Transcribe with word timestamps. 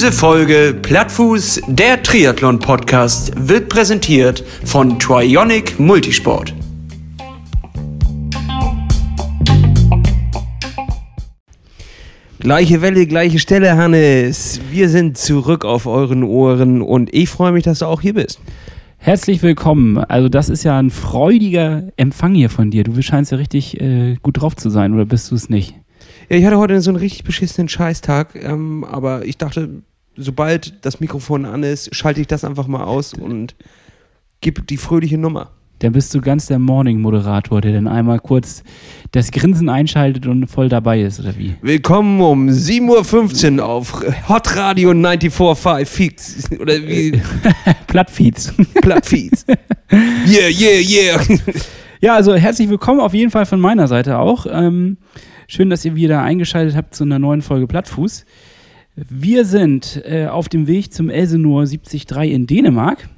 Diese 0.00 0.12
Folge 0.12 0.78
Plattfuß, 0.80 1.62
der 1.68 2.02
Triathlon-Podcast, 2.02 3.32
wird 3.36 3.68
präsentiert 3.68 4.44
von 4.64 4.98
Trionic 4.98 5.78
Multisport. 5.80 6.54
Gleiche 12.38 12.80
Welle, 12.80 13.06
gleiche 13.06 13.38
Stelle, 13.38 13.76
Hannes. 13.76 14.60
Wir 14.70 14.88
sind 14.88 15.18
zurück 15.18 15.64
auf 15.64 15.86
euren 15.86 16.22
Ohren 16.22 16.80
und 16.80 17.12
ich 17.12 17.28
freue 17.28 17.52
mich, 17.52 17.64
dass 17.64 17.80
du 17.80 17.86
auch 17.86 18.00
hier 18.00 18.14
bist. 18.14 18.40
Herzlich 18.96 19.42
willkommen. 19.42 19.96
Also 19.96 20.28
das 20.28 20.48
ist 20.48 20.62
ja 20.62 20.78
ein 20.78 20.90
freudiger 20.90 21.84
Empfang 21.96 22.34
hier 22.34 22.50
von 22.50 22.70
dir. 22.70 22.84
Du 22.84 23.00
scheinst 23.00 23.32
ja 23.32 23.38
richtig 23.38 23.80
äh, 23.80 24.16
gut 24.22 24.40
drauf 24.40 24.56
zu 24.56 24.68
sein, 24.68 24.92
oder 24.92 25.06
bist 25.06 25.30
du 25.30 25.34
es 25.34 25.48
nicht? 25.48 25.79
Ja, 26.30 26.36
ich 26.36 26.44
hatte 26.44 26.58
heute 26.58 26.80
so 26.80 26.90
einen 26.90 26.98
richtig 26.98 27.24
beschissenen 27.24 27.68
Scheißtag, 27.68 28.36
ähm, 28.36 28.84
aber 28.84 29.24
ich 29.24 29.36
dachte, 29.36 29.82
sobald 30.14 30.84
das 30.84 31.00
Mikrofon 31.00 31.44
an 31.44 31.64
ist, 31.64 31.92
schalte 31.92 32.20
ich 32.20 32.28
das 32.28 32.44
einfach 32.44 32.68
mal 32.68 32.84
aus 32.84 33.14
und 33.14 33.56
gebe 34.40 34.62
die 34.62 34.76
fröhliche 34.76 35.18
Nummer. 35.18 35.50
Dann 35.80 35.90
bist 35.90 36.14
du 36.14 36.20
ganz 36.20 36.46
der 36.46 36.60
Morning-Moderator, 36.60 37.60
der 37.60 37.72
dann 37.72 37.88
einmal 37.88 38.20
kurz 38.20 38.62
das 39.10 39.32
Grinsen 39.32 39.68
einschaltet 39.68 40.28
und 40.28 40.46
voll 40.46 40.68
dabei 40.68 41.00
ist, 41.02 41.18
oder 41.18 41.36
wie? 41.36 41.56
Willkommen 41.62 42.20
um 42.20 42.48
7.15 42.48 43.58
Uhr 43.58 43.66
auf 43.66 44.00
Hot 44.28 44.54
Radio 44.54 44.90
94.5 44.92 45.84
Feeds. 45.84 46.48
Oder 46.60 46.74
wie? 46.74 47.20
Plattfeeds. 47.88 48.54
Plattfeeds. 48.80 49.46
Yeah, 49.92 50.48
yeah, 50.48 50.78
yeah. 50.78 51.20
Ja, 52.00 52.14
also 52.14 52.36
herzlich 52.36 52.68
willkommen 52.68 53.00
auf 53.00 53.12
jeden 53.12 53.32
Fall 53.32 53.44
von 53.44 53.58
meiner 53.58 53.88
Seite 53.88 54.20
auch. 54.20 54.46
Ähm, 54.48 54.98
schön, 55.50 55.68
dass 55.68 55.84
ihr 55.84 55.96
wieder 55.96 56.22
eingeschaltet 56.22 56.76
habt 56.76 56.94
zu 56.94 57.02
einer 57.02 57.18
neuen 57.18 57.42
Folge 57.42 57.66
Plattfuß. 57.66 58.24
Wir 58.94 59.44
sind 59.44 60.00
äh, 60.04 60.26
auf 60.26 60.48
dem 60.48 60.66
Weg 60.66 60.92
zum 60.92 61.10
Elsenor 61.10 61.64
73 61.64 62.06
in 62.32 62.46
Dänemark. 62.46 63.08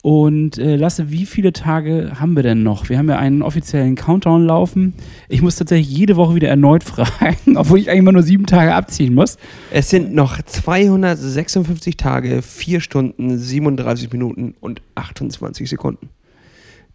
Und 0.00 0.58
äh, 0.58 0.76
Lasse, 0.76 1.10
wie 1.10 1.26
viele 1.26 1.52
Tage 1.52 2.12
haben 2.18 2.36
wir 2.36 2.42
denn 2.42 2.62
noch? 2.62 2.88
Wir 2.88 2.98
haben 2.98 3.08
ja 3.08 3.18
einen 3.18 3.42
offiziellen 3.42 3.96
Countdown 3.96 4.46
laufen. 4.46 4.94
Ich 5.28 5.42
muss 5.42 5.56
tatsächlich 5.56 5.90
jede 5.90 6.16
Woche 6.16 6.36
wieder 6.36 6.48
erneut 6.48 6.84
fragen, 6.84 7.56
obwohl 7.56 7.80
ich 7.80 7.90
eigentlich 7.90 7.98
immer 7.98 8.12
nur 8.12 8.22
sieben 8.22 8.46
Tage 8.46 8.74
abziehen 8.74 9.12
muss. 9.12 9.36
Es 9.70 9.90
sind 9.90 10.14
noch 10.14 10.40
256 10.40 11.96
Tage, 11.98 12.40
4 12.40 12.80
Stunden, 12.80 13.36
37 13.36 14.10
Minuten 14.10 14.54
und 14.60 14.80
28 14.94 15.68
Sekunden. 15.68 16.08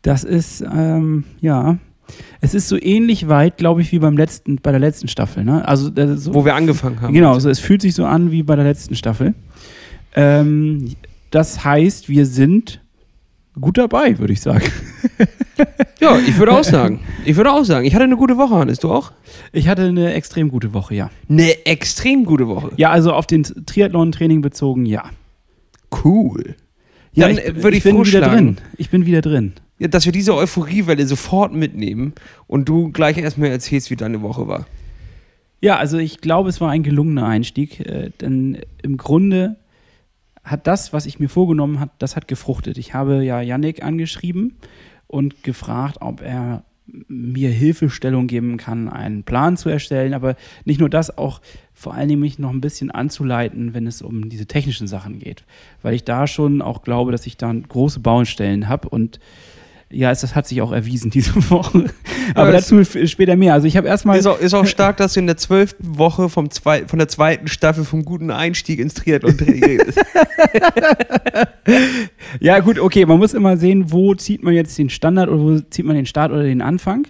Das 0.01 0.23
ist, 0.23 0.63
ähm, 0.73 1.25
ja, 1.39 1.77
es 2.41 2.53
ist 2.53 2.67
so 2.67 2.77
ähnlich 2.79 3.27
weit, 3.27 3.57
glaube 3.57 3.81
ich, 3.81 3.91
wie 3.91 3.99
beim 3.99 4.17
letzten, 4.17 4.57
bei 4.57 4.71
der 4.71 4.79
letzten 4.79 5.07
Staffel. 5.07 5.43
Ne? 5.43 5.67
Also, 5.67 5.91
so, 6.15 6.33
Wo 6.33 6.45
wir 6.45 6.55
angefangen 6.55 7.01
haben. 7.01 7.13
Genau, 7.13 7.39
so, 7.39 7.49
es 7.49 7.59
fühlt 7.59 7.81
sich 7.81 7.95
so 7.95 8.05
an 8.05 8.31
wie 8.31 8.43
bei 8.43 8.55
der 8.55 8.65
letzten 8.65 8.95
Staffel. 8.95 9.33
Ähm, 10.15 10.95
das 11.31 11.63
heißt, 11.63 12.09
wir 12.09 12.25
sind 12.25 12.81
gut 13.59 13.77
dabei, 13.77 14.19
würde 14.19 14.33
ich 14.33 14.41
sagen. 14.41 14.65
Ja, 15.99 16.17
ich 16.19 16.37
würde 16.37 16.51
auch 16.51 16.63
sagen. 16.63 16.99
Ich 17.25 17.35
würde 17.35 17.51
auch 17.51 17.63
sagen. 17.63 17.85
Ich 17.85 17.93
hatte 17.93 18.03
eine 18.03 18.17
gute 18.17 18.37
Woche, 18.37 18.55
Hannes. 18.55 18.79
Du 18.79 18.91
auch? 18.91 19.11
Ich 19.51 19.67
hatte 19.67 19.83
eine 19.83 20.13
extrem 20.13 20.49
gute 20.49 20.73
Woche, 20.73 20.95
ja. 20.95 21.09
Eine 21.29 21.65
extrem 21.65 22.25
gute 22.25 22.47
Woche. 22.47 22.71
Ja, 22.77 22.91
also 22.91 23.13
auf 23.13 23.27
den 23.27 23.43
Triathlon-Training 23.43 24.41
bezogen, 24.41 24.85
ja. 24.85 25.03
Cool. 26.03 26.55
Ja, 27.13 27.27
Dann, 27.27 27.37
ich, 27.37 27.63
würde 27.63 27.77
ich 27.77 27.83
bin 27.83 28.03
wieder 28.05 28.21
drin. 28.21 28.57
Ich 28.77 28.89
bin 28.89 29.05
wieder 29.05 29.21
drin. 29.21 29.53
Dass 29.79 30.05
wir 30.05 30.11
diese 30.11 30.35
Euphoriewelle 30.35 31.05
sofort 31.07 31.53
mitnehmen 31.53 32.13
und 32.47 32.69
du 32.69 32.91
gleich 32.91 33.17
erstmal 33.17 33.49
erzählst, 33.49 33.89
wie 33.89 33.95
deine 33.95 34.21
Woche 34.21 34.47
war. 34.47 34.65
Ja, 35.61 35.77
also 35.77 35.97
ich 35.97 36.19
glaube, 36.19 36.49
es 36.49 36.59
war 36.61 36.71
ein 36.71 36.83
gelungener 36.83 37.25
Einstieg, 37.25 37.79
äh, 37.79 38.11
denn 38.21 38.59
im 38.81 38.97
Grunde 38.97 39.55
hat 40.43 40.67
das, 40.67 40.91
was 40.91 41.05
ich 41.05 41.19
mir 41.19 41.29
vorgenommen 41.29 41.79
habe, 41.79 41.91
das 41.99 42.15
hat 42.15 42.27
gefruchtet. 42.27 42.77
Ich 42.77 42.93
habe 42.93 43.23
ja 43.23 43.41
Yannick 43.41 43.81
angeschrieben 43.83 44.57
und 45.07 45.41
gefragt, 45.43 45.97
ob 46.01 46.21
er 46.21 46.63
mir 47.07 47.49
Hilfestellung 47.49 48.27
geben 48.27 48.57
kann, 48.57 48.89
einen 48.89 49.23
Plan 49.23 49.55
zu 49.55 49.69
erstellen, 49.69 50.13
aber 50.13 50.35
nicht 50.65 50.79
nur 50.79 50.89
das, 50.89 51.17
auch 51.17 51.39
vor 51.73 51.93
allen 51.93 52.09
Dingen 52.09 52.21
mich 52.21 52.39
noch 52.39 52.49
ein 52.49 52.61
bisschen 52.61 52.91
anzuleiten, 52.91 53.73
wenn 53.73 53.87
es 53.87 54.01
um 54.01 54.29
diese 54.29 54.45
technischen 54.45 54.87
Sachen 54.87 55.17
geht, 55.19 55.45
weil 55.81 55.95
ich 55.95 56.03
da 56.03 56.27
schon 56.27 56.61
auch 56.61 56.83
glaube, 56.83 57.11
dass 57.11 57.25
ich 57.25 57.37
da 57.37 57.53
große 57.53 58.01
Baustellen 58.01 58.67
habe 58.67 58.89
und 58.89 59.19
ja, 59.93 60.11
es, 60.11 60.21
das 60.21 60.33
hat 60.35 60.47
sich 60.47 60.61
auch 60.61 60.71
erwiesen 60.71 61.11
diese 61.11 61.35
Woche. 61.49 61.85
Aber 62.35 62.53
es- 62.53 62.67
dazu 62.69 62.83
später 63.07 63.35
mehr. 63.35 63.53
Also 63.53 63.67
ich 63.67 63.77
habe 63.77 63.87
erstmal 63.87 64.17
Ist 64.17 64.25
auch, 64.25 64.39
ist 64.39 64.53
auch 64.53 64.65
stark, 64.67 64.97
dass 64.97 65.13
du 65.13 65.19
in 65.19 65.27
der 65.27 65.37
zwölften 65.37 65.97
Woche 65.97 66.29
vom 66.29 66.49
zwei, 66.49 66.87
von 66.87 66.99
der 66.99 67.07
zweiten 67.07 67.47
Staffel 67.47 67.83
vom 67.85 68.03
guten 68.03 68.31
Einstieg 68.31 68.79
ins 68.79 68.93
Triathlon 68.95 69.35
redest. 69.39 69.99
Ja, 72.39 72.59
gut, 72.59 72.79
okay, 72.79 73.05
man 73.05 73.19
muss 73.19 73.33
immer 73.33 73.57
sehen, 73.57 73.91
wo 73.91 74.15
zieht 74.15 74.43
man 74.43 74.53
jetzt 74.53 74.77
den 74.77 74.89
Standard 74.89 75.29
oder 75.29 75.41
wo 75.41 75.59
zieht 75.69 75.85
man 75.85 75.95
den 75.95 76.05
Start 76.05 76.31
oder 76.31 76.43
den 76.43 76.61
Anfang. 76.61 77.07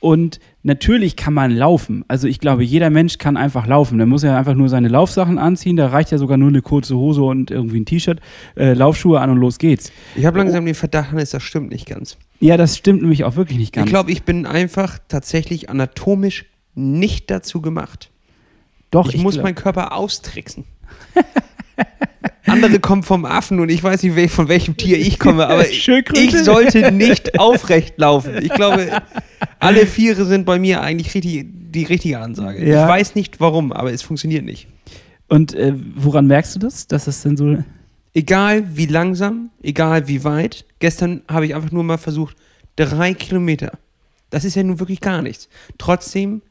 Und 0.00 0.40
natürlich 0.62 1.16
kann 1.16 1.34
man 1.34 1.50
laufen. 1.50 2.04
Also 2.08 2.28
ich 2.28 2.40
glaube, 2.40 2.64
jeder 2.64 2.90
Mensch 2.90 3.18
kann 3.18 3.36
einfach 3.36 3.66
laufen. 3.66 3.98
Der 3.98 4.06
muss 4.06 4.22
ja 4.22 4.36
einfach 4.36 4.54
nur 4.54 4.68
seine 4.68 4.88
Laufsachen 4.88 5.38
anziehen. 5.38 5.76
Da 5.76 5.88
reicht 5.88 6.10
ja 6.10 6.18
sogar 6.18 6.36
nur 6.36 6.48
eine 6.48 6.62
kurze 6.62 6.96
Hose 6.96 7.22
und 7.22 7.50
irgendwie 7.50 7.80
ein 7.80 7.84
T-Shirt, 7.84 8.20
äh, 8.56 8.72
Laufschuhe 8.74 9.20
an 9.20 9.30
und 9.30 9.38
los 9.38 9.58
geht's. 9.58 9.92
Ich 10.14 10.24
habe 10.24 10.38
langsam 10.38 10.64
den 10.64 10.74
Verdacht, 10.74 11.10
Hannes, 11.12 11.30
das 11.30 11.42
stimmt 11.42 11.70
nicht 11.70 11.86
ganz. 11.86 12.16
Ja, 12.40 12.56
das 12.56 12.76
stimmt 12.76 13.02
nämlich 13.02 13.24
auch 13.24 13.36
wirklich 13.36 13.58
nicht 13.58 13.72
ganz. 13.72 13.86
Ich 13.86 13.92
glaube, 13.92 14.10
ich 14.10 14.22
bin 14.24 14.46
einfach 14.46 14.98
tatsächlich 15.08 15.70
anatomisch 15.70 16.46
nicht 16.74 17.30
dazu 17.30 17.60
gemacht. 17.60 18.10
doch, 18.90 19.08
ich, 19.12 19.22
muss 19.22 19.34
glaub- 19.34 19.44
meinen 19.44 19.54
Körper 19.54 19.96
austricksen. 19.96 20.64
Andere 22.46 22.80
kommen 22.80 23.02
vom 23.02 23.24
Affen 23.24 23.60
und 23.60 23.68
ich 23.68 23.82
weiß 23.82 24.02
nicht, 24.02 24.32
von 24.32 24.48
welchem 24.48 24.76
Tier 24.76 24.98
ich 24.98 25.18
komme, 25.18 25.46
aber 25.46 25.68
ich 25.70 25.84
sollte 25.84 26.92
nicht 26.92 27.38
aufrecht 27.38 27.98
laufen. 27.98 28.42
Ich 28.42 28.50
glaube, 28.50 29.02
alle 29.58 29.86
Viere 29.86 30.24
sind 30.24 30.44
bei 30.44 30.58
mir 30.58 30.80
eigentlich 30.80 31.14
richtig, 31.14 31.46
die 31.52 31.84
richtige 31.84 32.18
Ansage. 32.18 32.66
Ja. 32.66 32.82
Ich 32.82 32.88
weiß 32.88 33.14
nicht 33.14 33.40
warum, 33.40 33.72
aber 33.72 33.92
es 33.92 34.02
funktioniert 34.02 34.44
nicht. 34.44 34.66
Und 35.28 35.54
äh, 35.54 35.72
woran 35.94 36.26
merkst 36.26 36.56
du 36.56 36.58
das? 36.58 36.86
Dass 36.88 37.04
das 37.04 37.22
denn 37.22 37.36
so. 37.36 37.56
Egal 38.12 38.76
wie 38.76 38.86
langsam, 38.86 39.50
egal 39.62 40.08
wie 40.08 40.24
weit. 40.24 40.66
Gestern 40.80 41.22
habe 41.28 41.46
ich 41.46 41.54
einfach 41.54 41.70
nur 41.70 41.84
mal 41.84 41.96
versucht, 41.96 42.36
drei 42.76 43.14
Kilometer. 43.14 43.78
Das 44.30 44.44
ist 44.44 44.56
ja 44.56 44.62
nun 44.62 44.80
wirklich 44.80 45.00
gar 45.00 45.22
nichts. 45.22 45.48
Trotzdem 45.78 46.42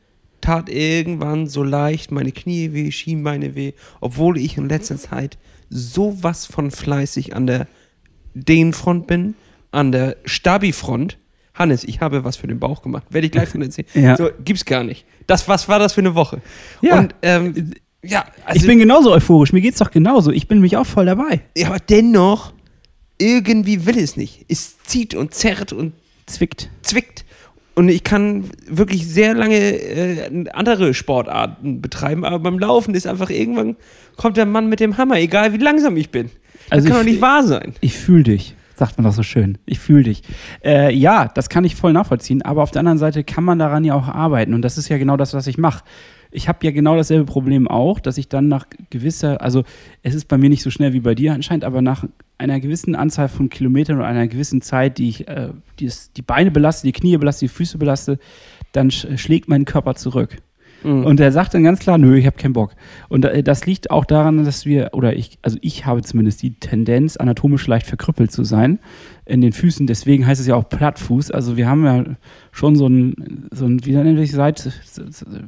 tat 0.42 0.70
irgendwann 0.70 1.48
so 1.48 1.64
leicht 1.64 2.12
meine 2.12 2.32
Knie 2.32 2.74
weh, 2.74 2.92
Schienbeine 2.92 3.56
weh, 3.56 3.74
obwohl 4.00 4.38
ich 4.38 4.58
in 4.58 4.68
letzter 4.70 4.98
Zeit 4.98 5.38
sowas 5.70 6.46
von 6.46 6.72
fleißig 6.72 7.36
an 7.36 7.48
der 7.48 7.68
Dehnfront 8.34 9.08
bin, 9.08 9.36
an 9.72 9.92
der 9.92 10.18
Stabi-Front. 10.26 11.18
Hannes, 11.54 11.84
ich 11.84 12.00
habe 12.02 12.24
was 12.24 12.38
für 12.38 12.48
den 12.48 12.60
Bauch 12.60 12.82
gemacht. 12.82 13.04
Werde 13.10 13.28
ich 13.28 13.32
gleich 13.32 13.50
von 13.50 13.62
erzählen. 13.62 13.88
Ja. 13.94 14.16
So, 14.16 14.30
gibt's 14.44 14.66
gar 14.66 14.84
nicht. 14.84 15.06
Das, 15.28 15.48
was 15.48 15.68
war 15.68 15.80
das 15.80 15.94
für 15.94 16.02
eine 16.02 16.16
Woche? 16.16 16.42
Ja. 16.82 17.00
Und, 17.00 17.16
ähm, 17.22 17.74
ja, 18.04 18.26
also, 18.46 18.62
ich 18.62 18.66
bin 18.68 18.80
genauso 18.80 19.12
euphorisch. 19.12 19.54
Mir 19.54 19.62
geht's 19.62 19.78
doch 19.78 19.92
genauso. 19.92 20.32
Ich 20.32 20.48
bin 20.48 20.60
mich 20.62 20.78
auch 20.78 20.86
voll 20.86 21.06
dabei. 21.06 21.42
ja, 21.56 21.68
aber 21.68 21.80
dennoch, 21.80 22.54
irgendwie 23.18 23.86
will 23.86 23.98
es 24.00 24.18
nicht. 24.18 24.46
Es 24.48 24.82
zieht 24.84 25.14
und 25.14 25.34
zerrt 25.34 25.74
und 25.74 25.94
Zwickt. 26.26 26.70
zwickt. 26.82 27.26
Und 27.74 27.90
ich 27.90 28.04
kann 28.04 28.46
wirklich 28.68 29.08
sehr 29.08 29.34
lange 29.34 29.56
äh, 29.56 30.50
andere 30.52 30.94
Sportarten 30.94 31.82
betreiben, 31.82 32.26
aber 32.26 32.40
beim 32.40 32.60
Laufen 32.60 32.94
ist 32.96 33.08
einfach 33.08 33.30
irgendwann 33.30 33.78
kommt 34.18 34.38
der 34.38 34.46
Mann 34.46 34.68
mit 34.68 34.80
dem 34.80 34.98
Hammer, 34.98 35.16
egal 35.18 35.54
wie 35.54 35.58
langsam 35.58 35.96
ich 35.98 36.10
bin. 36.10 36.30
Das 36.70 36.80
Also 36.80 36.90
kann 36.90 36.98
doch 36.98 37.06
nicht 37.06 37.22
wahr 37.22 37.44
sein. 37.44 37.74
Ich 37.82 37.98
fühle 37.98 38.24
dich, 38.24 38.56
sagt 38.76 38.98
man 38.98 39.06
doch 39.06 39.14
so 39.14 39.24
schön. 39.24 39.58
Ich 39.66 39.80
fühle 39.80 40.04
dich. 40.04 40.22
Äh, 40.64 40.94
ja, 40.94 41.30
das 41.34 41.50
kann 41.50 41.64
ich 41.64 41.76
voll 41.76 41.94
nachvollziehen, 41.94 42.42
aber 42.42 42.62
auf 42.62 42.72
der 42.72 42.82
anderen 42.82 42.98
Seite 42.98 43.24
kann 43.24 43.44
man 43.44 43.58
daran 43.58 43.84
ja 43.84 43.96
auch 43.96 44.08
arbeiten 44.08 44.54
und 44.54 44.62
das 44.62 44.78
ist 44.78 44.90
ja 44.90 44.98
genau 44.98 45.18
das, 45.18 45.34
was 45.34 45.48
ich 45.48 45.58
mache. 45.58 45.84
Ich 46.32 46.48
habe 46.48 46.66
ja 46.66 46.72
genau 46.72 46.96
dasselbe 46.96 47.26
Problem 47.26 47.68
auch, 47.68 48.00
dass 48.00 48.18
ich 48.18 48.30
dann 48.30 48.48
nach 48.48 48.66
gewisser, 48.90 49.42
also 49.42 49.64
es 50.02 50.16
ist 50.16 50.28
bei 50.28 50.38
mir 50.38 50.50
nicht 50.50 50.64
so 50.64 50.70
schnell 50.70 50.94
wie 50.94 51.02
bei 51.02 51.14
dir 51.16 51.34
anscheinend, 51.34 51.64
aber 51.66 51.82
nach 51.82 52.06
einer 52.38 52.60
gewissen 52.60 52.96
Anzahl 52.96 53.28
von 53.30 53.50
Kilometern 53.50 53.98
oder 53.98 54.08
einer 54.08 54.28
gewissen 54.28 54.62
Zeit, 54.62 54.98
die 54.98 55.10
ich 55.10 55.28
äh, 55.28 55.50
die, 55.80 55.86
es- 55.86 56.12
die 56.14 56.22
Beine 56.22 56.50
belaste, 56.52 56.88
die 56.88 56.94
Knie 56.94 57.18
belaste, 57.18 57.46
die 57.46 57.50
Füße 57.50 57.78
belaste, 57.78 58.18
dann 58.72 58.90
sch 58.92 59.08
schlägt 59.18 59.48
mein 59.50 59.66
Körper 59.66 59.96
zurück. 59.96 60.38
Mhm. 60.84 61.06
Und 61.06 61.20
er 61.20 61.32
sagt 61.32 61.54
dann 61.54 61.64
ganz 61.64 61.80
klar, 61.80 62.00
nö, 62.00 62.18
ich 62.18 62.26
habe 62.26 62.38
keinen 62.38 62.54
Bock. 62.54 62.72
Und 63.10 63.26
äh, 63.26 63.44
das 63.44 63.68
liegt 63.68 63.92
auch 63.92 64.06
daran, 64.06 64.44
dass 64.44 64.66
wir, 64.66 64.90
oder 64.94 65.16
ich, 65.16 65.38
also 65.44 65.58
ich 65.62 65.86
habe 65.86 66.02
zumindest 66.02 66.42
die 66.42 66.56
Tendenz, 66.56 67.18
anatomisch 67.18 67.68
leicht 67.68 67.86
verkrüppelt 67.86 68.32
zu 68.32 68.44
sein. 68.44 68.80
In 69.32 69.40
den 69.40 69.54
Füßen. 69.54 69.88
Deswegen 69.88 70.28
heißt 70.28 70.42
es 70.42 70.48
ja 70.48 70.56
auch 70.56 70.68
Plattfuß. 70.68 71.32
Also 71.32 71.56
wir 71.56 71.68
haben 71.68 71.86
ja 71.86 72.04
schon 72.52 72.76
so 72.76 72.88
ein, 72.88 73.48
so 73.52 73.66
ein 73.66 73.86
wie 73.86 73.94
nennt 73.94 74.20
sich 74.20 74.34
Seit, 74.34 74.70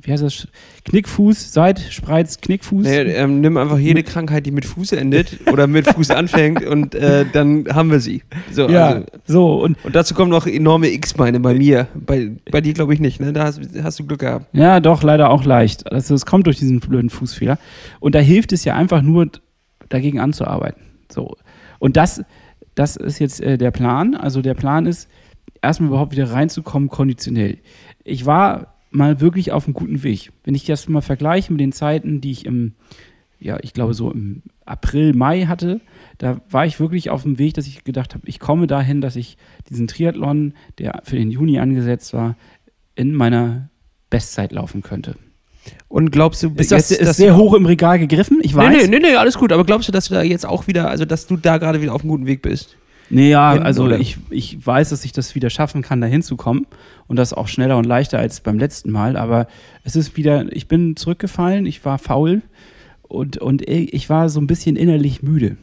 wie 0.01 0.11
heißt 0.11 0.23
das? 0.23 0.47
Knickfuß, 0.85 1.51
Seit, 1.51 1.79
Spreiz, 1.79 2.39
Knickfuß. 2.39 2.85
Nee, 2.85 3.01
ähm, 3.01 3.41
nimm 3.41 3.57
einfach 3.57 3.77
jede 3.77 4.03
Krankheit, 4.03 4.45
die 4.45 4.51
mit 4.51 4.65
Fuß 4.65 4.93
endet 4.93 5.39
oder 5.51 5.67
mit 5.67 5.87
Fuß 5.87 6.11
anfängt 6.11 6.63
und 6.65 6.95
äh, 6.95 7.25
dann 7.31 7.65
haben 7.73 7.91
wir 7.91 7.99
sie. 7.99 8.23
So, 8.51 8.69
ja, 8.69 8.87
also, 8.87 9.05
so 9.25 9.61
und 9.61 9.77
und 9.83 9.95
dazu 9.95 10.13
kommen 10.13 10.31
noch 10.31 10.47
enorme 10.47 10.89
X-Beine 10.89 11.41
bei 11.41 11.53
mir. 11.53 11.87
Bei, 11.93 12.31
bei 12.49 12.61
dir 12.61 12.73
glaube 12.73 12.93
ich 12.93 13.01
nicht, 13.01 13.19
ne? 13.19 13.33
Da 13.33 13.43
hast, 13.43 13.59
hast 13.83 13.99
du 13.99 14.05
Glück 14.05 14.21
gehabt. 14.21 14.45
Ja, 14.53 14.79
doch, 14.79 15.03
leider 15.03 15.29
auch 15.29 15.43
leicht. 15.43 15.91
Also 15.91 16.15
es 16.15 16.25
kommt 16.25 16.47
durch 16.47 16.57
diesen 16.57 16.79
blöden 16.79 17.09
Fußfehler. 17.09 17.59
Und 17.99 18.15
da 18.15 18.19
hilft 18.19 18.53
es 18.53 18.63
ja 18.63 18.75
einfach 18.75 19.01
nur, 19.01 19.27
dagegen 19.89 20.19
anzuarbeiten. 20.19 20.81
So. 21.11 21.35
Und 21.79 21.97
das, 21.97 22.23
das 22.75 22.95
ist 22.95 23.19
jetzt 23.19 23.41
äh, 23.41 23.57
der 23.57 23.71
Plan. 23.71 24.15
Also 24.15 24.41
der 24.41 24.53
Plan 24.53 24.85
ist, 24.85 25.09
erstmal 25.61 25.89
überhaupt 25.89 26.11
wieder 26.11 26.31
reinzukommen, 26.31 26.89
konditionell. 26.89 27.57
Ich 28.03 28.25
war 28.25 28.75
mal 28.91 29.19
wirklich 29.21 29.51
auf 29.51 29.65
einem 29.65 29.73
guten 29.73 30.03
Weg. 30.03 30.31
Wenn 30.43 30.53
ich 30.53 30.65
das 30.65 30.87
mal 30.87 31.01
vergleiche 31.01 31.51
mit 31.51 31.59
den 31.59 31.71
Zeiten, 31.71 32.21
die 32.21 32.31
ich 32.31 32.45
im, 32.45 32.73
ja, 33.39 33.57
ich 33.61 33.73
glaube 33.73 33.93
so 33.93 34.11
im 34.11 34.43
April, 34.65 35.13
Mai 35.13 35.45
hatte, 35.45 35.81
da 36.17 36.41
war 36.49 36.65
ich 36.65 36.79
wirklich 36.79 37.09
auf 37.09 37.23
dem 37.23 37.39
Weg, 37.39 37.55
dass 37.55 37.65
ich 37.65 37.83
gedacht 37.83 38.13
habe, 38.13 38.27
ich 38.27 38.39
komme 38.39 38.67
dahin, 38.67 39.01
dass 39.01 39.15
ich 39.15 39.37
diesen 39.69 39.87
Triathlon, 39.87 40.53
der 40.77 41.01
für 41.03 41.15
den 41.15 41.31
Juni 41.31 41.59
angesetzt 41.59 42.13
war, 42.13 42.35
in 42.95 43.15
meiner 43.15 43.69
Bestzeit 44.09 44.51
laufen 44.51 44.83
könnte. 44.83 45.15
Und 45.87 46.11
glaubst 46.11 46.41
du, 46.43 46.51
Ist 46.55 46.71
das 46.71 46.89
jetzt, 46.89 47.01
ist 47.01 47.17
sehr 47.17 47.35
hoch 47.37 47.53
im 47.53 47.65
Regal 47.65 47.99
gegriffen? 47.99 48.39
Ich 48.41 48.53
Nee, 48.53 48.57
weiß. 48.61 48.83
nee, 48.83 48.87
nee, 48.87 48.99
nee, 49.09 49.15
alles 49.15 49.37
gut. 49.37 49.51
Aber 49.51 49.63
glaubst 49.63 49.87
du, 49.87 49.91
dass 49.91 50.07
du 50.07 50.13
da 50.15 50.23
jetzt 50.23 50.45
auch 50.45 50.67
wieder, 50.67 50.89
also 50.89 51.05
dass 51.05 51.27
du 51.27 51.37
da 51.37 51.57
gerade 51.57 51.81
wieder 51.81 51.93
auf 51.93 52.01
einem 52.01 52.09
guten 52.09 52.25
Weg 52.25 52.41
bist? 52.41 52.77
Nee, 53.09 53.29
ja, 53.29 53.51
also 53.51 53.83
oder? 53.83 53.99
ich, 53.99 54.17
ich 54.31 54.65
weiß, 54.65 54.89
dass 54.89 55.05
ich 55.05 55.11
das 55.11 55.35
wieder 55.35 55.49
schaffen 55.51 55.81
kann, 55.83 56.01
da 56.01 56.07
hinzukommen. 56.07 56.65
Und 57.07 57.17
das 57.17 57.33
auch 57.33 57.47
schneller 57.47 57.77
und 57.77 57.85
leichter 57.85 58.17
als 58.17 58.39
beim 58.39 58.57
letzten 58.57 58.89
Mal. 58.89 59.17
Aber 59.17 59.47
es 59.83 59.95
ist 59.95 60.17
wieder, 60.17 60.51
ich 60.51 60.67
bin 60.67 60.95
zurückgefallen, 60.95 61.65
ich 61.65 61.83
war 61.85 61.99
faul 61.99 62.41
und, 63.03 63.37
und 63.37 63.69
ich 63.69 64.09
war 64.09 64.29
so 64.29 64.39
ein 64.39 64.47
bisschen 64.47 64.75
innerlich 64.75 65.21
müde. 65.21 65.57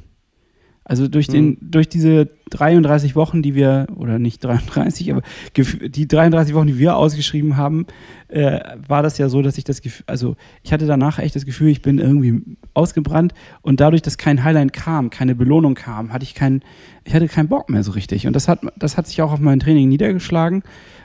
Also 0.84 1.08
durch, 1.08 1.26
den, 1.28 1.56
durch 1.60 1.88
diese 1.88 2.28
33 2.50 3.16
Wochen, 3.16 3.42
die 3.42 3.54
wir, 3.54 3.86
oder 3.96 4.18
nicht 4.18 4.44
33, 4.44 5.12
aber 5.12 5.22
die 5.56 6.08
33 6.08 6.54
Wochen, 6.54 6.66
die 6.66 6.78
wir 6.78 6.96
ausgeschrieben 6.96 7.56
haben, 7.56 7.86
äh, 8.28 8.60
war 8.86 9.02
das 9.02 9.18
ja 9.18 9.28
so, 9.28 9.42
dass 9.42 9.58
ich 9.58 9.64
das 9.64 9.82
Gefühl, 9.82 10.04
also 10.06 10.36
ich 10.62 10.72
hatte 10.72 10.86
danach 10.86 11.18
echt 11.18 11.34
das 11.36 11.44
Gefühl, 11.44 11.68
ich 11.68 11.82
bin 11.82 11.98
irgendwie 11.98 12.42
ausgebrannt 12.74 13.34
und 13.62 13.80
dadurch, 13.80 14.02
dass 14.02 14.18
kein 14.18 14.44
Highlight 14.44 14.72
kam, 14.72 15.10
keine 15.10 15.34
Belohnung 15.34 15.74
kam, 15.74 16.12
hatte 16.12 16.24
ich 16.24 16.34
keinen, 16.34 16.62
ich 17.04 17.14
hatte 17.14 17.28
keinen 17.28 17.48
Bock 17.48 17.70
mehr 17.70 17.82
so 17.82 17.92
richtig. 17.92 18.26
Und 18.26 18.34
das 18.34 18.48
hat, 18.48 18.60
das 18.76 18.96
hat 18.96 19.06
sich 19.06 19.22
auch 19.22 19.32
auf 19.32 19.40
mein 19.40 19.60
Training 19.60 19.88
niedergeschlagen. 19.88 20.62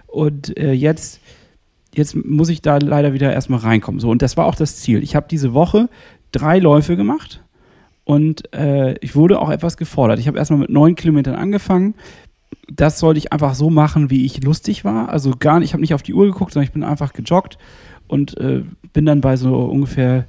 Und 0.07 0.57
äh, 0.57 0.71
jetzt, 0.71 1.19
jetzt 1.94 2.15
muss 2.15 2.50
ich 2.50 2.62
da 2.62 2.77
leider 2.77 3.13
wieder 3.13 3.33
erstmal 3.33 3.59
reinkommen. 3.59 4.00
So, 4.00 4.09
und 4.09 4.21
das 4.21 4.38
war 4.38 4.45
auch 4.45 4.56
das 4.56 4.77
Ziel. 4.77 5.03
Ich 5.03 5.15
habe 5.15 5.27
diese 5.30 5.53
Woche 5.53 5.89
drei 6.31 6.59
Läufe 6.59 6.97
gemacht 6.97 7.44
und 8.06 8.54
äh, 8.54 8.94
ich 9.00 9.16
wurde 9.16 9.40
auch 9.40 9.50
etwas 9.50 9.75
gefordert. 9.75 10.19
Ich 10.19 10.28
habe 10.28 10.38
erstmal 10.38 10.60
mit 10.60 10.69
neun 10.69 10.96
Kilometern 10.96 11.36
angefangen. 11.36 11.96
Das 12.72 13.00
sollte 13.00 13.18
ich 13.18 13.34
einfach 13.34 13.56
so 13.56 13.69
machen, 13.69 14.10
wie 14.10 14.25
ich 14.25 14.44
lustig 14.44 14.86
war. 14.86 15.10
Also 15.10 15.31
gar 15.38 15.60
nicht, 15.60 15.69
ich 15.69 15.74
habe 15.74 15.81
nicht 15.81 15.94
auf 15.94 16.04
die 16.04 16.13
Uhr 16.13 16.28
geguckt, 16.28 16.54
sondern 16.54 16.68
ich 16.68 16.74
bin 16.74 16.84
einfach 16.84 17.13
gejoggt 17.13 17.57
und 18.07 18.38
äh, 18.38 18.63
bin 18.94 19.06
dann 19.06 19.22
bei 19.22 19.36
so 19.36 19.57
ungefähr 19.66 20.28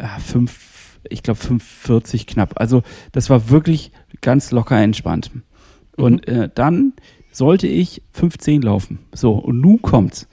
ja, 0.00 0.18
fünf, 0.20 0.98
ich 1.08 1.24
glaube 1.24 1.40
5,40 1.40 2.26
knapp. 2.26 2.60
Also 2.60 2.82
das 3.10 3.28
war 3.28 3.50
wirklich 3.50 3.90
ganz 4.20 4.52
locker 4.52 4.80
entspannt. 4.80 5.32
Und 5.96 6.28
äh, 6.28 6.48
dann 6.54 6.92
sollte 7.32 7.66
ich 7.66 8.02
5,10 8.16 8.64
laufen. 8.64 9.00
So, 9.12 9.32
und 9.32 9.60
nun 9.60 9.82
kommt's. 9.82 10.28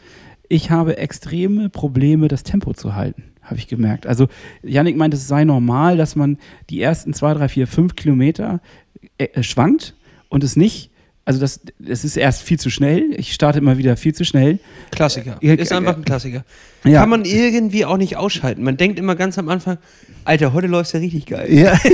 Ich 0.48 0.70
habe 0.70 0.98
extreme 0.98 1.70
Probleme, 1.70 2.28
das 2.28 2.44
Tempo 2.44 2.74
zu 2.74 2.94
halten, 2.94 3.24
habe 3.46 3.58
ich 3.58 3.68
gemerkt. 3.68 4.08
Also, 4.08 4.28
Yannick 4.64 4.98
meint, 4.98 5.14
es 5.14 5.28
sei 5.28 5.44
normal, 5.44 5.98
dass 5.98 6.16
man 6.16 6.38
die 6.70 6.82
ersten 6.82 7.14
2, 7.14 7.36
3, 7.36 7.50
4, 7.50 7.68
5 7.68 7.96
Kilometer 7.96 8.60
äh, 9.18 9.26
äh, 9.26 9.44
schwankt 9.44 9.96
und 10.30 10.44
es 10.44 10.56
nicht, 10.56 10.92
also 11.26 11.40
das, 11.40 11.62
das 11.80 12.04
ist 12.04 12.18
erst 12.18 12.44
viel 12.44 12.60
zu 12.60 12.70
schnell. 12.70 13.06
Ich 13.18 13.34
starte 13.34 13.58
immer 13.58 13.80
wieder 13.80 13.98
viel 13.98 14.14
zu 14.14 14.24
schnell. 14.26 14.60
Klassiker. 14.92 15.38
Ja, 15.42 15.56
ist 15.56 15.72
ja, 15.72 15.78
einfach 15.78 15.96
ein 15.98 16.06
Klassiker. 16.06 16.44
Ja. 16.84 17.00
Kann 17.00 17.10
man 17.10 17.26
irgendwie 17.26 17.84
auch 17.84 17.98
nicht 17.98 18.16
ausschalten. 18.16 18.64
Man 18.64 18.78
denkt 18.78 19.00
immer 19.00 19.16
ganz 19.16 19.40
am 19.40 19.50
Anfang, 19.50 19.80
Alter, 20.24 20.54
heute 20.54 20.68
läuft's 20.68 20.94
ja 20.94 21.00
richtig 21.00 21.26
geil. 21.26 21.52
Ja. 21.52 21.80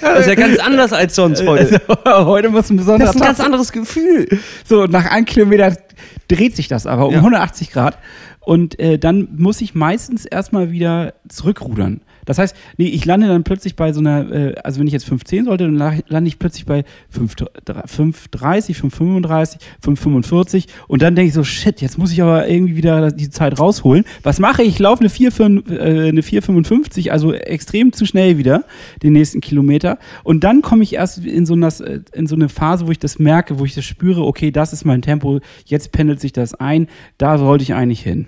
Das 0.00 0.20
ist 0.20 0.26
ja 0.28 0.34
ganz 0.34 0.58
anders 0.58 0.92
als 0.92 1.14
sonst 1.14 1.46
heute. 1.46 1.80
Also, 2.04 2.26
heute 2.26 2.48
muss 2.48 2.70
ein 2.70 2.76
besonderer 2.76 3.06
Das 3.06 3.16
ist 3.16 3.22
ein 3.22 3.26
ganz 3.26 3.40
anderes 3.40 3.70
Gefühl. 3.70 4.28
So, 4.64 4.86
nach 4.86 5.10
einem 5.10 5.24
Kilometer 5.24 5.76
dreht 6.26 6.56
sich 6.56 6.68
das 6.68 6.86
aber 6.86 7.06
um 7.06 7.12
Ja. 7.12 7.18
180 7.18 7.70
Grad. 7.70 7.98
Und 8.50 8.80
äh, 8.80 8.98
dann 8.98 9.28
muss 9.36 9.60
ich 9.60 9.76
meistens 9.76 10.24
erstmal 10.26 10.72
wieder 10.72 11.14
zurückrudern. 11.28 12.00
Das 12.24 12.38
heißt, 12.38 12.56
nee, 12.78 12.88
ich 12.88 13.04
lande 13.04 13.28
dann 13.28 13.44
plötzlich 13.44 13.76
bei 13.76 13.92
so 13.92 14.00
einer, 14.00 14.28
äh, 14.32 14.54
also 14.64 14.80
wenn 14.80 14.88
ich 14.88 14.92
jetzt 14.92 15.06
5,10 15.08 15.44
sollte, 15.44 15.64
dann 15.66 15.76
la- 15.76 15.94
lande 16.08 16.26
ich 16.26 16.40
plötzlich 16.40 16.66
bei 16.66 16.82
5,30, 17.16 18.74
5,35, 18.74 19.58
5,45 19.84 20.66
und 20.88 21.00
dann 21.00 21.14
denke 21.14 21.28
ich 21.28 21.34
so, 21.34 21.44
shit, 21.44 21.80
jetzt 21.80 21.96
muss 21.96 22.10
ich 22.12 22.22
aber 22.22 22.48
irgendwie 22.48 22.74
wieder 22.74 23.12
die 23.12 23.30
Zeit 23.30 23.60
rausholen. 23.60 24.04
Was 24.24 24.40
mache 24.40 24.62
ich? 24.62 24.68
Ich 24.70 24.78
laufe 24.80 25.00
eine 25.00 25.10
4,5, 25.10 25.70
äh, 25.70 26.10
4,55, 26.20 27.10
also 27.10 27.32
extrem 27.32 27.92
zu 27.92 28.04
schnell 28.04 28.36
wieder, 28.36 28.64
den 29.04 29.12
nächsten 29.12 29.40
Kilometer. 29.40 29.98
Und 30.24 30.42
dann 30.42 30.60
komme 30.60 30.82
ich 30.82 30.94
erst 30.94 31.24
in 31.24 31.46
so, 31.46 31.54
eine, 31.54 31.68
in 32.12 32.26
so 32.26 32.34
eine 32.34 32.48
Phase, 32.48 32.86
wo 32.88 32.90
ich 32.90 32.98
das 32.98 33.20
merke, 33.20 33.60
wo 33.60 33.64
ich 33.64 33.74
das 33.76 33.84
spüre, 33.84 34.24
okay, 34.24 34.50
das 34.50 34.72
ist 34.72 34.84
mein 34.84 35.02
Tempo, 35.02 35.38
jetzt 35.66 35.92
pendelt 35.92 36.20
sich 36.20 36.32
das 36.32 36.54
ein, 36.54 36.88
da 37.16 37.38
sollte 37.38 37.62
ich 37.62 37.74
eigentlich 37.74 38.02
hin. 38.02 38.26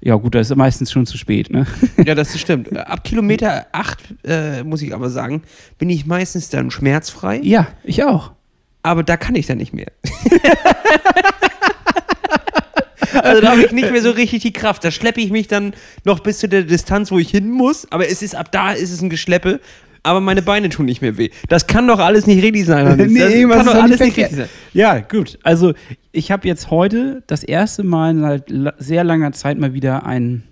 Ja, 0.00 0.14
gut, 0.14 0.34
das 0.34 0.50
ist 0.50 0.56
meistens 0.56 0.92
schon 0.92 1.06
zu 1.06 1.18
spät, 1.18 1.50
ne? 1.50 1.66
Ja, 2.04 2.14
das 2.14 2.38
stimmt. 2.38 2.76
Ab 2.76 3.04
Kilometer 3.04 3.66
8, 3.72 3.98
äh, 4.24 4.62
muss 4.62 4.82
ich 4.82 4.94
aber 4.94 5.10
sagen, 5.10 5.42
bin 5.78 5.90
ich 5.90 6.06
meistens 6.06 6.48
dann 6.50 6.70
schmerzfrei. 6.70 7.40
Ja, 7.42 7.66
ich 7.84 8.04
auch. 8.04 8.32
aber 8.82 9.02
da 9.02 9.16
kann 9.16 9.34
ich 9.34 9.46
dann 9.46 9.58
nicht 9.58 9.74
mehr. 9.74 9.90
also 13.22 13.40
da 13.40 13.50
habe 13.50 13.62
ich 13.62 13.72
nicht 13.72 13.90
mehr 13.90 14.02
so 14.02 14.10
richtig 14.10 14.42
die 14.42 14.52
Kraft. 14.52 14.84
Da 14.84 14.90
schleppe 14.90 15.20
ich 15.20 15.30
mich 15.30 15.48
dann 15.48 15.74
noch 16.04 16.20
bis 16.20 16.38
zu 16.38 16.48
der 16.48 16.62
Distanz, 16.62 17.10
wo 17.10 17.18
ich 17.18 17.30
hin 17.30 17.50
muss. 17.50 17.90
Aber 17.90 18.08
es 18.08 18.22
ist 18.22 18.34
ab 18.34 18.52
da 18.52 18.72
ist 18.72 18.92
es 18.92 19.02
ein 19.02 19.10
Geschleppe. 19.10 19.60
Aber 20.08 20.22
meine 20.22 20.40
Beine 20.40 20.70
tun 20.70 20.86
nicht 20.86 21.02
mehr 21.02 21.18
weh. 21.18 21.28
Das 21.50 21.66
kann 21.66 21.86
doch 21.86 21.98
alles 21.98 22.26
nicht 22.26 22.42
richtig 22.42 22.64
sein. 22.64 22.88
Hannes. 22.88 23.12
das 23.12 23.30
kann 23.30 23.66
doch 23.66 23.74
alles 23.74 24.00
nicht 24.00 24.16
richtig 24.16 24.38
sein. 24.38 24.48
Ja, 24.72 25.00
gut. 25.00 25.38
Also, 25.42 25.74
ich 26.12 26.30
habe 26.30 26.48
jetzt 26.48 26.70
heute 26.70 27.22
das 27.26 27.44
erste 27.44 27.84
Mal 27.84 28.16
seit 28.16 28.44
sehr 28.78 29.04
langer 29.04 29.32
Zeit 29.32 29.58
mal 29.58 29.74
wieder 29.74 30.06
ein, 30.06 30.44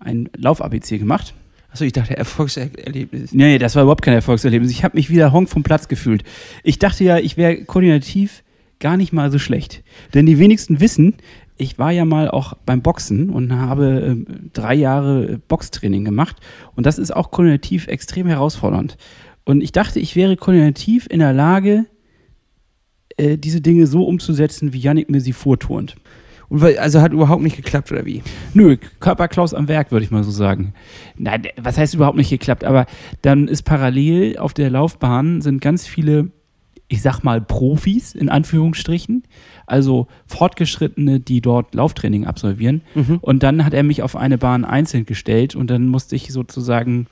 ein 0.00 0.28
Lauf-ABC 0.36 0.98
gemacht. 0.98 1.34
Achso, 1.70 1.84
ich 1.84 1.92
dachte 1.92 2.16
Erfolgserlebnis. 2.16 3.32
Nee, 3.32 3.58
das 3.58 3.76
war 3.76 3.84
überhaupt 3.84 4.02
kein 4.02 4.14
Erfolgserlebnis. 4.14 4.72
Ich 4.72 4.82
habe 4.82 4.96
mich 4.96 5.08
wieder 5.08 5.30
Honk 5.30 5.48
vom 5.48 5.62
Platz 5.62 5.86
gefühlt. 5.86 6.24
Ich 6.64 6.80
dachte 6.80 7.04
ja, 7.04 7.18
ich 7.18 7.36
wäre 7.36 7.64
koordinativ 7.64 8.42
gar 8.80 8.96
nicht 8.96 9.12
mal 9.12 9.30
so 9.30 9.38
schlecht. 9.38 9.84
Denn 10.14 10.26
die 10.26 10.40
wenigsten 10.40 10.80
wissen, 10.80 11.14
ich 11.60 11.78
war 11.78 11.90
ja 11.90 12.04
mal 12.04 12.30
auch 12.30 12.54
beim 12.64 12.82
Boxen 12.82 13.30
und 13.30 13.52
habe 13.54 14.00
ähm, 14.00 14.50
drei 14.52 14.74
Jahre 14.74 15.32
äh, 15.32 15.38
Boxtraining 15.46 16.04
gemacht. 16.04 16.36
Und 16.74 16.86
das 16.86 16.98
ist 16.98 17.14
auch 17.14 17.30
koordinativ 17.30 17.86
extrem 17.86 18.26
herausfordernd. 18.26 18.96
Und 19.44 19.60
ich 19.60 19.72
dachte, 19.72 20.00
ich 20.00 20.16
wäre 20.16 20.36
koordinativ 20.36 21.06
in 21.10 21.18
der 21.20 21.32
Lage, 21.32 21.86
äh, 23.16 23.36
diese 23.36 23.60
Dinge 23.60 23.86
so 23.86 24.04
umzusetzen, 24.04 24.72
wie 24.72 24.78
Yannick 24.78 25.10
mir 25.10 25.20
sie 25.20 25.32
vorturnt. 25.32 25.96
Und 26.48 26.62
weil, 26.62 26.78
also 26.78 27.00
hat 27.00 27.12
überhaupt 27.12 27.42
nicht 27.42 27.56
geklappt, 27.56 27.92
oder 27.92 28.04
wie? 28.06 28.22
Nö, 28.54 28.76
Körperklaus 28.98 29.54
am 29.54 29.68
Werk, 29.68 29.92
würde 29.92 30.04
ich 30.04 30.10
mal 30.10 30.24
so 30.24 30.32
sagen. 30.32 30.74
Nein, 31.16 31.46
was 31.56 31.78
heißt 31.78 31.94
überhaupt 31.94 32.16
nicht 32.16 32.30
geklappt? 32.30 32.64
Aber 32.64 32.86
dann 33.22 33.46
ist 33.46 33.62
parallel 33.62 34.36
auf 34.38 34.52
der 34.52 34.70
Laufbahn 34.70 35.42
sind 35.42 35.60
ganz 35.60 35.86
viele, 35.86 36.30
ich 36.92 37.02
sag 37.02 37.22
mal, 37.22 37.40
Profis 37.40 38.14
in 38.16 38.28
Anführungsstrichen, 38.28 39.22
also 39.64 40.08
Fortgeschrittene, 40.26 41.20
die 41.20 41.40
dort 41.40 41.72
Lauftraining 41.72 42.26
absolvieren. 42.26 42.82
Und 43.20 43.44
dann 43.44 43.64
hat 43.64 43.72
er 43.74 43.84
mich 43.84 44.02
auf 44.02 44.16
eine 44.16 44.38
Bahn 44.38 44.64
einzeln 44.64 45.06
gestellt 45.06 45.54
und 45.54 45.70
dann 45.70 45.86
musste 45.86 46.16
ich 46.16 46.32
sozusagen 46.32 47.06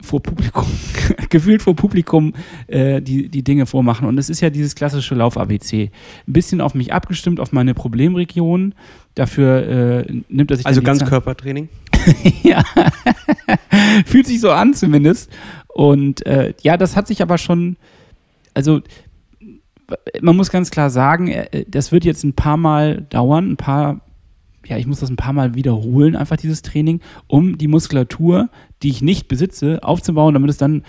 vor 0.00 0.22
Publikum, 0.22 0.64
gefühlt 1.28 1.62
vor 1.62 1.74
Publikum, 1.74 2.34
äh, 2.68 3.02
die, 3.02 3.28
die 3.28 3.42
Dinge 3.42 3.66
vormachen. 3.66 4.06
Und 4.06 4.16
es 4.18 4.30
ist 4.30 4.40
ja 4.40 4.50
dieses 4.50 4.76
klassische 4.76 5.14
Lauf-ABC. 5.16 5.90
Ein 6.28 6.32
bisschen 6.32 6.60
auf 6.60 6.74
mich 6.74 6.92
abgestimmt, 6.92 7.40
auf 7.40 7.50
meine 7.52 7.74
Problemregion. 7.74 8.74
Dafür 9.16 10.04
äh, 10.08 10.12
nimmt 10.28 10.50
er 10.52 10.56
sich 10.56 10.66
Also 10.66 10.80
Zeit- 10.80 10.86
Ganzkörpertraining. 10.86 11.68
ja. 12.44 12.62
Fühlt 14.06 14.26
sich 14.26 14.40
so 14.40 14.50
an 14.52 14.74
zumindest. 14.74 15.30
Und 15.68 16.24
äh, 16.26 16.54
ja, 16.62 16.76
das 16.76 16.94
hat 16.96 17.06
sich 17.08 17.22
aber 17.22 17.38
schon, 17.38 17.76
also 18.54 18.80
man 20.20 20.36
muss 20.36 20.50
ganz 20.50 20.70
klar 20.70 20.90
sagen, 20.90 21.28
äh, 21.28 21.64
das 21.68 21.92
wird 21.92 22.04
jetzt 22.04 22.24
ein 22.24 22.34
paar 22.34 22.56
Mal 22.56 23.02
dauern, 23.10 23.52
ein 23.52 23.56
paar, 23.56 24.00
ja, 24.66 24.78
ich 24.78 24.86
muss 24.86 25.00
das 25.00 25.10
ein 25.10 25.16
paar 25.16 25.32
Mal 25.32 25.54
wiederholen, 25.54 26.16
einfach 26.16 26.36
dieses 26.36 26.62
Training, 26.62 27.00
um 27.26 27.58
die 27.58 27.68
Muskulatur, 27.68 28.48
die 28.82 28.90
ich 28.90 29.02
nicht 29.02 29.28
besitze, 29.28 29.82
aufzubauen, 29.82 30.34
damit 30.34 30.50
es 30.50 30.56
dann 30.56 30.82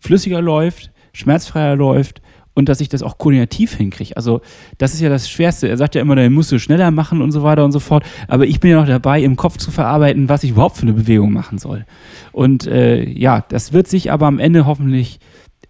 flüssiger 0.00 0.42
läuft, 0.42 0.90
schmerzfreier 1.12 1.76
läuft 1.76 2.20
und 2.54 2.68
dass 2.68 2.80
ich 2.80 2.88
das 2.88 3.02
auch 3.02 3.18
koordinativ 3.18 3.74
hinkriege. 3.74 4.16
Also 4.16 4.40
das 4.78 4.94
ist 4.94 5.00
ja 5.00 5.08
das 5.08 5.28
Schwerste. 5.28 5.68
Er 5.68 5.76
sagt 5.76 5.94
ja 5.94 6.00
immer, 6.00 6.16
dann 6.16 6.32
musst 6.32 6.52
du 6.52 6.58
schneller 6.58 6.90
machen 6.90 7.20
und 7.20 7.32
so 7.32 7.42
weiter 7.42 7.64
und 7.64 7.72
so 7.72 7.80
fort. 7.80 8.04
Aber 8.28 8.46
ich 8.46 8.60
bin 8.60 8.70
ja 8.70 8.80
noch 8.80 8.86
dabei, 8.86 9.22
im 9.22 9.36
Kopf 9.36 9.58
zu 9.58 9.70
verarbeiten, 9.70 10.28
was 10.30 10.42
ich 10.42 10.50
überhaupt 10.52 10.76
für 10.76 10.82
eine 10.82 10.94
Bewegung 10.94 11.32
machen 11.32 11.58
soll. 11.58 11.84
Und 12.32 12.66
äh, 12.66 13.06
ja, 13.08 13.44
das 13.48 13.74
wird 13.74 13.88
sich 13.88 14.10
aber 14.10 14.26
am 14.26 14.38
Ende 14.38 14.64
hoffentlich 14.64 15.20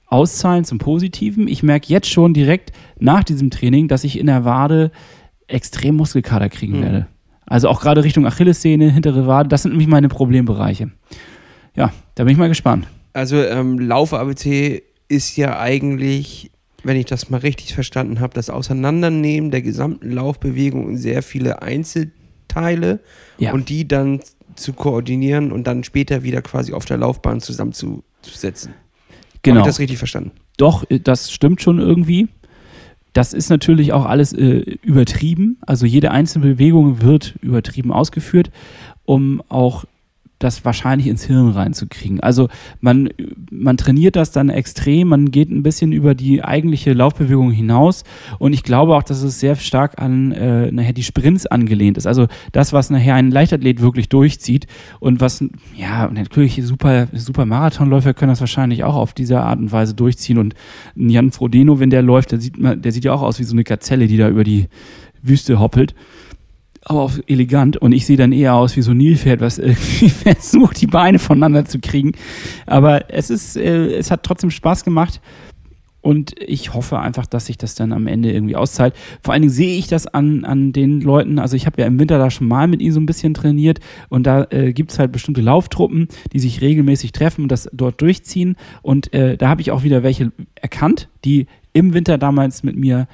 auszahlen 0.07 0.65
zum 0.65 0.79
Positiven. 0.79 1.49
Ich 1.49 1.63
merke 1.63 1.89
jetzt 1.89 2.09
schon 2.09 2.33
direkt 2.35 2.73
nach 2.99 3.25
diesem 3.25 3.51
Training, 3.51 3.89
dass 3.89 4.05
ich 4.05 4.19
in 4.19 4.27
der 4.27 4.45
Wade 4.45 4.91
extrem 5.49 5.97
Muskelkater 5.97 6.49
kriegen 6.49 6.79
Mhm. 6.79 6.83
werde. 6.83 7.07
Also 7.47 7.69
auch 7.69 7.81
gerade 7.81 8.03
Richtung 8.03 8.27
Achillessehne, 8.27 8.91
hintere 8.91 9.27
Wade, 9.27 9.49
das 9.49 9.63
sind 9.63 9.71
nämlich 9.73 9.89
meine 9.89 10.09
Problembereiche. 10.09 10.91
Ja, 11.77 11.93
da 12.15 12.25
bin 12.25 12.33
ich 12.33 12.39
mal 12.39 12.49
gespannt. 12.49 12.87
Also 13.13 13.37
ähm, 13.37 13.79
Lauf-ABC 13.79 14.83
ist 15.09 15.37
ja 15.37 15.59
eigentlich, 15.61 16.51
wenn 16.83 16.97
ich 16.97 17.07
das 17.07 17.31
mal 17.31 17.39
richtig 17.39 17.75
verstanden 17.75 18.19
habe, 18.21 18.35
das 18.35 18.51
Auseinandernehmen 18.51 19.51
der 19.51 19.63
gesamten 19.63 20.11
Laufbewegung 20.11 20.89
in 20.89 20.97
sehr 20.97 21.23
viele 21.23 21.63
Einzelteile 21.63 23.01
Ja. 23.39 23.53
und 23.53 23.69
die 23.69 23.87
dann 23.87 24.21
zu 24.57 24.73
koordinieren 24.73 25.53
und 25.53 25.67
dann 25.67 25.85
später 25.85 26.23
wieder 26.23 26.43
quasi 26.43 26.73
auf 26.73 26.85
der 26.87 26.97
Laufbahn 26.97 27.41
zusammenzusetzen. 27.41 28.73
Habe 29.47 29.59
Genau. 29.59 29.61
ich 29.61 29.67
das 29.67 29.79
richtig 29.79 29.99
verstanden? 29.99 30.33
Doch, 30.57 30.85
äh, 30.91 30.99
das 31.01 31.31
stimmt 31.33 31.63
schon 31.63 31.79
irgendwie. 31.79 32.29
Das 33.13 33.33
ist 33.33 33.49
natürlich 33.49 33.93
auch 33.93 34.05
alles 34.05 34.33
äh, 34.35 34.59
übertrieben. 34.83 35.59
Also 35.67 35.87
jede 35.87 36.11
einzelne 36.11 36.47
Bewegung 36.47 37.01
wird 37.03 37.35
übertrieben 37.41 37.93
ausgeführt, 37.93 38.51
um 39.07 39.43
auch 39.49 39.85
das 40.39 40.65
wahrscheinlich 40.65 41.07
ins 41.07 41.25
Hirn 41.25 41.51
reinzukriegen. 41.51 42.21
Also 42.21 42.49
man, 42.81 43.09
man 43.51 43.77
trainiert 43.77 44.17
das 44.17 44.33
dann 44.33 44.49
extrem, 44.49 45.09
man 45.09 45.31
geht 45.31 45.51
ein 45.51 45.63
bisschen 45.63 45.93
über 45.93 46.15
die 46.15 46.45
eigentliche 46.45 46.93
Laufbewegung 46.93 47.51
hinaus 47.51 48.05
und 48.39 48.53
ich 48.53 48.63
glaube 48.63 48.95
auch, 48.95 49.03
dass 49.03 49.23
es 49.23 49.41
sehr 49.41 49.57
stark 49.57 50.01
an 50.01 50.33
äh, 50.33 50.71
nachher 50.71 50.93
die 50.93 51.03
Sprints 51.03 51.47
angelehnt 51.47 51.97
ist. 51.97 52.07
Also 52.07 52.27
das, 52.53 52.73
was 52.73 52.91
nachher 52.91 53.15
ein 53.15 53.31
Leichtathlet 53.31 53.81
wirklich 53.81 54.09
durchzieht 54.09 54.67
und 55.01 55.21
was, 55.21 55.43
ja, 55.75 56.11
natürlich 56.11 56.61
super, 56.63 57.09
super 57.13 57.47
Marathonläufer 57.47 58.13
können 58.13 58.31
das 58.31 58.41
wahrscheinlich 58.41 58.85
auch 58.85 58.97
auf 58.97 59.15
diese 59.15 59.41
Art 59.41 59.59
und 59.59 59.73
Weise 59.73 59.95
durchziehen 59.95 60.39
und 60.39 60.55
Jan 60.95 61.31
Frodeno, 61.31 61.81
wenn 61.81 61.91
der 61.91 62.03
läuft, 62.03 62.33
der 62.33 62.41
sieht, 62.41 62.55
der 62.59 62.93
sieht 62.93 63.05
ja 63.05 63.13
auch 63.13 63.23
aus 63.23 63.39
wie 63.39 63.45
so 63.45 63.55
eine 63.55 63.65
Gazelle, 63.65 64.07
die 64.07 64.17
da 64.17 64.29
über 64.29 64.45
die 64.45 64.69
Wüste 65.23 65.59
hoppelt 65.59 65.95
aber 66.89 67.03
auch 67.03 67.13
elegant. 67.27 67.77
Und 67.77 67.93
ich 67.93 68.07
sehe 68.07 68.17
dann 68.17 68.31
eher 68.31 68.55
aus 68.55 68.77
wie 68.77 68.83
so 68.83 68.93
ein 68.93 68.97
Nilpferd, 68.97 69.41
was 69.41 69.59
irgendwie 69.59 70.09
versucht, 70.09 70.81
die 70.81 70.87
Beine 70.87 71.19
voneinander 71.19 71.65
zu 71.65 71.81
kriegen. 71.81 72.13
Aber 72.65 73.13
es 73.13 73.29
ist, 73.29 73.57
äh, 73.57 73.97
es 73.97 74.11
hat 74.11 74.23
trotzdem 74.23 74.51
Spaß 74.51 74.85
gemacht. 74.85 75.21
Und 76.01 76.37
ich 76.41 76.73
hoffe 76.73 77.01
einfach, 77.01 77.27
dass 77.27 77.47
sich 77.47 77.59
das 77.59 77.75
dann 77.75 77.93
am 77.93 78.07
Ende 78.07 78.31
irgendwie 78.31 78.55
auszahlt. 78.55 78.95
Vor 79.25 79.35
allen 79.35 79.43
Dingen 79.43 79.53
sehe 79.53 79.77
ich 79.77 79.89
das 79.89 80.07
an, 80.07 80.45
an 80.45 80.73
den 80.73 81.01
Leuten, 81.01 81.41
also 81.41 81.57
ich 81.57 81.67
habe 81.67 81.81
ja 81.81 81.89
im 81.89 81.99
Winter 81.99 82.19
da 82.19 82.31
schon 82.31 82.47
mal 82.47 82.69
mit 82.69 82.81
ihnen 82.81 82.93
so 82.93 83.01
ein 83.01 83.07
bisschen 83.07 83.35
trainiert. 83.35 83.81
Und 84.09 84.25
da 84.25 84.47
äh, 84.51 84.73
gibt 84.73 84.93
es 84.93 85.01
halt 85.01 85.11
bestimmte 85.11 85.41
Lauftruppen, 85.41 86.07
die 86.33 86.39
sich 86.39 86.61
regelmäßig 86.61 87.11
treffen 87.11 87.43
und 87.43 87.49
das 87.51 87.69
dort 87.73 88.01
durchziehen. 88.01 88.55
Und 88.83 89.13
äh, 89.13 89.37
da 89.37 89.49
habe 89.49 89.61
ich 89.61 89.73
auch 89.73 89.83
wieder 89.83 90.05
welche 90.05 90.31
erkannt, 90.55 91.09
die 91.25 91.49
im 91.73 91.93
Winter 91.93 92.19
damals 92.19 92.63
mit 92.63 92.77
mir 92.77 93.09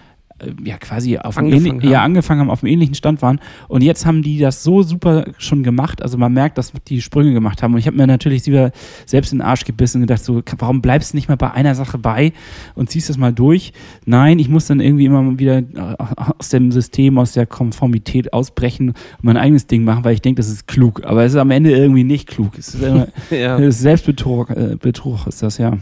ja 0.65 0.77
quasi 0.79 1.19
auf 1.19 1.35
dem 1.37 1.45
Angefangen 1.47 1.67
ähnlich- 1.77 1.91
ja, 1.91 1.99
haben. 2.01 2.05
angefangen 2.07 2.41
haben, 2.41 2.51
auf 2.51 2.61
dem 2.61 2.69
ähnlichen 2.69 2.95
Stand 2.95 3.23
waren. 3.23 3.41
Und 3.69 3.83
jetzt 3.83 4.07
haben 4.07 4.23
die 4.23 4.39
das 4.39 4.63
so 4.63 4.83
super 4.83 5.25
schon 5.39 5.63
gemacht. 5.63 6.03
Also 6.03 6.19
man 6.19 6.33
merkt, 6.33 6.59
dass 6.59 6.73
die 6.89 7.01
Sprünge 7.03 7.33
gemacht 7.33 7.63
haben. 7.63 7.73
Und 7.75 7.81
ich 7.81 7.87
habe 7.87 7.97
mir 7.97 8.07
natürlich 8.07 8.47
wieder 8.47 8.73
selbst 9.07 9.33
in 9.33 9.39
den 9.39 9.47
Arsch 9.47 9.65
gebissen 9.65 9.99
und 9.99 10.03
gedacht, 10.09 10.25
so, 10.25 10.43
warum 10.59 10.83
bleibst 10.83 11.13
du 11.13 11.17
nicht 11.17 11.29
mal 11.29 11.37
bei 11.37 11.51
einer 11.51 11.75
Sache 11.75 11.99
bei 11.99 12.33
und 12.75 12.91
ziehst 12.91 13.09
das 13.09 13.19
mal 13.19 13.33
durch? 13.33 13.73
Nein, 14.05 14.39
ich 14.39 14.49
muss 14.49 14.67
dann 14.67 14.81
irgendwie 14.81 15.05
immer 15.07 15.39
wieder 15.39 15.59
äh, 15.59 15.97
aus 16.39 16.49
dem 16.51 16.73
System, 16.73 17.19
aus 17.19 17.33
der 17.33 17.47
Konformität 17.47 18.33
ausbrechen 18.33 18.91
und 18.91 18.97
mein 19.23 19.37
eigenes 19.37 19.67
Ding 19.67 19.85
machen, 19.85 20.05
weil 20.05 20.15
ich 20.15 20.23
denke, 20.23 20.39
das 20.41 20.49
ist 20.51 20.67
klug. 20.67 21.03
Aber 21.05 21.25
es 21.25 21.33
ist 21.33 21.39
am 21.39 21.51
Ende 21.51 21.71
irgendwie 21.71 22.05
nicht 22.05 22.29
klug. 22.29 22.59
Es 22.59 22.75
ist, 22.75 22.83
immer, 22.83 23.09
Ja. 23.31 23.71
Selbstbetrug 23.71 24.51
äh, 24.51 24.77
Betrug 24.81 25.27
ist 25.27 25.43
das, 25.43 25.59
ja. 25.59 25.79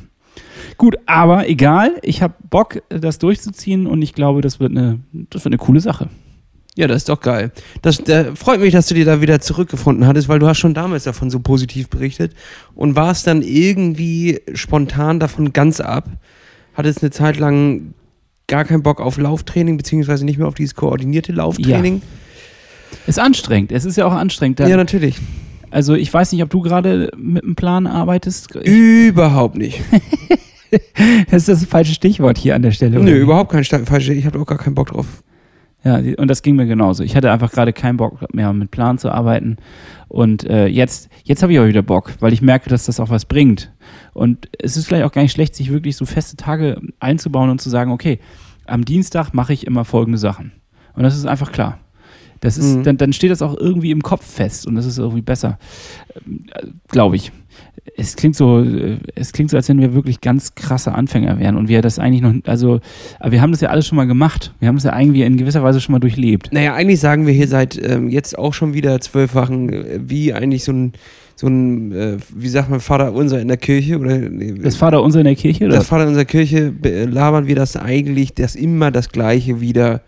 Gut, 0.76 0.97
aber 1.06 1.49
egal. 1.49 1.92
Ich 2.02 2.23
habe 2.23 2.35
Bock, 2.49 2.82
das 2.88 3.18
durchzuziehen 3.18 3.87
und 3.87 4.02
ich 4.02 4.14
glaube, 4.14 4.40
das 4.40 4.61
wird 4.61 4.70
eine, 4.70 5.00
das 5.12 5.44
wird 5.44 5.52
eine 5.52 5.59
coole 5.59 5.80
Sache. 5.80 6.09
Ja, 6.76 6.87
das 6.87 6.99
ist 6.99 7.09
doch 7.09 7.20
geil. 7.20 7.50
Das, 7.82 7.99
da 7.99 8.35
freut 8.35 8.61
mich, 8.61 8.73
dass 8.73 8.87
du 8.87 8.94
dir 8.94 9.04
da 9.04 9.20
wieder 9.20 9.40
zurückgefunden 9.40 10.06
hattest, 10.06 10.28
weil 10.28 10.38
du 10.38 10.47
hast 10.47 10.59
schon 10.59 10.73
damals 10.73 11.04
davon 11.04 11.28
so 11.30 11.40
positiv 11.40 11.88
berichtet 11.88 12.32
und 12.75 12.97
warst 12.97 13.26
dann 13.26 13.42
irgendwie 13.42 14.40
spontan 14.54 15.20
davon 15.20 15.52
ganz 15.52 15.80
ab. 15.80 16.09
Hattest 16.75 17.02
eine 17.02 17.11
Zeit 17.11 17.38
lang 17.38 17.94
gar 18.47 18.64
keinen 18.64 18.82
Bock 18.82 19.00
auf 19.00 19.18
Lauftraining, 19.18 19.76
beziehungsweise 19.76 20.25
nicht 20.25 20.38
mehr 20.38 20.49
auf 20.49 20.54
dieses 20.54 20.75
koordinierte 20.75 21.32
Lauftraining. 21.32 22.02
Ist 23.06 23.18
anstrengend. 23.18 23.73
Es 23.73 23.85
ist 23.85 23.97
ja 23.97 24.06
auch 24.06 24.12
anstrengend. 24.12 24.61
Da, 24.61 24.66
Ja, 24.66 24.76
natürlich. 24.76 25.16
Also 25.71 25.95
ich 25.95 26.12
weiß 26.12 26.33
nicht, 26.33 26.43
ob 26.43 26.50
du 26.50 26.61
gerade 26.61 27.11
mit 27.17 27.43
einem 27.45 27.55
Plan 27.57 27.87
arbeitest. 27.87 28.55
Ich, 28.62 28.69
Überhaupt 28.69 29.57
nicht. 29.57 29.81
das 31.31 31.49
ist 31.49 31.49
das 31.49 31.65
falsche 31.65 31.95
Stichwort 31.95 32.39
hier 32.39 32.55
an 32.55 32.62
der 32.62 32.71
Stelle. 32.73 32.97
Nö, 32.99 33.03
oder? 33.03 33.17
überhaupt 33.17 33.53
kein 33.53 33.65
Sta- 33.65 33.85
falsche. 33.85 34.12
Ich 34.15 34.27
habe 34.27 34.39
auch 34.41 34.47
gar 34.47 34.59
keinen 34.59 34.75
Bock 34.75 34.89
drauf. 34.89 35.23
Ja, 35.83 35.97
und 35.97 36.29
das 36.29 36.43
ging 36.43 36.57
mir 36.57 36.67
genauso. 36.67 37.03
Ich 37.03 37.17
hatte 37.17 37.33
einfach 37.33 37.50
gerade 37.53 37.73
keinen 37.73 37.97
Bock 37.97 38.35
mehr 38.35 38.53
mit 38.53 38.71
Plan 38.71 38.99
zu 38.99 39.11
arbeiten. 39.11 39.57
Und 40.09 40.45
äh, 40.45 40.67
jetzt, 40.67 41.09
jetzt 41.25 41.43
habe 41.43 41.55
ich 41.55 41.59
auch 41.59 41.67
wieder 41.67 41.81
Bock, 41.83 42.12
weil 42.21 42.35
ich 42.35 42.43
merke, 42.43 42.69
dass 42.69 42.85
das 42.85 43.00
auch 43.00 43.09
was 43.09 43.25
bringt. 43.25 43.73
Und 44.12 44.49
es 44.59 44.77
ist 44.77 44.87
vielleicht 44.87 45.05
auch 45.05 45.12
gar 45.12 45.23
nicht 45.23 45.33
schlecht, 45.33 45.55
sich 45.55 45.71
wirklich 45.73 45.97
so 45.97 46.05
feste 46.05 46.37
Tage 46.37 46.79
einzubauen 46.99 47.49
und 47.49 47.62
zu 47.62 47.71
sagen, 47.71 47.93
okay, 47.93 48.19
am 48.67 48.85
Dienstag 48.85 49.33
mache 49.33 49.55
ich 49.55 49.67
immer 49.67 49.87
folgende 49.87 50.19
Sachen. 50.19 50.53
Und 50.93 51.03
das 51.05 51.17
ist 51.17 51.25
einfach 51.27 51.50
klar. 51.50 51.79
Das 52.40 52.56
ist, 52.59 52.76
Mhm. 52.76 52.82
dann, 52.85 52.97
dann 52.97 53.12
steht 53.12 53.30
das 53.30 53.42
auch 53.42 53.56
irgendwie 53.56 53.90
im 53.90 54.02
Kopf 54.02 54.25
fest 54.25 54.66
und 54.66 54.75
das 54.75 54.87
ist 54.87 54.99
irgendwie 54.99 55.20
besser, 55.23 55.59
glaube 56.88 57.16
ich. 57.16 57.32
Es 57.97 58.16
klingt 58.16 58.37
so, 58.37 58.61
äh, 58.62 58.99
es 59.14 59.32
klingt 59.32 59.50
so, 59.50 59.56
als 59.56 59.68
wenn 59.68 59.80
wir 59.80 59.94
wirklich 59.94 60.20
ganz 60.20 60.54
krasse 60.54 60.92
Anfänger 60.94 61.38
wären 61.38 61.56
und 61.56 61.68
wir 61.68 61.82
das 61.82 61.99
eigentlich 61.99 62.23
noch, 62.23 62.35
also, 62.47 62.80
aber 63.18 63.32
wir 63.32 63.40
haben 63.40 63.52
das 63.52 63.61
ja 63.61 63.68
alles 63.70 63.87
schon 63.87 63.97
mal 63.97 64.06
gemacht. 64.06 64.54
Wir 64.61 64.68
haben 64.68 64.76
es 64.76 64.85
ja 64.85 64.99
irgendwie 64.99 65.23
in 65.23 65.37
gewisser 65.37 65.62
Weise 65.62 65.80
schon 65.80 65.92
mal 65.92 65.99
durchlebt. 65.99 66.50
Naja, 66.52 66.75
eigentlich 66.75 67.00
sagen 67.00 67.26
wir 67.26 67.32
hier 67.35 67.49
seit 67.49 67.80
ähm, 67.82 68.09
jetzt 68.09 68.38
auch 68.38 68.54
schon 68.54 68.75
wieder 68.75 69.00
zwölf 69.00 69.35
Wochen, 69.35 69.68
äh, 69.70 70.00
wie 70.06 70.32
eigentlich 70.32 70.64
so 70.64 70.73
ein, 70.73 70.92
so 71.37 71.47
ein 71.49 71.92
äh, 71.92 72.16
wie 72.35 72.49
sagt 72.49 72.70
man, 72.70 72.80
Vater 72.80 73.12
unser 73.12 73.40
in 73.40 73.49
der 73.49 73.56
Kirche 73.56 73.99
oder 73.99 74.16
nee, 74.18 74.52
Das 74.62 74.76
Vater 74.76 75.02
unser 75.02 75.20
in 75.20 75.25
der 75.26 75.35
Kirche, 75.37 75.64
oder? 75.66 75.75
das 75.76 75.88
Vater 75.88 76.06
unserer 76.06 76.26
Kirche 76.26 76.70
be- 76.70 77.04
labern 77.06 77.47
wir 77.47 77.56
das 77.56 77.76
eigentlich, 77.76 78.35
das 78.35 78.54
immer 78.56 78.90
das 78.90 79.09
Gleiche 79.11 79.61
wieder 79.61 80.02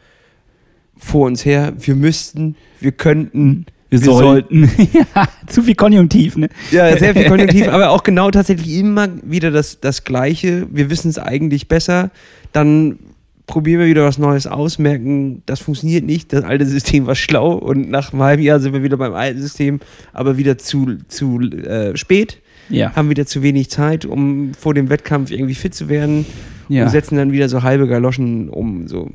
vor 1.02 1.26
uns 1.26 1.44
her. 1.44 1.72
Wir 1.78 1.94
müssten, 1.94 2.56
wir 2.80 2.92
könnten, 2.92 3.66
wir, 3.90 4.00
wir 4.00 4.06
sollten. 4.06 4.70
ja, 4.92 5.28
zu 5.46 5.62
viel 5.62 5.74
Konjunktiv, 5.74 6.36
ne? 6.36 6.48
ja, 6.70 6.96
sehr 6.96 7.14
viel 7.14 7.26
Konjunktiv, 7.26 7.68
aber 7.70 7.90
auch 7.90 8.02
genau 8.02 8.30
tatsächlich 8.30 8.78
immer 8.78 9.08
wieder 9.22 9.50
das, 9.50 9.80
das 9.80 10.04
Gleiche. 10.04 10.66
Wir 10.70 10.90
wissen 10.90 11.10
es 11.10 11.18
eigentlich 11.18 11.68
besser, 11.68 12.10
dann 12.52 12.98
probieren 13.46 13.80
wir 13.80 13.86
wieder 13.86 14.04
was 14.04 14.18
Neues 14.18 14.46
aus, 14.46 14.78
merken, 14.78 15.42
das 15.46 15.60
funktioniert 15.60 16.04
nicht, 16.04 16.32
das 16.32 16.44
alte 16.44 16.64
System 16.64 17.06
war 17.06 17.14
schlau 17.14 17.52
und 17.52 17.90
nach 17.90 18.12
einem 18.12 18.22
halben 18.22 18.42
Jahr 18.42 18.60
sind 18.60 18.72
wir 18.72 18.82
wieder 18.82 18.96
beim 18.96 19.14
alten 19.14 19.42
System, 19.42 19.80
aber 20.12 20.38
wieder 20.38 20.56
zu, 20.58 20.96
zu 21.08 21.40
äh, 21.40 21.96
spät, 21.96 22.38
Ja. 22.68 22.94
haben 22.94 23.10
wieder 23.10 23.26
zu 23.26 23.42
wenig 23.42 23.68
Zeit, 23.68 24.06
um 24.06 24.52
vor 24.54 24.74
dem 24.74 24.88
Wettkampf 24.88 25.30
irgendwie 25.30 25.54
fit 25.54 25.74
zu 25.74 25.88
werden 25.88 26.24
ja. 26.68 26.84
und 26.84 26.90
setzen 26.90 27.16
dann 27.16 27.32
wieder 27.32 27.48
so 27.48 27.62
halbe 27.62 27.88
Galoschen 27.88 28.48
um. 28.48 28.88
So. 28.88 29.10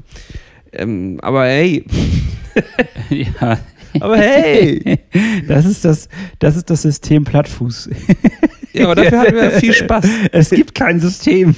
Ähm, 0.78 1.20
aber 1.22 1.46
hey, 1.46 1.84
ja. 3.10 3.60
aber 4.00 4.18
hey! 4.18 5.00
Das 5.48 5.66
ist 5.66 5.86
das, 5.86 6.10
das 6.40 6.56
ist 6.56 6.70
das 6.70 6.82
System 6.82 7.24
Plattfuß. 7.24 7.90
ja, 8.74 8.86
aber 8.86 8.96
dafür 8.96 9.20
hatten 9.20 9.36
wir 9.36 9.52
viel 9.52 9.74
Spaß. 9.74 10.06
Es 10.32 10.50
gibt 10.50 10.76
kein 10.76 11.00
System. 11.00 11.56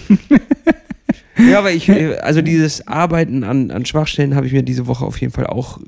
Ja, 1.37 1.59
aber 1.59 1.71
ich, 1.71 1.89
also 2.23 2.41
dieses 2.41 2.87
Arbeiten 2.87 3.43
an, 3.43 3.71
an 3.71 3.85
Schwachstellen 3.85 4.35
habe 4.35 4.47
ich 4.47 4.53
mir 4.53 4.63
diese 4.63 4.87
Woche 4.87 5.05
auf 5.05 5.19
jeden 5.19 5.33
Fall 5.33 5.47
auch 5.47 5.79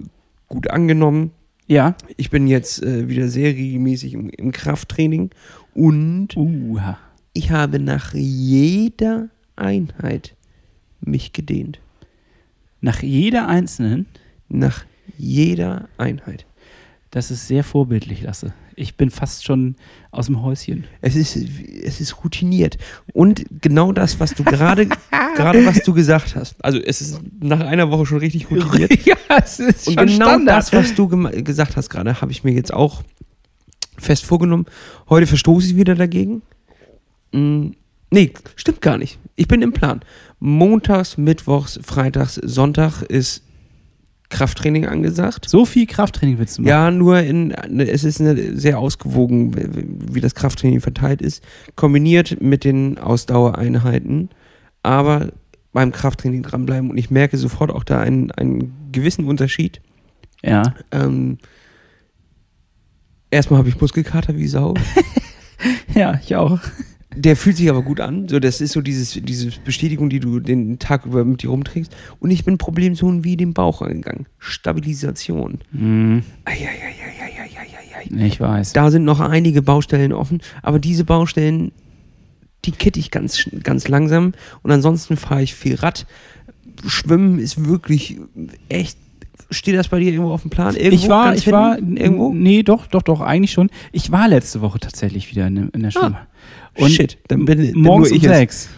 gut 0.47 0.69
angenommen. 0.69 1.31
Ja. 1.67 1.95
Ich 2.17 2.29
bin 2.29 2.47
jetzt 2.47 2.83
äh, 2.83 3.07
wieder 3.07 3.27
sehr 3.27 3.49
regelmäßig 3.53 4.13
im, 4.13 4.29
im 4.29 4.51
Krafttraining 4.51 5.29
und 5.73 6.35
Uh. 6.35 6.79
ich 7.33 7.51
habe 7.51 7.79
nach 7.79 8.13
jeder 8.13 9.29
Einheit 9.55 10.35
mich 10.99 11.33
gedehnt. 11.33 11.79
Nach 12.81 13.01
jeder 13.01 13.47
einzelnen, 13.47 14.07
Nach 14.49 14.83
jeder 15.17 15.87
Einheit. 15.97 16.45
das 17.11 17.29
ist 17.31 17.47
sehr 17.47 17.63
vorbildlich, 17.63 18.21
Lasse. 18.23 18.53
Ich 18.75 18.95
bin 18.95 19.11
fast 19.11 19.43
schon 19.45 19.75
aus 20.11 20.25
dem 20.27 20.41
Häuschen. 20.41 20.85
Es 21.01 21.15
ist, 21.15 21.35
es 21.35 22.01
ist 22.01 22.23
routiniert. 22.23 22.77
Und 23.13 23.45
genau 23.61 23.91
das, 23.91 24.19
was 24.19 24.33
du 24.33 24.43
gerade, 24.43 24.87
gerade 25.35 25.65
was 25.65 25.83
du 25.83 25.93
gesagt 25.93 26.35
hast. 26.35 26.55
Also 26.63 26.79
es 26.79 27.01
ist 27.01 27.19
nach 27.39 27.59
einer 27.59 27.91
Woche 27.91 28.05
schon 28.05 28.19
richtig 28.19 28.49
routiniert. 28.49 28.91
ja, 29.05 29.15
es 29.43 29.59
ist 29.59 29.87
Und 29.87 29.97
genau 29.97 30.39
das, 30.39 30.73
was 30.73 30.95
du 30.95 31.07
gesagt 31.07 31.75
hast 31.75 31.89
gerade, 31.89 32.21
habe 32.21 32.31
ich 32.31 32.43
mir 32.43 32.53
jetzt 32.53 32.73
auch 32.73 33.03
fest 33.97 34.25
vorgenommen. 34.25 34.65
Heute 35.09 35.27
verstoße 35.27 35.67
ich 35.67 35.75
wieder 35.75 35.95
dagegen. 35.95 36.41
Mm, 37.33 37.71
nee, 38.09 38.33
stimmt 38.55 38.81
gar 38.81 38.97
nicht. 38.97 39.19
Ich 39.41 39.47
bin 39.47 39.63
im 39.63 39.73
Plan. 39.73 40.01
Montags, 40.39 41.17
Mittwochs, 41.17 41.79
Freitags, 41.81 42.35
Sonntag 42.35 43.01
ist 43.01 43.41
Krafttraining 44.29 44.85
angesagt. 44.85 45.49
So 45.49 45.65
viel 45.65 45.87
Krafttraining 45.87 46.37
willst 46.37 46.59
du 46.59 46.61
machen? 46.61 46.69
Ja, 46.69 46.91
nur 46.91 47.21
in, 47.21 47.49
es 47.49 48.03
ist 48.03 48.21
eine 48.21 48.55
sehr 48.55 48.77
ausgewogen, 48.77 49.57
wie 49.57 50.13
wie 50.13 50.21
das 50.21 50.35
Krafttraining 50.35 50.79
verteilt 50.79 51.23
ist, 51.23 51.43
kombiniert 51.75 52.39
mit 52.39 52.63
den 52.63 52.99
Ausdauereinheiten, 52.99 54.29
aber 54.83 55.29
beim 55.73 55.91
Krafttraining 55.91 56.43
dranbleiben 56.43 56.91
und 56.91 56.97
ich 56.99 57.09
merke 57.09 57.35
sofort 57.35 57.71
auch 57.71 57.83
da 57.83 57.99
einen, 57.99 58.29
einen 58.29 58.91
gewissen 58.91 59.25
Unterschied. 59.25 59.81
Ja. 60.43 60.75
Ähm, 60.91 61.39
erstmal 63.31 63.57
habe 63.57 63.69
ich 63.69 63.81
Muskelkater 63.81 64.37
wie 64.37 64.47
Sau. 64.47 64.75
Ja, 65.93 66.19
ich 66.23 66.35
auch. 66.35 66.59
Der 67.15 67.35
fühlt 67.35 67.57
sich 67.57 67.69
aber 67.69 67.81
gut 67.81 67.99
an. 67.99 68.29
So, 68.29 68.39
das 68.39 68.61
ist 68.61 68.71
so 68.71 68.81
dieses, 68.81 69.19
diese 69.21 69.51
Bestätigung, 69.65 70.09
die 70.09 70.21
du 70.21 70.39
den 70.39 70.79
Tag 70.79 71.05
über 71.05 71.25
mit 71.25 71.43
dir 71.43 71.49
rumträgst. 71.49 71.93
Und 72.19 72.31
ich 72.31 72.45
bin 72.45 72.57
Problemzonen 72.57 73.23
wie 73.23 73.35
den 73.35 73.53
Bauch 73.53 73.81
angegangen. 73.81 74.27
Stabilisation. 74.39 75.59
Mhm. 75.71 76.23
Ich 78.17 78.39
weiß. 78.39 78.73
Da 78.73 78.91
sind 78.91 79.03
noch 79.03 79.19
einige 79.19 79.61
Baustellen 79.61 80.13
offen, 80.13 80.41
aber 80.61 80.79
diese 80.79 81.03
Baustellen, 81.03 81.71
die 82.65 82.71
kitte 82.71 82.99
ich 82.99 83.11
ganz, 83.11 83.49
ganz 83.63 83.87
langsam. 83.87 84.33
Und 84.61 84.71
ansonsten 84.71 85.17
fahre 85.17 85.43
ich 85.43 85.53
viel 85.53 85.75
Rad. 85.75 86.05
Schwimmen 86.85 87.39
ist 87.39 87.65
wirklich 87.65 88.19
echt. 88.69 88.97
Steht 89.49 89.75
das 89.75 89.87
bei 89.87 89.99
dir 89.99 90.11
irgendwo 90.11 90.31
auf 90.31 90.41
dem 90.41 90.49
Plan? 90.49 90.75
Irgendwo 90.75 90.95
ich 90.95 91.09
war, 91.09 91.35
ich 91.35 91.51
war, 91.51 91.77
irgendwo. 91.77 92.33
Nee, 92.33 92.63
doch, 92.63 92.87
doch, 92.87 93.01
doch, 93.01 93.21
eigentlich 93.21 93.51
schon. 93.51 93.69
Ich 93.91 94.11
war 94.11 94.27
letzte 94.27 94.61
Woche 94.61 94.79
tatsächlich 94.79 95.31
wieder 95.31 95.47
in, 95.47 95.69
in 95.69 95.83
der 95.83 95.91
Schwimme. 95.91 96.27
Und 96.77 96.91
Shit, 96.91 97.17
dann 97.27 97.45
bin 97.45 97.59
dann 97.59 97.81
morgens 97.81 98.09
nur 98.09 98.17
um 98.17 98.23
ich 98.23 98.23
es. 98.23 98.37
sechs. 98.37 98.69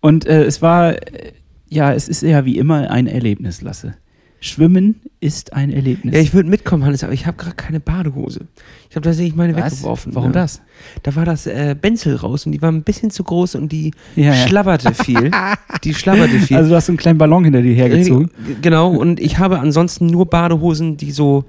Und 0.00 0.26
äh, 0.26 0.44
es 0.44 0.62
war, 0.62 0.94
äh, 0.94 1.32
ja, 1.68 1.92
es 1.92 2.08
ist 2.08 2.22
ja 2.22 2.44
wie 2.44 2.58
immer 2.58 2.90
ein 2.90 3.06
Erlebnis, 3.06 3.62
Lasse. 3.62 3.94
Schwimmen 4.42 5.02
ist 5.20 5.52
ein 5.52 5.70
Erlebnis. 5.70 6.14
Ja, 6.14 6.20
ich 6.20 6.32
würde 6.32 6.48
mitkommen, 6.48 6.84
Hannes, 6.84 7.04
aber 7.04 7.12
ich 7.12 7.26
habe 7.26 7.36
gerade 7.36 7.54
keine 7.56 7.78
Badehose. 7.78 8.46
Ich 8.88 8.96
habe 8.96 9.04
tatsächlich 9.04 9.36
meine 9.36 9.54
Was? 9.54 9.72
weggeworfen. 9.72 10.14
Warum 10.14 10.30
ja. 10.30 10.40
das? 10.40 10.62
Da 11.02 11.14
war 11.14 11.26
das 11.26 11.46
äh, 11.46 11.76
Benzel 11.78 12.16
raus 12.16 12.46
und 12.46 12.52
die 12.52 12.62
war 12.62 12.72
ein 12.72 12.82
bisschen 12.82 13.10
zu 13.10 13.22
groß 13.22 13.54
und 13.56 13.70
die 13.70 13.92
Ja, 14.16 14.32
schlabberte 14.34 14.94
viel. 14.94 15.30
die 15.84 15.92
schlabberte 15.94 16.38
viel. 16.38 16.56
Also 16.56 16.70
du 16.70 16.76
hast 16.76 16.88
einen 16.88 16.96
kleinen 16.96 17.18
Ballon 17.18 17.44
hinter 17.44 17.60
dir 17.60 17.74
hergezogen. 17.74 18.28
G- 18.46 18.54
Genau, 18.62 18.90
und 18.90 19.20
ich 19.20 19.38
habe 19.38 19.58
ansonsten 19.60 20.06
nur 20.06 20.24
Badehosen, 20.26 20.96
die 20.96 21.10
so 21.12 21.44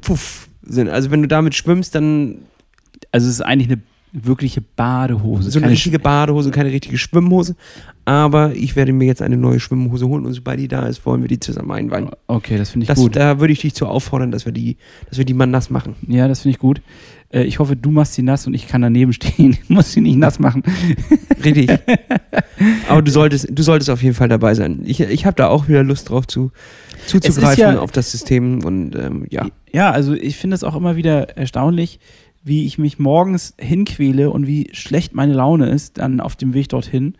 puff 0.00 0.48
sind. 0.62 0.88
Also 0.88 1.10
wenn 1.10 1.22
du 1.22 1.28
damit 1.28 1.54
schwimmst, 1.54 1.94
dann 1.94 2.38
Also 3.12 3.28
es 3.28 3.34
ist 3.34 3.40
eigentlich 3.42 3.70
eine 3.70 3.80
wirkliche 4.12 4.62
Badehose. 4.62 5.50
so 5.50 5.58
eine 5.58 5.64
keine 5.66 5.72
richtige 5.72 5.98
Badehose, 5.98 6.50
keine 6.50 6.70
richtige 6.72 6.96
Schwimmhose. 6.98 7.56
Aber 8.04 8.54
ich 8.54 8.76
werde 8.76 8.92
mir 8.92 9.06
jetzt 9.06 9.20
eine 9.20 9.36
neue 9.36 9.58
Schwimmhose 9.58 10.06
holen 10.06 10.26
und 10.26 10.32
sobald 10.32 10.60
die 10.60 10.68
da 10.68 10.86
ist, 10.86 11.04
wollen 11.04 11.22
wir 11.22 11.28
die 11.28 11.40
zusammen 11.40 11.72
einweihen. 11.72 12.10
Okay, 12.28 12.56
das 12.56 12.70
finde 12.70 12.84
ich 12.84 12.88
Das, 12.88 12.98
gut. 12.98 13.16
da 13.16 13.40
würde 13.40 13.52
ich 13.52 13.60
dich 13.60 13.74
zu 13.74 13.86
auffordern, 13.86 14.30
dass 14.30 14.46
wir 14.46 14.52
die, 14.52 14.76
dass 15.08 15.18
wir 15.18 15.24
die 15.24 15.34
mal 15.34 15.46
nass 15.46 15.70
machen. 15.70 15.96
Ja, 16.06 16.28
das 16.28 16.40
finde 16.42 16.54
ich 16.54 16.58
gut. 16.60 16.80
Äh, 17.30 17.42
Ich 17.44 17.58
hoffe, 17.58 17.74
du 17.74 17.90
machst 17.90 18.14
sie 18.14 18.22
nass 18.22 18.46
und 18.46 18.54
ich 18.54 18.68
kann 18.68 18.80
daneben 18.82 19.12
stehen. 19.12 19.58
Ich 19.60 19.68
muss 19.68 19.90
sie 19.92 20.00
nicht 20.00 20.16
nass 20.18 20.38
machen. 20.38 20.62
Richtig. 21.44 21.68
Aber 22.88 23.02
du 23.02 23.10
solltest, 23.10 23.48
du 23.50 23.62
solltest 23.62 23.90
auf 23.90 24.02
jeden 24.02 24.14
Fall 24.14 24.28
dabei 24.28 24.54
sein. 24.54 24.82
Ich, 24.84 25.00
ich 25.00 25.26
habe 25.26 25.34
da 25.36 25.48
auch 25.48 25.68
wieder 25.68 25.82
Lust 25.82 26.08
drauf 26.08 26.26
zu, 26.28 26.52
zuzugreifen 27.06 27.60
ja- 27.60 27.78
auf 27.80 27.90
das 27.90 28.10
System 28.12 28.64
und 28.64 28.94
ähm, 28.94 29.26
ja. 29.30 29.46
Ja, 29.72 29.90
also 29.90 30.14
ich 30.14 30.36
finde 30.36 30.54
es 30.54 30.64
auch 30.64 30.74
immer 30.76 30.96
wieder 30.96 31.36
erstaunlich, 31.36 31.98
wie 32.46 32.64
ich 32.64 32.78
mich 32.78 33.00
morgens 33.00 33.54
hinquäle 33.58 34.30
und 34.30 34.46
wie 34.46 34.68
schlecht 34.72 35.14
meine 35.14 35.34
Laune 35.34 35.68
ist 35.68 35.98
dann 35.98 36.20
auf 36.20 36.36
dem 36.36 36.54
Weg 36.54 36.68
dorthin. 36.68 37.16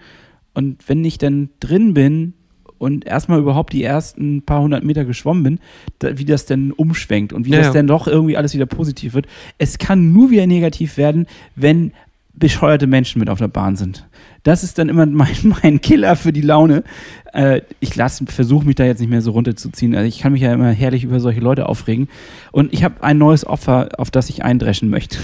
Und 0.55 0.89
wenn 0.89 1.05
ich 1.05 1.19
dann 1.19 1.51
drin 1.59 1.95
bin 1.95 2.35
und 2.79 3.05
erstmal 3.05 3.41
überhaupt 3.41 3.73
die 3.73 3.83
ersten 3.83 4.43
paar 4.43 4.63
hundert 4.63 4.85
Meter 4.85 5.05
geschwommen 5.05 5.43
bin, 5.43 5.59
da, 5.99 6.17
wie 6.17 6.25
das 6.25 6.47
denn 6.47 6.71
umschwenkt 6.71 7.33
und 7.33 7.45
wie 7.45 7.51
Ja, 7.51 7.59
das 7.59 7.67
ja. 7.67 7.73
dann 7.73 7.89
doch 7.89 8.07
irgendwie 8.07 8.37
alles 8.37 8.55
wieder 8.55 8.67
positiv 8.67 9.15
wird. 9.15 9.27
Es 9.59 9.79
kann 9.79 10.13
nur 10.13 10.31
wieder 10.31 10.47
negativ 10.47 10.97
werden, 10.97 11.27
wenn 11.57 11.91
bescheuerte 12.33 12.87
Menschen 12.87 13.19
mit 13.19 13.29
auf 13.29 13.41
der 13.41 13.49
Bahn 13.49 13.75
sind. 13.75 14.07
Das 14.47 14.63
ist 14.63 14.79
dann 14.79 14.89
immer 14.89 15.07
mein, 15.07 15.35
mein 15.63 15.81
Killer 15.81 16.15
für 16.15 16.33
die 16.33 16.41
Laune. 16.41 16.85
Äh, 17.33 17.63
ich 17.81 17.95
versuche 17.95 18.65
mich 18.65 18.77
da 18.77 18.85
jetzt 18.85 19.01
nicht 19.01 19.11
mehr 19.11 19.21
so 19.21 19.33
runterzuziehen. 19.33 19.97
Also 19.97 20.07
ich 20.07 20.21
kann 20.21 20.33
mich 20.33 20.43
ja 20.43 20.53
immer 20.53 20.71
herrlich 20.71 21.03
über 21.03 21.19
solche 21.19 21.41
Leute 21.41 21.69
aufregen. 21.69 22.09
Und 22.53 22.73
ich 22.73 22.85
habe 22.85 23.03
ein 23.03 23.19
neues 23.19 23.45
Opfer, 23.45 23.89
auf 23.99 24.13
das 24.13 24.31
ich 24.31 24.45
eindreschen 24.45 24.89
möchte. 24.89 25.19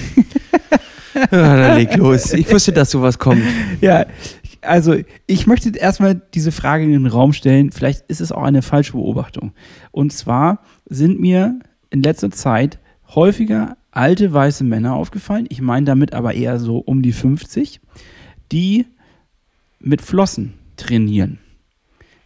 ja 1.15 1.27
dann 1.31 1.77
leg 1.77 1.95
los. 1.97 2.33
Ich 2.33 2.53
wusste, 2.53 2.73
dass 2.73 2.91
sowas 2.91 3.21
kommt. 3.21 3.43
Ja, 3.81 4.07
also 4.61 4.97
ich 5.29 5.47
möchte 5.47 5.71
erstmal 5.79 6.21
diese 6.35 6.51
Frage 6.51 6.83
in 6.83 6.91
den 6.91 7.07
Raum 7.07 7.33
stellen. 7.33 7.71
Vielleicht 7.71 8.01
ist 8.09 8.21
es 8.21 8.33
auch 8.33 8.43
eine 8.43 8.63
falsche 8.63 8.93
Beobachtung. 8.93 9.53
Und 9.93 10.13
zwar 10.13 10.63
sind 10.87 11.21
mir 11.21 11.61
in 11.91 12.03
letzter 12.03 12.33
Zeit 12.33 12.81
häufiger 13.15 13.77
alte 13.93 14.33
weiße 14.33 14.65
Männer 14.65 14.97
aufgefallen. 14.97 15.47
Ich 15.49 15.61
meine 15.61 15.87
damit 15.87 16.13
aber 16.13 16.35
eher 16.35 16.59
so 16.59 16.79
um 16.79 17.03
die 17.03 17.13
50, 17.13 17.81
die 18.51 18.87
mit 19.83 20.03
Flossen 20.03 20.55
trainieren. 20.77 21.39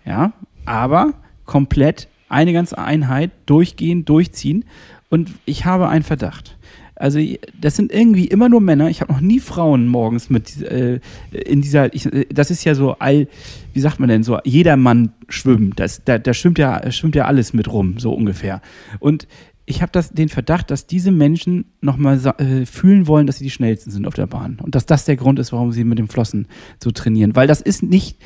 Ja, 0.05 0.33
aber 0.65 1.15
komplett 1.45 2.09
eine 2.29 2.53
ganze 2.53 2.79
Einheit 2.79 3.31
durchgehen, 3.47 4.05
durchziehen. 4.05 4.65
Und 5.09 5.31
ich 5.45 5.65
habe 5.65 5.89
einen 5.89 6.05
Verdacht. 6.05 6.57
Also 6.99 7.21
das 7.61 7.77
sind 7.77 7.93
irgendwie 7.93 8.27
immer 8.27 8.49
nur 8.49 8.61
Männer. 8.61 8.89
Ich 8.89 9.03
habe 9.03 9.13
noch 9.13 9.21
nie 9.21 9.39
Frauen 9.39 9.87
morgens 9.87 10.31
mit 10.31 10.63
äh, 10.63 10.99
in 11.31 11.61
dieser. 11.61 11.95
Ich, 11.95 12.07
äh, 12.07 12.25
das 12.31 12.51
ist 12.51 12.65
ja 12.65 12.75
so 12.75 12.97
all, 12.99 13.29
wie 13.75 13.81
sagt 13.81 14.01
man 14.01 14.09
denn 14.09 14.23
so? 14.23 14.39
Jedermann 14.45 15.13
schwimmen. 15.29 15.75
Das, 15.77 16.03
da, 16.05 16.19
da 16.19 16.33
schwimmt 16.33 16.59
ja 16.59 16.91
schwimmt 16.91 17.15
ja 17.15 17.27
alles 17.27 17.53
mit 17.53 17.71
rum, 17.71 17.99
so 17.99 18.13
ungefähr. 18.13 18.63
Und 18.99 19.29
ich 19.67 19.83
habe 19.83 20.01
den 20.13 20.29
Verdacht, 20.29 20.71
dass 20.71 20.87
diese 20.87 21.11
Menschen 21.11 21.67
nochmal 21.81 22.21
äh, 22.39 22.67
fühlen 22.67 23.09
wollen, 23.09 23.27
dass 23.27 23.39
sie 23.39 23.45
die 23.45 23.51
schnellsten 23.51 23.91
sind 23.91 24.07
auf 24.07 24.15
der 24.15 24.29
Bahn 24.29 24.59
und 24.63 24.75
dass 24.75 24.87
das 24.87 25.05
der 25.05 25.17
Grund 25.17 25.39
ist, 25.39 25.53
warum 25.53 25.73
sie 25.73 25.85
mit 25.85 25.99
den 25.99 26.09
Flossen 26.09 26.47
so 26.83 26.93
trainieren. 26.93 27.35
Weil 27.35 27.49
das 27.49 27.61
ist 27.61 27.83
nicht 27.83 28.19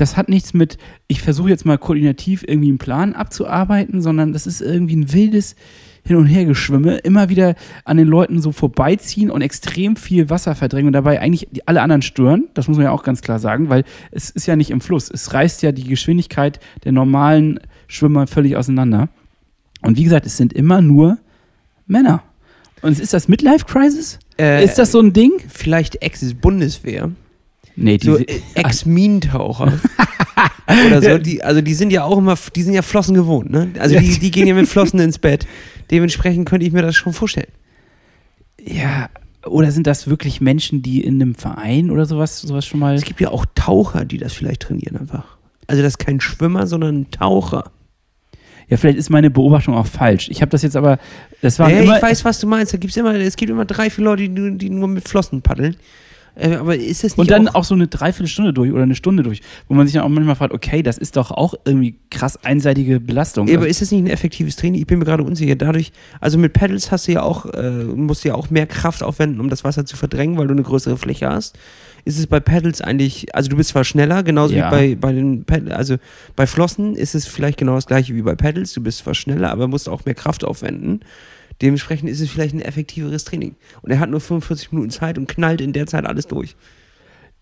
das 0.00 0.16
hat 0.16 0.28
nichts 0.28 0.54
mit, 0.54 0.78
ich 1.08 1.20
versuche 1.20 1.50
jetzt 1.50 1.66
mal 1.66 1.76
koordinativ 1.76 2.42
irgendwie 2.46 2.68
einen 2.68 2.78
Plan 2.78 3.12
abzuarbeiten, 3.12 4.00
sondern 4.00 4.32
das 4.32 4.46
ist 4.46 4.62
irgendwie 4.62 4.96
ein 4.96 5.12
wildes 5.12 5.56
Hin- 6.02 6.16
und 6.16 6.26
Hergeschwimme, 6.26 6.96
immer 6.98 7.28
wieder 7.28 7.54
an 7.84 7.98
den 7.98 8.06
Leuten 8.06 8.40
so 8.40 8.52
vorbeiziehen 8.52 9.30
und 9.30 9.42
extrem 9.42 9.96
viel 9.96 10.30
Wasser 10.30 10.54
verdrängen 10.54 10.86
und 10.86 10.92
dabei 10.94 11.20
eigentlich 11.20 11.48
alle 11.66 11.82
anderen 11.82 12.00
stören. 12.00 12.48
Das 12.54 12.68
muss 12.68 12.78
man 12.78 12.84
ja 12.84 12.92
auch 12.92 13.02
ganz 13.02 13.20
klar 13.20 13.38
sagen, 13.38 13.68
weil 13.68 13.84
es 14.10 14.30
ist 14.30 14.46
ja 14.46 14.56
nicht 14.56 14.70
im 14.70 14.80
Fluss. 14.80 15.10
Es 15.10 15.34
reißt 15.34 15.62
ja 15.62 15.72
die 15.72 15.84
Geschwindigkeit 15.84 16.60
der 16.84 16.92
normalen 16.92 17.60
Schwimmer 17.86 18.26
völlig 18.26 18.56
auseinander. 18.56 19.10
Und 19.82 19.96
wie 19.96 20.04
gesagt, 20.04 20.26
es 20.26 20.36
sind 20.36 20.52
immer 20.52 20.80
nur 20.80 21.18
Männer. 21.86 22.22
Und 22.82 22.98
ist 22.98 23.12
das 23.12 23.28
Midlife-Crisis? 23.28 24.18
Äh, 24.38 24.64
ist 24.64 24.78
das 24.78 24.92
so 24.92 25.00
ein 25.00 25.12
Ding? 25.12 25.32
Vielleicht 25.48 26.02
Ex-Bundeswehr. 26.02 27.10
Nee, 27.76 27.98
die, 27.98 28.06
So 28.06 28.18
Ex-Minentaucher. 28.54 29.72
Oder 30.86 31.02
so. 31.02 31.18
Die, 31.18 31.42
also 31.42 31.60
die 31.60 31.74
sind 31.74 31.92
ja 31.92 32.04
auch 32.04 32.18
immer, 32.18 32.36
die 32.54 32.62
sind 32.62 32.74
ja 32.74 32.82
Flossen 32.82 33.14
gewohnt, 33.14 33.50
ne? 33.50 33.70
Also 33.78 33.98
die, 33.98 34.18
die 34.18 34.30
gehen 34.30 34.46
ja 34.46 34.54
mit 34.54 34.68
Flossen 34.68 35.00
ins 35.00 35.18
Bett. 35.18 35.46
Dementsprechend 35.90 36.48
könnte 36.48 36.66
ich 36.66 36.72
mir 36.72 36.82
das 36.82 36.96
schon 36.96 37.12
vorstellen. 37.12 37.48
Ja, 38.62 39.08
oder 39.46 39.72
sind 39.72 39.86
das 39.86 40.06
wirklich 40.06 40.40
Menschen, 40.40 40.82
die 40.82 41.02
in 41.02 41.20
einem 41.20 41.34
Verein 41.34 41.90
oder 41.90 42.06
sowas, 42.06 42.40
sowas 42.40 42.66
schon 42.66 42.80
mal. 42.80 42.94
Es 42.94 43.04
gibt 43.04 43.20
ja 43.20 43.30
auch 43.30 43.46
Taucher, 43.54 44.04
die 44.04 44.18
das 44.18 44.32
vielleicht 44.32 44.62
trainieren 44.62 44.96
einfach. 44.96 45.38
Also 45.66 45.82
das 45.82 45.94
ist 45.94 45.98
kein 45.98 46.20
Schwimmer, 46.20 46.66
sondern 46.66 47.00
ein 47.00 47.10
Taucher. 47.10 47.70
Ja, 48.70 48.76
vielleicht 48.76 48.98
ist 48.98 49.10
meine 49.10 49.30
Beobachtung 49.30 49.74
auch 49.74 49.86
falsch. 49.86 50.28
Ich 50.30 50.40
habe 50.40 50.50
das 50.50 50.62
jetzt 50.62 50.76
aber. 50.76 50.98
Das 51.42 51.58
war 51.58 51.68
Ja, 51.70 51.80
immer. 51.80 51.96
ich 51.96 52.02
weiß, 52.02 52.24
was 52.24 52.38
du 52.38 52.46
meinst. 52.46 52.72
Da 52.72 52.78
gibt's 52.78 52.96
immer, 52.96 53.14
es 53.14 53.36
gibt 53.36 53.50
immer 53.50 53.64
drei, 53.64 53.90
vier 53.90 54.04
Leute, 54.04 54.22
die, 54.22 54.28
nur- 54.28 54.50
die 54.52 54.70
nur 54.70 54.88
mit 54.88 55.08
Flossen 55.08 55.42
paddeln. 55.42 55.76
Äh, 56.36 56.54
aber 56.54 56.76
ist 56.76 57.02
das 57.02 57.12
nicht 57.12 57.18
und 57.18 57.30
dann 57.32 57.48
auch, 57.48 57.56
auch 57.56 57.64
so 57.64 57.74
eine 57.74 57.88
Dreiviertelstunde 57.88 58.52
durch 58.52 58.70
oder 58.70 58.84
eine 58.84 58.94
Stunde 58.94 59.24
durch, 59.24 59.42
wo 59.68 59.74
man 59.74 59.88
sich 59.88 59.94
dann 59.94 60.04
auch 60.04 60.08
manchmal 60.08 60.36
fragt, 60.36 60.54
okay, 60.54 60.80
das 60.80 60.96
ist 60.96 61.16
doch 61.16 61.32
auch 61.32 61.54
irgendwie 61.64 61.96
krass 62.08 62.42
einseitige 62.44 63.00
Belastung. 63.00 63.48
Ja, 63.48 63.56
aber 63.56 63.66
ist 63.66 63.82
das 63.82 63.90
nicht 63.90 64.04
ein 64.04 64.06
effektives 64.06 64.54
Training? 64.54 64.80
Ich 64.80 64.86
bin 64.86 65.00
mir 65.00 65.04
gerade 65.04 65.24
unsicher. 65.24 65.56
Dadurch, 65.56 65.90
also 66.20 66.38
mit 66.38 66.52
Pedals 66.52 66.92
hast 66.92 67.08
du 67.08 67.12
ja 67.12 67.22
auch, 67.22 67.46
äh, 67.46 67.70
musst 67.82 68.24
du 68.24 68.28
ja 68.28 68.36
auch 68.36 68.48
mehr 68.48 68.66
Kraft 68.68 69.02
aufwenden, 69.02 69.40
um 69.40 69.50
das 69.50 69.64
Wasser 69.64 69.84
zu 69.84 69.96
verdrängen, 69.96 70.38
weil 70.38 70.46
du 70.46 70.52
eine 70.52 70.62
größere 70.62 70.96
Fläche 70.96 71.28
hast. 71.28 71.58
Ist 72.04 72.18
es 72.18 72.26
bei 72.26 72.40
Pedals 72.40 72.80
eigentlich, 72.80 73.34
also 73.34 73.48
du 73.50 73.56
bist 73.56 73.70
zwar 73.70 73.84
schneller, 73.84 74.22
genauso 74.22 74.54
Ja. 74.54 74.66
wie 74.70 74.94
bei, 74.94 74.94
bei 74.96 75.12
den 75.12 75.44
Pedals, 75.44 75.72
also 75.76 75.96
bei 76.36 76.46
Flossen 76.46 76.94
ist 76.96 77.14
es 77.14 77.26
vielleicht 77.26 77.58
genau 77.58 77.74
das 77.74 77.86
gleiche 77.86 78.14
wie 78.14 78.22
bei 78.22 78.34
Pedals. 78.34 78.72
Du 78.72 78.82
bist 78.82 78.98
zwar 78.98 79.14
schneller, 79.14 79.50
aber 79.50 79.68
musst 79.68 79.88
auch 79.88 80.04
mehr 80.04 80.14
Kraft 80.14 80.44
aufwenden. 80.44 81.00
Dementsprechend 81.62 82.08
ist 82.08 82.20
es 82.20 82.30
vielleicht 82.30 82.54
ein 82.54 82.62
effektiveres 82.62 83.24
Training. 83.24 83.54
Und 83.82 83.90
er 83.90 83.98
hat 84.00 84.08
nur 84.10 84.20
45 84.20 84.72
Minuten 84.72 84.90
Zeit 84.90 85.18
und 85.18 85.28
knallt 85.28 85.60
in 85.60 85.72
der 85.74 85.86
Zeit 85.86 86.06
alles 86.06 86.26
durch. 86.26 86.56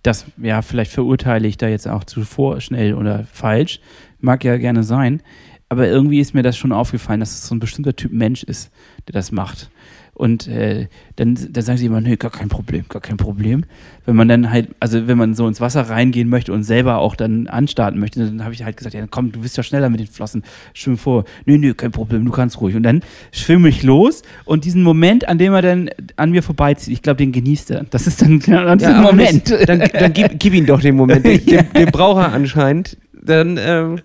das, 0.03 0.27
ja, 0.40 0.62
vielleicht 0.62 0.92
verurteile 0.92 1.47
ich 1.49 1.57
da 1.57 1.68
jetzt 1.68 1.87
auch 1.88 2.05
zu 2.05 2.23
vorschnell 2.25 2.94
oder 2.94 3.27
falsch. 3.33 3.81
Mag 4.21 4.42
ja 4.44 4.57
gerne 4.57 4.83
sein. 4.85 5.23
aber 5.71 5.87
irgendwie 5.87 6.18
ist 6.18 6.33
mir 6.35 6.42
das 6.42 6.57
schon 6.57 6.73
aufgefallen, 6.73 7.21
dass 7.21 7.33
es 7.35 7.47
so 7.47 7.55
ein 7.55 7.59
bestimmter 7.61 7.94
Typ 7.94 8.11
Mensch 8.11 8.42
ist, 8.42 8.71
der 9.07 9.12
das 9.12 9.33
macht. 9.33 9.71
Und 10.18 10.48
äh, 10.48 10.88
dann, 11.16 11.38
dann 11.50 11.62
sagen 11.64 11.78
sie 11.78 11.87
immer, 11.87 12.00
nee, 12.00 12.16
gar 12.16 12.33
kein 12.33 12.48
Problem, 12.48 12.85
gar 12.88 13.00
kein 13.00 13.16
Problem. 13.16 13.64
Wenn 14.04 14.16
man 14.16 14.26
dann 14.26 14.50
halt, 14.50 14.70
also 14.81 15.07
wenn 15.07 15.16
man 15.16 15.35
so 15.35 15.46
ins 15.46 15.61
Wasser 15.61 15.83
reingehen 15.88 16.28
möchte 16.28 16.52
und 16.52 16.64
selber 16.64 16.98
auch 16.98 17.14
dann 17.14 17.46
anstarten 17.46 18.00
möchte, 18.00 18.18
dann 18.26 18.42
habe 18.42 18.52
ich 18.52 18.64
halt 18.64 18.76
gesagt, 18.76 18.94
ja 18.96 19.07
komm, 19.09 19.31
du 19.31 19.40
bist 19.40 19.57
ja 19.57 19.62
schneller 19.62 19.88
mit 19.90 20.00
den 20.00 20.09
Flossen, 20.09 20.42
schwimm 20.74 20.98
vor. 20.98 21.24
Nee, 21.46 21.57
nee, 21.59 21.72
kein 21.72 21.92
Problem, 21.92 22.24
du 22.24 22.33
kannst 22.33 22.61
ruhig. 22.61 22.74
Und 22.74 22.83
dann 22.83 23.02
schwimme 23.31 23.68
ich 23.68 23.85
los 23.85 24.22
und 24.44 24.64
diesen 24.64 24.83
Moment, 24.83 25.28
an 25.28 25.38
dem 25.38 25.52
er 25.54 25.62
dann 25.62 25.88
an 26.16 26.33
mir 26.33 26.42
vorbeizieht, 26.42 26.92
ich 26.92 27.02
glaube, 27.02 27.18
den 27.18 27.31
genießt 27.31 27.70
er. 27.70 27.85
Das 27.88 28.09
ist 28.09 28.20
dann 28.20 28.38
genau 28.40 28.74
dieser 28.74 28.96
aber 28.96 29.12
Moment. 29.12 29.48
nicht- 29.48 29.68
Dann, 29.68 29.78
dann 29.92 30.12
gib, 30.12 30.38
gib 30.40 30.52
ihm 30.52 30.66
doch 30.66 30.81
den 30.81 30.96
Moment. 30.96 31.24
Den, 31.24 31.46
den, 31.46 31.72
den 31.76 31.87
braucht 31.92 32.18
er 32.22 32.33
anscheinend. 32.33 32.96
Dann 33.12 33.57
ähm, 33.61 34.00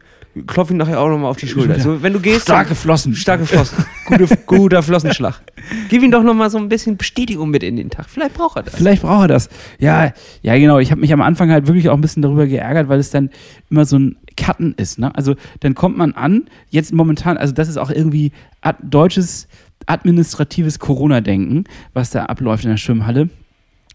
klopf 0.48 0.72
ihn 0.72 0.78
nachher 0.78 1.00
auch 1.00 1.10
nochmal 1.10 1.30
auf 1.30 1.38
die 1.38 1.48
Schulter. 1.48 1.80
So, 1.80 2.02
wenn 2.02 2.14
du 2.14 2.20
gehst. 2.20 2.44
Starke 2.44 2.76
Flossen. 2.76 3.16
Starke 3.16 3.46
Flossen. 3.46 3.86
Gute, 4.06 4.28
guter 4.46 4.82
Flossenschlag. 4.82 5.42
Gib 5.90 6.02
ihm 6.02 6.12
doch 6.12 6.24
nochmal 6.24 6.50
so 6.50 6.58
ein 6.58 6.70
bisschen 6.70 6.98
Bestätigung 6.98 7.50
mit 7.50 7.64
in 7.64 7.76
den 7.76 7.90
Tag. 7.90 8.10
Vielleicht 8.10 8.34
braucht 8.34 8.58
er 8.58 8.64
das. 8.64 8.76
Vielleicht 8.76 9.04
braucht 9.04 9.26
er 9.26 9.28
das. 9.28 9.50
Ja, 9.80 10.12
ja, 10.42 10.58
genau. 10.58 10.80
Ich 10.80 10.92
habe 10.92 11.02
mich 11.02 11.14
am 11.14 11.22
Anfang 11.22 11.52
halt 11.52 11.68
wirklich 11.68 11.90
auch 11.90 11.96
ein 11.96 12.02
bisschen 12.02 12.22
darüber 12.22 12.48
geärgert, 12.48 12.90
weil 12.90 13.00
es 13.00 13.12
dann 13.12 13.30
immer 13.70 13.86
so 13.86 14.00
ein 14.00 14.18
Cutten 14.36 14.74
ist. 14.76 14.98
Ne? 14.98 15.16
Also 15.16 15.36
dann 15.60 15.76
kommt 15.76 15.98
man 15.98 16.14
an, 16.14 16.46
jetzt 16.70 16.94
momentan, 16.94 17.38
also 17.38 17.54
das 17.54 17.70
ist 17.70 17.78
auch 17.78 17.92
irgendwie 17.92 18.32
ad 18.62 18.80
deutsches 18.82 19.48
administratives 19.86 20.80
Corona-Denken, 20.80 21.66
was 21.94 22.10
da 22.10 22.26
abläuft 22.26 22.64
in 22.64 22.72
der 22.72 22.78
Schwimmhalle. 22.78 23.30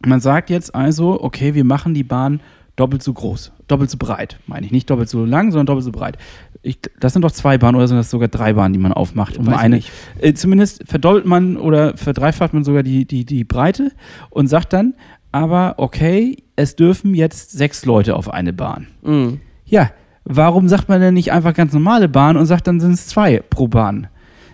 Man 0.05 0.21
sagt 0.21 0.51
jetzt 0.51 0.75
also, 0.75 1.21
okay, 1.23 1.55
wir 1.55 1.65
machen 1.65 1.95
die 1.95 2.05
Bahn 2.05 2.41
doppelt 2.79 3.03
so 3.03 3.13
groß, 3.13 3.53
doppelt 3.67 3.91
so 3.91 3.99
breit, 3.99 4.39
meine 4.47 4.67
ich. 4.67 4.73
Nicht 4.73 4.89
doppelt 4.89 5.09
so 5.09 5.25
lang, 5.25 5.51
sondern 5.51 5.67
doppelt 5.67 5.85
so 5.85 5.93
breit. 5.93 6.17
Ich, 6.63 6.79
das 7.01 7.13
sind 7.13 7.23
doch 7.23 7.33
zwei 7.33 7.59
Bahnen 7.59 7.77
oder 7.77 7.89
sind 7.89 7.97
das 7.97 8.11
sogar 8.11 8.29
drei 8.29 8.53
Bahnen, 8.53 8.73
die 8.73 8.79
man 8.79 8.93
aufmacht? 8.93 9.37
Um 9.37 9.49
eine, 9.49 9.81
äh, 10.21 10.33
zumindest 10.35 10.83
verdoppelt 10.87 11.27
man 11.27 11.57
oder 11.57 11.97
verdreifacht 11.97 12.55
man 12.55 12.65
sogar 12.65 12.83
die, 12.83 13.05
die, 13.05 13.25
die 13.25 13.45
Breite 13.45 13.93
und 14.31 14.47
sagt 14.47 14.73
dann, 14.73 14.95
aber 15.33 15.75
okay, 15.77 16.45
es 16.57 16.77
dürfen 16.77 17.15
jetzt 17.15 17.51
sechs 17.53 17.85
Leute 17.85 18.17
auf 18.17 18.31
eine 18.31 18.53
Bahn. 18.53 18.87
Mhm. 19.03 19.41
Ja, 19.65 19.91
warum 20.25 20.69
sagt 20.69 20.89
man 20.89 21.01
denn 21.01 21.15
nicht 21.15 21.33
einfach 21.33 21.55
ganz 21.55 21.73
normale 21.73 22.09
Bahn 22.09 22.37
und 22.37 22.47
sagt, 22.47 22.67
dann 22.67 22.81
sind 22.81 22.93
es 22.93 23.09
zwei 23.09 23.41
pro 23.41 23.69
Bahn? 23.69 24.09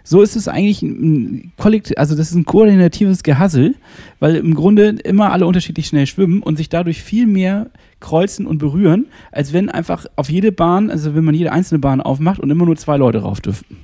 So 0.06 0.20
ist 0.20 0.36
es 0.36 0.48
eigentlich 0.48 0.82
ein 0.82 1.52
Kollektiv, 1.56 1.96
also 1.96 2.14
das 2.14 2.28
ist 2.28 2.34
ein 2.34 2.44
koordinatives 2.44 3.22
Gehassel, 3.22 3.74
weil 4.20 4.36
im 4.36 4.54
Grunde 4.54 4.90
immer 5.02 5.32
alle 5.32 5.46
unterschiedlich 5.46 5.86
schnell 5.86 6.06
schwimmen 6.06 6.42
und 6.42 6.56
sich 6.56 6.68
dadurch 6.68 7.02
viel 7.02 7.26
mehr 7.26 7.70
kreuzen 8.00 8.46
und 8.46 8.58
berühren, 8.58 9.06
als 9.32 9.54
wenn 9.54 9.70
einfach 9.70 10.04
auf 10.16 10.28
jede 10.28 10.52
Bahn, 10.52 10.90
also 10.90 11.14
wenn 11.14 11.24
man 11.24 11.34
jede 11.34 11.52
einzelne 11.52 11.78
Bahn 11.78 12.02
aufmacht 12.02 12.38
und 12.38 12.50
immer 12.50 12.66
nur 12.66 12.76
zwei 12.76 12.98
Leute 12.98 13.18
rauf 13.22 13.40
dürften. 13.40 13.78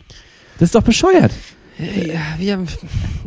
Das 0.59 0.69
ist 0.69 0.75
doch 0.75 0.83
bescheuert. 0.83 1.33
Ja, 1.79 2.21
wir, 2.39 2.67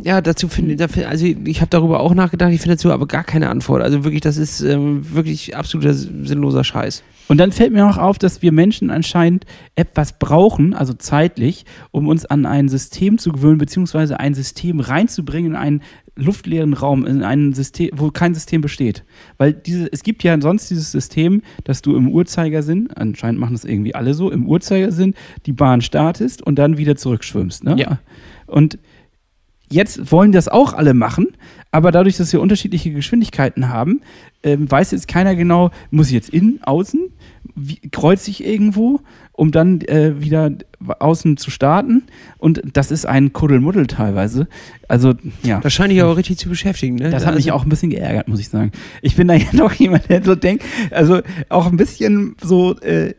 ja, 0.04 0.20
dazu 0.20 0.46
finde 0.46 0.76
dafür, 0.76 1.08
also 1.08 1.26
ich 1.26 1.60
habe 1.60 1.70
darüber 1.70 1.98
auch 1.98 2.14
nachgedacht, 2.14 2.52
ich 2.52 2.60
finde 2.60 2.76
dazu 2.76 2.92
aber 2.92 3.08
gar 3.08 3.24
keine 3.24 3.50
Antwort. 3.50 3.82
Also 3.82 4.04
wirklich, 4.04 4.20
das 4.20 4.36
ist 4.36 4.60
ähm, 4.60 5.12
wirklich 5.12 5.56
absoluter 5.56 5.94
sinnloser 5.94 6.62
Scheiß. 6.62 7.02
Und 7.28 7.38
dann 7.38 7.52
fällt 7.52 7.72
mir 7.72 7.86
auch 7.88 7.96
auf, 7.96 8.18
dass 8.18 8.42
wir 8.42 8.52
Menschen 8.52 8.90
anscheinend 8.90 9.46
etwas 9.74 10.18
brauchen, 10.18 10.74
also 10.74 10.92
zeitlich, 10.92 11.64
um 11.90 12.08
uns 12.08 12.26
an 12.26 12.46
ein 12.46 12.68
System 12.68 13.18
zu 13.18 13.32
gewöhnen, 13.32 13.58
beziehungsweise 13.58 14.20
ein 14.20 14.34
System 14.34 14.80
reinzubringen 14.80 15.52
in 15.52 15.56
einen 15.56 15.82
luftleeren 16.16 16.74
Raum, 16.74 17.06
in 17.06 17.22
ein 17.22 17.54
System, 17.54 17.90
wo 17.94 18.10
kein 18.10 18.34
System 18.34 18.60
besteht. 18.60 19.04
Weil 19.36 19.52
diese, 19.52 19.90
es 19.92 20.02
gibt 20.02 20.22
ja 20.22 20.40
sonst 20.40 20.70
dieses 20.70 20.92
System, 20.92 21.42
dass 21.64 21.82
du 21.82 21.96
im 21.96 22.08
Uhrzeigersinn, 22.08 22.88
anscheinend 22.94 23.40
machen 23.40 23.54
das 23.54 23.64
irgendwie 23.64 23.94
alle 23.94 24.14
so, 24.14 24.30
im 24.30 24.46
Uhrzeigersinn 24.46 25.14
die 25.46 25.52
Bahn 25.52 25.80
startest 25.80 26.42
und 26.42 26.58
dann 26.58 26.78
wieder 26.78 26.96
zurückschwimmst. 26.96 27.64
Ne? 27.64 27.76
Ja. 27.78 27.98
Und 28.46 28.78
jetzt 29.74 30.10
wollen 30.12 30.32
das 30.32 30.48
auch 30.48 30.72
alle 30.72 30.94
machen, 30.94 31.28
aber 31.70 31.90
dadurch, 31.92 32.16
dass 32.16 32.32
wir 32.32 32.40
unterschiedliche 32.40 32.92
Geschwindigkeiten 32.92 33.68
haben, 33.68 34.00
ähm, 34.42 34.70
weiß 34.70 34.92
jetzt 34.92 35.08
keiner 35.08 35.34
genau, 35.34 35.70
muss 35.90 36.06
ich 36.08 36.12
jetzt 36.12 36.28
innen, 36.30 36.60
außen, 36.62 37.00
wie, 37.56 37.80
kreuze 37.90 38.30
ich 38.30 38.44
irgendwo, 38.44 39.00
um 39.32 39.50
dann 39.50 39.80
äh, 39.82 40.20
wieder 40.20 40.50
außen 41.00 41.36
zu 41.36 41.50
starten. 41.50 42.04
Und 42.38 42.62
das 42.72 42.90
ist 42.90 43.06
ein 43.06 43.32
Kuddelmuddel 43.32 43.86
teilweise. 43.86 44.46
Also, 44.86 45.14
ja. 45.42 45.60
Das 45.60 45.72
scheint 45.72 45.90
dich 45.92 46.00
aber 46.02 46.16
richtig 46.16 46.38
zu 46.38 46.48
beschäftigen, 46.48 46.96
ne? 46.96 47.10
Das 47.10 47.26
hat 47.26 47.34
mich 47.34 47.46
Also- 47.52 47.58
auch 47.60 47.64
ein 47.64 47.68
bisschen 47.68 47.90
geärgert, 47.90 48.28
muss 48.28 48.38
ich 48.40 48.48
sagen. 48.48 48.70
Ich 49.02 49.16
bin 49.16 49.26
da 49.28 49.34
ja 49.34 49.46
doch 49.52 49.72
jemand, 49.72 50.08
der 50.08 50.22
so 50.22 50.34
denkt, 50.36 50.64
also 50.90 51.20
auch 51.48 51.66
ein 51.66 51.76
bisschen 51.76 52.36
so 52.42 52.78
äh, 52.80 53.14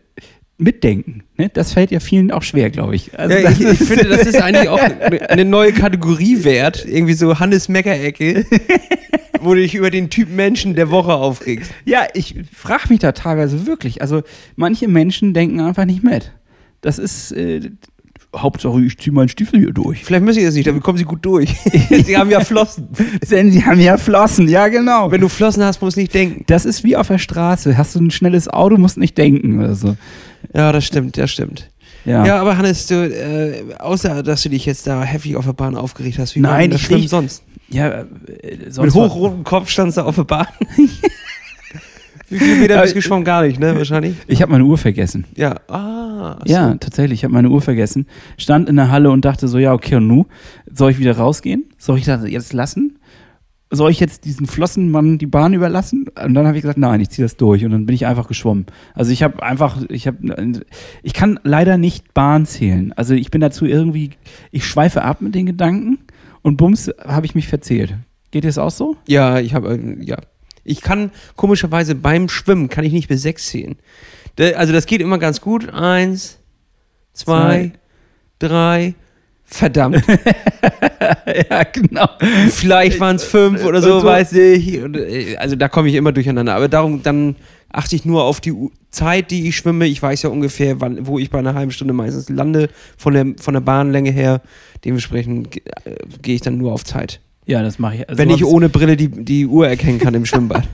mitdenken. 0.57 1.23
Ne? 1.37 1.49
Das 1.53 1.73
fällt 1.73 1.91
ja 1.91 1.99
vielen 1.99 2.31
auch 2.31 2.43
schwer, 2.43 2.69
glaube 2.69 2.95
ich. 2.95 3.17
Also 3.17 3.35
Ja, 3.35 3.49
ich, 3.49 3.59
ich 3.59 3.79
finde, 3.79 4.05
das 4.05 4.25
ist 4.25 4.41
eigentlich 4.41 4.69
auch 4.69 4.79
eine 4.79 5.29
eine 5.29 5.45
neue 5.45 5.73
Kategorie 5.73 6.43
wert. 6.43 6.85
Irgendwie 6.85 7.13
so 7.13 7.39
Hannes 7.39 7.67
Meckerecke, 7.67 8.45
wo 9.41 9.53
du 9.53 9.61
dich 9.61 9.75
über 9.75 9.91
den 9.91 10.09
Typ 10.09 10.29
Menschen 10.29 10.75
der 10.75 10.89
Woche 10.89 11.13
aufregst. 11.13 11.71
Ja, 11.83 12.07
ich 12.13 12.35
frage 12.53 12.89
mich 12.89 12.99
da 12.99 13.11
teilweise 13.11 13.67
wirklich. 13.67 14.01
Also 14.01 14.23
manche 14.55 14.87
Menschen 14.87 15.33
denken 15.33 15.59
einfach 15.59 15.85
nicht 15.85 16.03
mit. 16.03 16.31
Das 16.81 16.99
ist 16.99 17.31
äh, 17.33 17.71
Hauptsache, 18.35 18.81
ich 18.81 18.97
ziehe 18.97 19.13
meinen 19.13 19.29
Stiefel 19.29 19.59
hier 19.59 19.71
durch. 19.71 20.03
Vielleicht 20.03 20.23
müssen 20.23 20.39
sie 20.39 20.45
das 20.45 20.55
nicht, 20.55 20.67
damit 20.67 20.83
kommen 20.83 20.97
sie 20.97 21.05
gut 21.05 21.25
durch. 21.25 21.49
sie 22.05 22.17
haben 22.17 22.29
ja 22.29 22.41
Flossen. 22.41 22.89
Denn 23.29 23.51
sie 23.51 23.65
haben 23.65 23.79
ja 23.79 23.97
Flossen, 23.97 24.47
ja 24.47 24.67
genau. 24.67 25.11
Wenn 25.11 25.21
du 25.21 25.29
Flossen 25.29 25.63
hast, 25.63 25.81
musst 25.81 25.97
du 25.97 26.01
nicht 26.01 26.13
denken. 26.13 26.43
Das 26.47 26.65
ist 26.65 26.83
wie 26.83 26.95
auf 26.95 27.07
der 27.07 27.17
Straße. 27.17 27.77
Hast 27.77 27.95
du 27.95 27.99
ein 27.99 28.11
schnelles 28.11 28.47
Auto, 28.47 28.77
musst 28.77 28.97
nicht 28.97 29.17
denken 29.17 29.59
oder 29.59 29.75
so. 29.75 29.95
Ja, 30.53 30.71
das 30.71 30.85
stimmt, 30.85 31.17
das 31.17 31.31
stimmt. 31.31 31.69
Ja. 32.05 32.25
Ja, 32.25 32.39
aber 32.41 32.57
Hannes, 32.57 32.85
du, 32.87 32.95
äh, 32.95 33.63
außer 33.79 34.21
dass 34.21 34.43
du 34.43 34.49
dich 34.49 34.65
jetzt 34.65 34.85
da 34.85 35.01
heftig 35.03 35.35
auf 35.35 35.45
der 35.45 35.53
Bahn 35.53 35.75
aufgeregt 35.75 36.19
hast, 36.19 36.35
wie 36.35 36.43
war 36.43 36.51
Nein, 36.51 36.69
denn 36.69 36.79
das 36.79 36.89
nicht. 36.89 37.09
sonst? 37.09 37.43
Ja, 37.69 37.87
äh, 37.89 38.05
Mit 38.43 38.73
sonst 38.73 38.95
war- 38.95 39.09
hochrotem 39.09 39.43
Kopf 39.43 39.69
standst 39.69 39.97
du 39.97 40.01
auf 40.01 40.15
der 40.15 40.23
Bahn. 40.23 40.45
wie 42.29 42.39
viele 42.39 42.55
Meter 42.57 42.81
bist 42.81 42.93
du 42.93 42.97
geschwommen? 42.97 43.23
Gar 43.23 43.43
nicht, 43.43 43.59
ne? 43.59 43.75
Wahrscheinlich. 43.75 44.15
Ich 44.27 44.41
habe 44.41 44.51
meine 44.51 44.65
Uhr 44.65 44.77
vergessen. 44.77 45.25
Ja. 45.35 45.55
Ah. 45.67 46.37
so. 46.45 46.51
Ja, 46.53 46.75
tatsächlich. 46.75 47.19
Ich 47.19 47.23
habe 47.23 47.33
meine 47.33 47.49
Uhr 47.49 47.61
vergessen. 47.61 48.07
Stand 48.37 48.69
in 48.69 48.75
der 48.75 48.91
Halle 48.91 49.09
und 49.11 49.25
dachte 49.25 49.47
so, 49.47 49.57
ja, 49.57 49.73
okay, 49.73 49.95
und 49.95 50.07
nu? 50.07 50.25
Soll 50.71 50.91
ich 50.91 50.99
wieder 50.99 51.17
rausgehen? 51.17 51.65
Soll 51.77 51.97
ich 51.97 52.05
das 52.05 52.27
jetzt 52.27 52.53
lassen? 52.53 52.97
Soll 53.71 53.89
ich 53.91 53.99
jetzt 53.99 54.25
diesen 54.25 54.45
Flossenmann 54.45 55.17
die 55.17 55.25
Bahn 55.25 55.53
überlassen? 55.53 56.05
Und 56.23 56.33
dann 56.35 56.45
habe 56.45 56.55
ich 56.55 56.61
gesagt, 56.61 56.77
nein, 56.77 57.01
ich 57.01 57.09
ziehe 57.09 57.25
das 57.25 57.35
durch. 57.35 57.65
Und 57.65 57.71
dann 57.71 57.85
bin 57.85 57.95
ich 57.95 58.05
einfach 58.05 58.27
geschwommen. 58.27 58.67
Also 58.93 59.11
ich 59.11 59.23
habe 59.23 59.41
einfach, 59.41 59.81
ich 59.89 60.07
habe, 60.07 60.61
ich 61.01 61.13
kann 61.13 61.39
leider 61.43 61.77
nicht 61.77 62.13
Bahn 62.13 62.45
zählen. 62.45 62.93
Also 62.93 63.15
ich 63.15 63.31
bin 63.31 63.41
dazu 63.41 63.65
irgendwie, 63.65 64.11
ich 64.51 64.65
schweife 64.65 65.01
ab 65.01 65.21
mit 65.21 65.33
den 65.33 65.47
Gedanken 65.47 65.97
und 66.43 66.57
bums, 66.57 66.91
habe 67.03 67.25
ich 67.25 67.33
mich 67.33 67.47
verzählt. 67.47 67.95
Geht 68.29 68.43
dir 68.43 68.49
das 68.49 68.57
auch 68.59 68.71
so? 68.71 68.97
Ja, 69.07 69.39
ich 69.39 69.53
habe, 69.53 69.75
äh, 69.75 70.03
ja. 70.03 70.17
Ich 70.63 70.81
kann 70.81 71.11
komischerweise 71.35 71.95
beim 71.95 72.29
Schwimmen 72.29 72.69
kann 72.69 72.85
ich 72.85 72.93
nicht 72.93 73.07
bis 73.07 73.21
sechs 73.21 73.47
zählen. 73.47 73.77
Also 74.55 74.73
das 74.73 74.85
geht 74.85 75.01
immer 75.01 75.19
ganz 75.19 75.41
gut. 75.41 75.69
Eins, 75.73 76.39
zwei, 77.13 77.71
drei. 78.39 78.95
Verdammt. 79.45 80.03
ja, 81.49 81.63
genau. 81.63 82.09
Vielleicht 82.49 82.99
waren 82.99 83.17
es 83.17 83.23
fünf 83.23 83.63
oder 83.63 83.81
so, 83.81 84.03
weiß 84.03 84.33
ich. 84.33 84.73
Äh, 84.73 85.37
also 85.37 85.55
da 85.55 85.69
komme 85.69 85.89
ich 85.89 85.95
immer 85.95 86.11
durcheinander. 86.11 86.55
Aber 86.55 86.67
darum, 86.67 87.03
dann 87.03 87.35
achte 87.71 87.95
ich 87.95 88.05
nur 88.05 88.23
auf 88.23 88.41
die 88.41 88.53
Zeit, 88.89 89.31
die 89.31 89.47
ich 89.47 89.55
schwimme. 89.55 89.85
Ich 89.85 90.01
weiß 90.01 90.23
ja 90.23 90.29
ungefähr, 90.29 90.81
wann, 90.81 91.05
wo 91.05 91.19
ich 91.19 91.29
bei 91.29 91.39
einer 91.39 91.53
halben 91.53 91.71
Stunde 91.71 91.93
meistens 91.93 92.29
lande, 92.29 92.69
von 92.97 93.13
der, 93.13 93.25
von 93.39 93.53
der 93.53 93.61
Bahnlänge 93.61 94.11
her. 94.11 94.41
Dementsprechend 94.83 95.55
äh, 95.57 95.95
gehe 96.21 96.35
ich 96.35 96.41
dann 96.41 96.57
nur 96.57 96.73
auf 96.73 96.83
Zeit. 96.83 97.21
Ja, 97.45 97.61
das 97.61 97.77
mache 97.77 97.95
ich. 97.95 98.09
Also 98.09 98.17
Wenn 98.17 98.31
ich 98.31 98.43
ohne 98.43 98.69
Brille 98.69 98.97
die, 98.97 99.09
die 99.09 99.45
Uhr 99.45 99.67
erkennen 99.67 99.99
kann 99.99 100.13
im 100.15 100.25
Schwimmbad. 100.25 100.67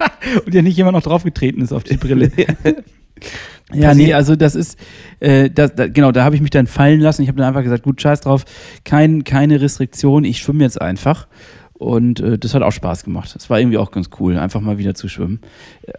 Und 0.46 0.54
ja 0.54 0.62
nicht 0.62 0.78
jemand 0.78 0.96
noch 0.96 1.04
draufgetreten 1.04 1.62
ist 1.62 1.74
auf 1.74 1.84
die 1.84 1.98
Brille. 1.98 2.32
ja, 3.74 3.90
Passiert. 3.90 4.08
nee, 4.08 4.14
also 4.14 4.36
das 4.36 4.56
ist, 4.56 4.78
äh, 5.20 5.50
das, 5.50 5.76
da, 5.76 5.88
genau, 5.88 6.12
da 6.12 6.24
habe 6.24 6.36
ich 6.36 6.42
mich 6.42 6.52
dann 6.52 6.68
fallen 6.68 7.00
lassen. 7.00 7.22
Ich 7.22 7.28
habe 7.28 7.38
dann 7.38 7.48
einfach 7.48 7.64
gesagt, 7.64 7.84
gut, 7.84 8.02
scheiß 8.02 8.22
drauf, 8.22 8.46
kein, 8.84 9.24
keine 9.24 9.62
Restriktion, 9.62 10.24
ich 10.24 10.40
schwimme 10.40 10.64
jetzt 10.64 10.82
einfach. 10.82 11.28
Und 11.82 12.20
äh, 12.20 12.38
das 12.38 12.54
hat 12.54 12.62
auch 12.62 12.72
Spaß 12.72 13.04
gemacht. 13.04 13.34
Das 13.34 13.50
war 13.50 13.60
irgendwie 13.60 13.80
auch 13.80 13.90
ganz 13.90 14.12
cool, 14.20 14.38
einfach 14.38 14.62
mal 14.62 14.78
wieder 14.78 14.94
zu 14.94 15.08
schwimmen. 15.08 15.40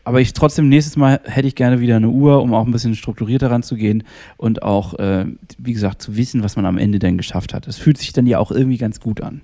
Aber 0.05 0.21
ich 0.21 0.33
trotzdem, 0.33 0.69
nächstes 0.69 0.97
Mal 0.97 1.21
hätte 1.25 1.49
ich 1.49 1.57
gerne 1.57 1.81
wieder 1.81 1.97
eine 1.97 2.09
Uhr, 2.09 2.41
um 2.41 2.55
auch 2.55 2.65
ein 2.65 2.71
bisschen 2.71 2.95
strukturierter 2.95 3.51
ranzugehen 3.51 4.05
und 4.37 4.63
auch, 4.63 4.95
äh, 5.01 5.27
wie 5.59 5.73
gesagt, 5.73 6.01
zu 6.01 6.17
wissen, 6.17 6.45
was 6.45 6.55
man 6.55 6.67
am 6.67 6.79
Ende 6.79 7.01
denn 7.01 7.17
geschafft 7.17 7.53
hat. 7.53 7.67
Es 7.67 7.79
fühlt 7.79 7.99
sich 7.99 8.13
dann 8.13 8.29
ja 8.29 8.39
auch 8.39 8.53
irgendwie 8.53 8.79
ganz 8.79 9.01
gut 9.01 9.23
an. 9.23 9.41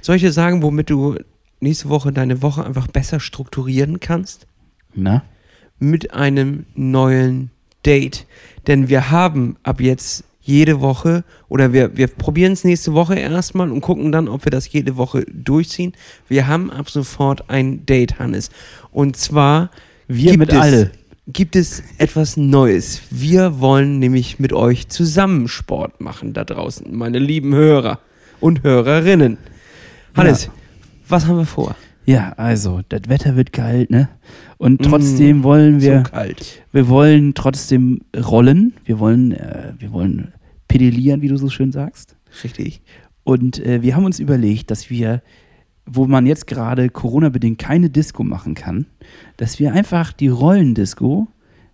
Soll 0.00 0.14
ich 0.14 0.22
dir 0.22 0.30
sagen, 0.30 0.62
womit 0.62 0.90
du 0.90 1.16
nächste 1.58 1.88
Woche 1.88 2.12
deine 2.12 2.40
Woche 2.40 2.64
einfach 2.64 2.86
besser 2.86 3.18
strukturieren 3.18 3.98
kannst? 3.98 4.46
Na? 4.94 5.24
Mit 5.80 6.14
einem 6.14 6.66
neuen 6.76 7.50
Date. 7.86 8.26
Denn 8.66 8.88
wir 8.88 9.10
haben 9.10 9.56
ab 9.62 9.80
jetzt 9.80 10.24
jede 10.42 10.80
Woche 10.80 11.24
oder 11.48 11.72
wir, 11.72 11.96
wir 11.96 12.06
probieren 12.08 12.52
es 12.52 12.64
nächste 12.64 12.92
Woche 12.94 13.14
erstmal 13.14 13.70
und 13.70 13.80
gucken 13.82 14.10
dann, 14.10 14.28
ob 14.28 14.44
wir 14.44 14.50
das 14.50 14.70
jede 14.72 14.96
Woche 14.96 15.24
durchziehen. 15.32 15.92
Wir 16.28 16.46
haben 16.46 16.70
ab 16.70 16.90
sofort 16.90 17.48
ein 17.48 17.84
Date, 17.86 18.18
Hannes. 18.18 18.50
Und 18.90 19.16
zwar 19.16 19.70
Wir 20.08 20.32
Gibt 20.32 20.38
mit 20.40 20.52
es- 20.52 20.58
alle. 20.58 20.90
gibt 21.28 21.56
es 21.56 21.82
etwas 21.98 22.36
Neues. 22.36 23.02
Wir 23.10 23.60
wollen 23.60 23.98
nämlich 23.98 24.38
mit 24.40 24.52
euch 24.52 24.88
zusammen 24.88 25.46
Sport 25.46 26.00
machen 26.00 26.32
da 26.32 26.44
draußen, 26.44 26.86
meine 26.96 27.18
lieben 27.18 27.54
Hörer 27.54 28.00
und 28.40 28.62
Hörerinnen. 28.62 29.38
Hannes, 30.16 30.46
Ja. 30.46 30.52
was 31.08 31.26
haben 31.26 31.36
wir 31.36 31.46
vor? 31.46 31.76
Ja, 32.06 32.32
also, 32.36 32.80
das 32.88 33.02
Wetter 33.08 33.36
wird 33.36 33.52
kalt, 33.52 33.90
ne? 33.90 34.08
Und 34.60 34.82
trotzdem 34.82 35.38
Mm, 35.38 35.42
wollen 35.42 35.80
wir, 35.80 36.02
so 36.04 36.10
kalt. 36.10 36.62
wir 36.70 36.88
wollen 36.88 37.32
trotzdem 37.32 38.00
rollen. 38.14 38.74
Wir 38.84 38.98
wollen, 38.98 39.32
äh, 39.32 39.72
wir 39.78 39.90
wollen 39.90 40.34
pedalieren, 40.68 41.22
wie 41.22 41.28
du 41.28 41.38
so 41.38 41.48
schön 41.48 41.72
sagst. 41.72 42.14
Richtig. 42.44 42.82
Und 43.24 43.58
äh, 43.64 43.80
wir 43.80 43.96
haben 43.96 44.04
uns 44.04 44.20
überlegt, 44.20 44.70
dass 44.70 44.90
wir, 44.90 45.22
wo 45.86 46.06
man 46.06 46.26
jetzt 46.26 46.46
gerade 46.46 46.90
Corona-bedingt 46.90 47.58
keine 47.58 47.88
Disco 47.88 48.22
machen 48.22 48.54
kann, 48.54 48.84
dass 49.38 49.58
wir 49.58 49.72
einfach 49.72 50.12
die 50.12 50.28
Rollendisco 50.28 51.26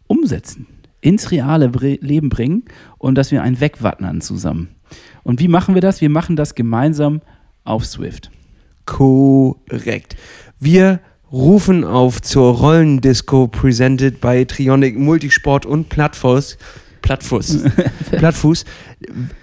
umsetzen, 0.06 0.68
ins 1.00 1.32
reale 1.32 1.68
Bre 1.70 1.98
Leben 2.00 2.28
bringen 2.28 2.66
und 2.98 3.16
dass 3.16 3.32
wir 3.32 3.42
ein 3.42 3.58
Wegwattnern 3.58 4.20
zusammen. 4.20 4.68
Und 5.24 5.40
wie 5.40 5.48
machen 5.48 5.74
wir 5.74 5.82
das? 5.82 6.00
Wir 6.00 6.08
machen 6.10 6.36
das 6.36 6.54
gemeinsam 6.54 7.20
auf 7.64 7.84
Swift. 7.84 8.30
Korrekt. 8.84 10.14
Wir 10.60 11.00
rufen 11.32 11.84
auf 11.84 12.22
zur 12.22 12.54
Rollendisco 12.54 13.48
presented 13.48 14.20
by 14.20 14.46
Trionic 14.46 14.98
Multisport 14.98 15.66
und 15.66 15.88
Plattfuß. 15.88 16.58
Plattfuß. 17.02 17.64
Plattfuß. 18.10 18.64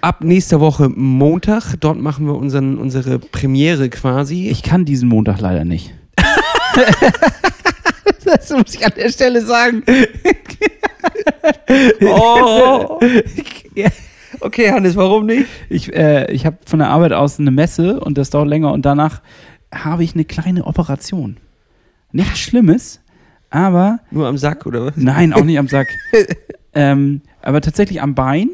Ab 0.00 0.22
nächster 0.22 0.60
Woche 0.60 0.88
Montag. 0.88 1.74
Dort 1.80 1.98
machen 1.98 2.26
wir 2.26 2.34
unseren, 2.34 2.78
unsere 2.78 3.18
Premiere 3.18 3.88
quasi. 3.88 4.48
Ich 4.48 4.62
kann 4.62 4.84
diesen 4.84 5.08
Montag 5.08 5.40
leider 5.40 5.64
nicht. 5.64 5.94
das 8.24 8.50
muss 8.50 8.74
ich 8.74 8.84
an 8.84 8.92
der 8.96 9.10
Stelle 9.10 9.42
sagen. 9.42 9.82
oh. 12.02 13.00
Okay, 14.40 14.70
Hannes, 14.70 14.96
warum 14.96 15.26
nicht? 15.26 15.46
Ich, 15.68 15.94
äh, 15.94 16.30
ich 16.32 16.44
habe 16.44 16.58
von 16.66 16.80
der 16.80 16.88
Arbeit 16.88 17.12
aus 17.12 17.38
eine 17.38 17.50
Messe 17.50 18.00
und 18.00 18.18
das 18.18 18.30
dauert 18.30 18.48
länger 18.48 18.72
und 18.72 18.84
danach 18.84 19.22
habe 19.72 20.04
ich 20.04 20.14
eine 20.14 20.24
kleine 20.24 20.66
Operation. 20.66 21.38
Nichts 22.14 22.38
Schlimmes, 22.38 23.00
aber 23.50 23.98
Nur 24.12 24.28
am 24.28 24.38
Sack, 24.38 24.66
oder 24.66 24.86
was? 24.86 24.96
nein, 24.96 25.32
auch 25.32 25.42
nicht 25.42 25.58
am 25.58 25.66
Sack. 25.66 25.88
ähm, 26.72 27.22
aber 27.42 27.60
tatsächlich 27.60 28.00
am 28.00 28.14
Bein. 28.14 28.50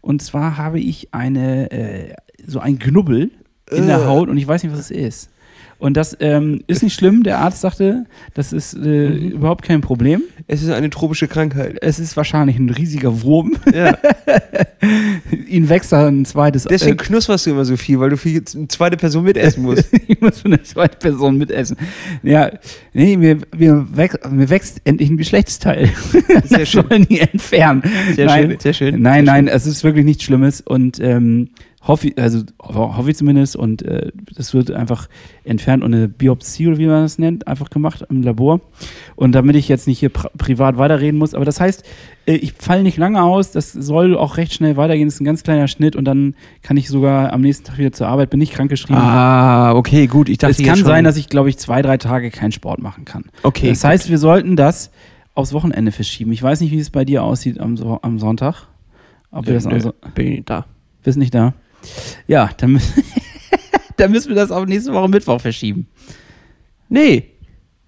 Und 0.00 0.22
zwar 0.22 0.56
habe 0.56 0.80
ich 0.80 1.12
eine 1.12 1.70
äh, 1.70 2.14
so 2.46 2.58
ein 2.58 2.78
Knubbel 2.78 3.30
in 3.70 3.86
der 3.86 3.98
Äh. 4.00 4.06
Haut 4.06 4.30
und 4.30 4.38
ich 4.38 4.48
weiß 4.48 4.62
nicht, 4.62 4.72
was 4.72 4.80
es 4.80 4.90
ist. 4.90 5.30
Und 5.78 5.96
das 5.96 6.16
ähm, 6.20 6.62
ist 6.68 6.82
nicht 6.82 6.94
schlimm. 6.94 7.22
Der 7.22 7.38
Arzt 7.40 7.60
sagte, 7.60 8.06
das 8.32 8.52
ist 8.54 8.72
äh, 8.74 9.08
überhaupt 9.08 9.62
kein 9.64 9.82
Problem. 9.82 10.22
Es 10.46 10.62
ist 10.62 10.70
eine 10.70 10.88
tropische 10.88 11.28
Krankheit. 11.28 11.76
Es 11.82 11.98
ist 11.98 12.16
wahrscheinlich 12.16 12.56
ein 12.58 12.70
riesiger 12.70 13.20
Wurm. 13.22 13.56
Ja. 13.74 13.98
Ihn 15.32 15.68
wächst 15.68 15.92
da 15.92 16.06
ein 16.06 16.24
zweites. 16.24 16.64
Deswegen 16.64 16.98
äh, 16.98 17.02
knusperst 17.02 17.46
du 17.46 17.50
immer 17.50 17.64
so 17.64 17.76
viel, 17.76 17.98
weil 17.98 18.10
du 18.10 18.16
viel 18.16 18.42
eine 18.54 18.68
zweite 18.68 18.96
Person 18.96 19.24
mitessen 19.24 19.62
musst. 19.62 19.88
ich 20.06 20.20
muss 20.20 20.44
eine 20.44 20.62
zweite 20.62 20.98
Person 20.98 21.38
mitessen. 21.38 21.76
Ja, 22.22 22.50
nee, 22.92 23.16
mir, 23.16 23.38
mir, 23.56 23.86
wächst, 23.92 24.18
mir 24.30 24.50
wächst 24.50 24.80
endlich 24.84 25.10
ein 25.10 25.16
Geschlechtsteil. 25.16 25.90
Sehr 26.44 26.58
das 26.58 26.68
schön. 26.68 27.06
die 27.08 27.20
entfernen. 27.20 27.82
Sehr 28.14 28.26
nein, 28.26 28.50
schön, 28.50 28.60
sehr 28.60 28.72
schön. 28.72 29.02
Nein, 29.02 29.24
sehr 29.24 29.34
nein, 29.34 29.48
es 29.48 29.66
ist 29.66 29.84
wirklich 29.84 30.04
nichts 30.04 30.24
Schlimmes 30.24 30.60
und 30.60 31.00
ähm, 31.00 31.48
hoffe, 31.86 32.08
ich- 32.08 32.18
also 32.18 32.42
ho- 32.62 32.96
hoffe 32.96 33.10
ich 33.10 33.16
zumindest 33.16 33.56
und 33.56 33.82
äh, 33.82 34.12
das 34.36 34.54
wird 34.54 34.70
einfach 34.70 35.08
entfernt 35.44 35.82
und 35.82 35.92
eine 35.94 36.08
Biopsie 36.08 36.68
oder 36.68 36.78
wie 36.78 36.86
man 36.86 37.02
das 37.02 37.18
nennt, 37.18 37.46
einfach 37.48 37.70
gemacht 37.70 38.04
im 38.08 38.22
Labor. 38.22 38.60
Und 39.16 39.32
damit 39.32 39.56
ich 39.56 39.68
jetzt 39.68 39.86
nicht 39.88 39.98
hier 39.98 40.08
pri 40.10 40.28
privat 40.38 40.78
weiterreden 40.78 41.18
muss, 41.18 41.34
aber 41.34 41.44
das 41.44 41.60
heißt, 41.60 41.84
äh, 42.26 42.34
ich 42.34 42.52
falle 42.52 42.82
nicht 42.84 42.98
lange 42.98 43.22
aus, 43.22 43.50
das 43.50 43.72
soll 43.72 44.16
auch 44.16 44.36
recht 44.36 44.54
schnell 44.54 44.76
weitergehen, 44.76 45.08
das 45.08 45.14
ist 45.14 45.20
ein 45.20 45.24
ganz 45.24 45.42
kleiner 45.42 45.66
Schnitt 45.68 45.96
und 45.96 46.04
dann 46.04 46.34
kann 46.62 46.76
ich 46.76 46.88
sogar 46.88 47.32
am 47.32 47.40
nächsten 47.40 47.64
Tag 47.64 47.78
wieder 47.78 47.92
zur 47.92 48.06
Arbeit, 48.06 48.30
bin 48.30 48.38
nicht 48.38 48.52
krankgeschrieben. 48.54 48.96
Ah, 49.02 49.74
okay, 49.74 50.06
gut. 50.06 50.28
Ich 50.28 50.38
dachte 50.38 50.52
es 50.60 50.66
kann 50.66 50.78
sein, 50.84 51.04
dass 51.04 51.16
ich, 51.16 51.28
glaube 51.28 51.48
ich, 51.48 51.58
zwei, 51.58 51.82
drei 51.82 51.96
Tage 51.98 52.30
keinen 52.30 52.52
Sport 52.52 52.80
machen 52.80 53.04
kann. 53.04 53.24
Okay. 53.42 53.68
das 53.70 53.82
heißt, 53.82 54.08
wir 54.08 54.18
sollten 54.18 54.54
das 54.56 54.90
aufs 55.34 55.52
Wochenende 55.52 55.90
verschieben. 55.92 56.30
Ich 56.32 56.42
weiß 56.42 56.60
nicht, 56.60 56.70
wie 56.70 56.78
es 56.78 56.90
bei 56.90 57.04
dir 57.04 57.24
aussieht 57.24 57.58
am, 57.58 57.76
am 58.02 58.18
Sonntag. 58.18 58.68
Ob 59.32 59.46
wir 59.46 59.54
das 59.54 59.66
am 59.66 59.72
Nö, 59.72 59.80
so 59.80 59.94
bin 60.14 60.26
ich 60.26 60.32
nicht 60.36 60.50
da. 60.50 60.66
bist 61.02 61.16
nicht 61.18 61.34
da? 61.34 61.54
Ja, 62.26 62.50
dann, 62.56 62.80
dann 63.96 64.10
müssen 64.10 64.28
wir 64.28 64.36
das 64.36 64.50
auf 64.50 64.66
nächste 64.66 64.92
Woche 64.92 65.08
Mittwoch 65.08 65.40
verschieben. 65.40 65.86
Nee. 66.88 67.28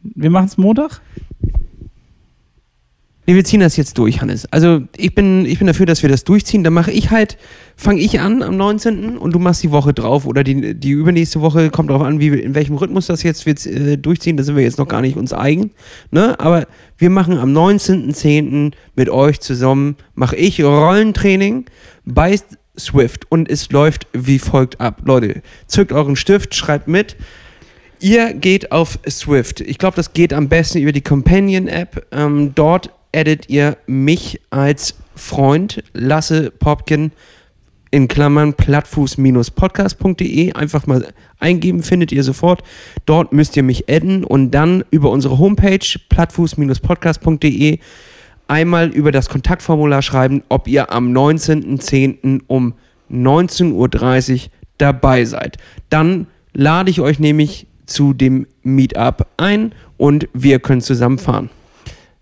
Wir 0.03 0.31
machen 0.31 0.47
es 0.47 0.59
Montag? 0.59 1.01
Nee, 3.27 3.37
wir 3.37 3.45
ziehen 3.45 3.61
das 3.61 3.79
jetzt 3.79 3.97
durch, 3.97 4.21
Hannes. 4.21 4.47
Also 4.53 4.83
ich 4.97 5.15
bin, 5.15 5.47
ich 5.47 5.59
bin 5.59 5.67
dafür, 5.67 5.87
dass 5.87 6.03
wir 6.03 6.11
das 6.11 6.25
durchziehen. 6.25 6.63
Dann 6.63 6.75
mache 6.75 6.91
ich 6.91 7.11
halt, 7.11 7.39
fange 7.75 8.01
ich 8.01 8.21
an 8.21 8.43
am 8.43 8.59
19. 8.59 9.17
und 9.17 9.35
du 9.35 9.39
machst 9.39 9.63
die 9.63 9.71
Woche 9.71 9.95
drauf 9.95 10.27
oder 10.27 10.45
die, 10.45 10.75
die 10.75 10.91
übernächste 10.91 11.41
Woche, 11.41 11.71
kommt 11.71 11.89
darauf 11.89 12.03
an, 12.03 12.21
wie 12.21 12.29
in 12.29 12.55
welchem 12.55 12.77
Rhythmus 12.77 13.07
das 13.07 13.23
jetzt 13.23 13.47
wird, 13.47 13.65
äh, 13.65 13.97
durchziehen. 13.97 14.37
Da 14.37 14.43
sind 14.43 14.57
wir 14.57 14.63
jetzt 14.63 14.79
noch 14.79 14.89
gar 14.89 15.01
nicht 15.01 15.17
uns 15.17 15.33
eigen. 15.33 15.71
Ne? 16.11 16.39
Aber 16.39 16.67
wir 16.99 17.09
machen 17.09 17.39
am 17.39 17.57
19.10. 17.57 18.73
mit 18.95 19.09
euch 19.09 19.41
zusammen, 19.41 19.97
mache 20.15 20.37
ich 20.37 20.63
Rollentraining 20.63 21.65
bei 22.05 22.39
Swift 22.79 23.31
und 23.31 23.49
es 23.51 23.71
läuft 23.71 24.07
wie 24.13 24.39
folgt 24.39 24.81
ab. 24.81 25.03
Leute, 25.05 25.43
zückt 25.67 25.93
euren 25.93 26.17
Stift, 26.17 26.55
schreibt 26.55 26.89
mit. 26.89 27.17
Ihr 28.01 28.35
geht 28.35 28.73
auf 28.73 28.99
Swift. 29.09 29.61
Ich 29.61 29.79
glaube, 29.79 29.97
das 29.97 30.13
geht 30.13 30.33
am 30.33 30.49
besten 30.49 30.79
über 30.79 30.93
die 30.93 31.01
Companion-App. 31.01 32.07
Ähm, 32.13 32.53
dort 32.55 32.91
addet 33.15 33.49
ihr 33.49 33.79
mich 33.87 34.41
als 34.51 34.95
Freund, 35.15 35.83
Lasse 35.93 36.51
Popkin, 36.51 37.13
in 37.91 38.09
Klammern 38.09 38.55
plattfuß-podcast.de. 38.55 40.53
Einfach 40.55 40.89
mal 40.89 41.15
eingeben, 41.39 41.85
findet 41.85 42.11
ihr 42.11 42.25
sofort. 42.25 42.65
Dort 43.07 43.33
müsst 43.33 43.57
ihr 43.57 43.63
mich 43.63 43.89
adden 43.89 44.25
und 44.25 44.51
dann 44.51 44.83
über 44.91 45.11
unsere 45.11 45.39
Homepage 45.39 45.79
plattfuß-podcast.de 46.09 47.79
einmal 48.49 48.89
über 48.89 49.13
das 49.13 49.29
Kontaktformular 49.29 50.03
schreiben, 50.03 50.43
ob 50.49 50.69
ihr 50.69 50.93
am 50.93 51.13
19.10. 51.13 52.43
um 52.47 52.75
19.30 53.11 54.33
Uhr 54.35 54.51
dabei 54.79 55.25
seid. 55.25 55.57
Dann 55.91 56.27
lade 56.53 56.91
ich 56.91 57.01
euch 57.01 57.19
nämlich 57.19 57.67
zu 57.87 58.13
dem 58.15 58.47
Meetup 58.63 59.27
ein 59.37 59.73
und 59.97 60.29
wir 60.33 60.59
können 60.59 60.81
zusammen 60.81 61.19
fahren. 61.19 61.51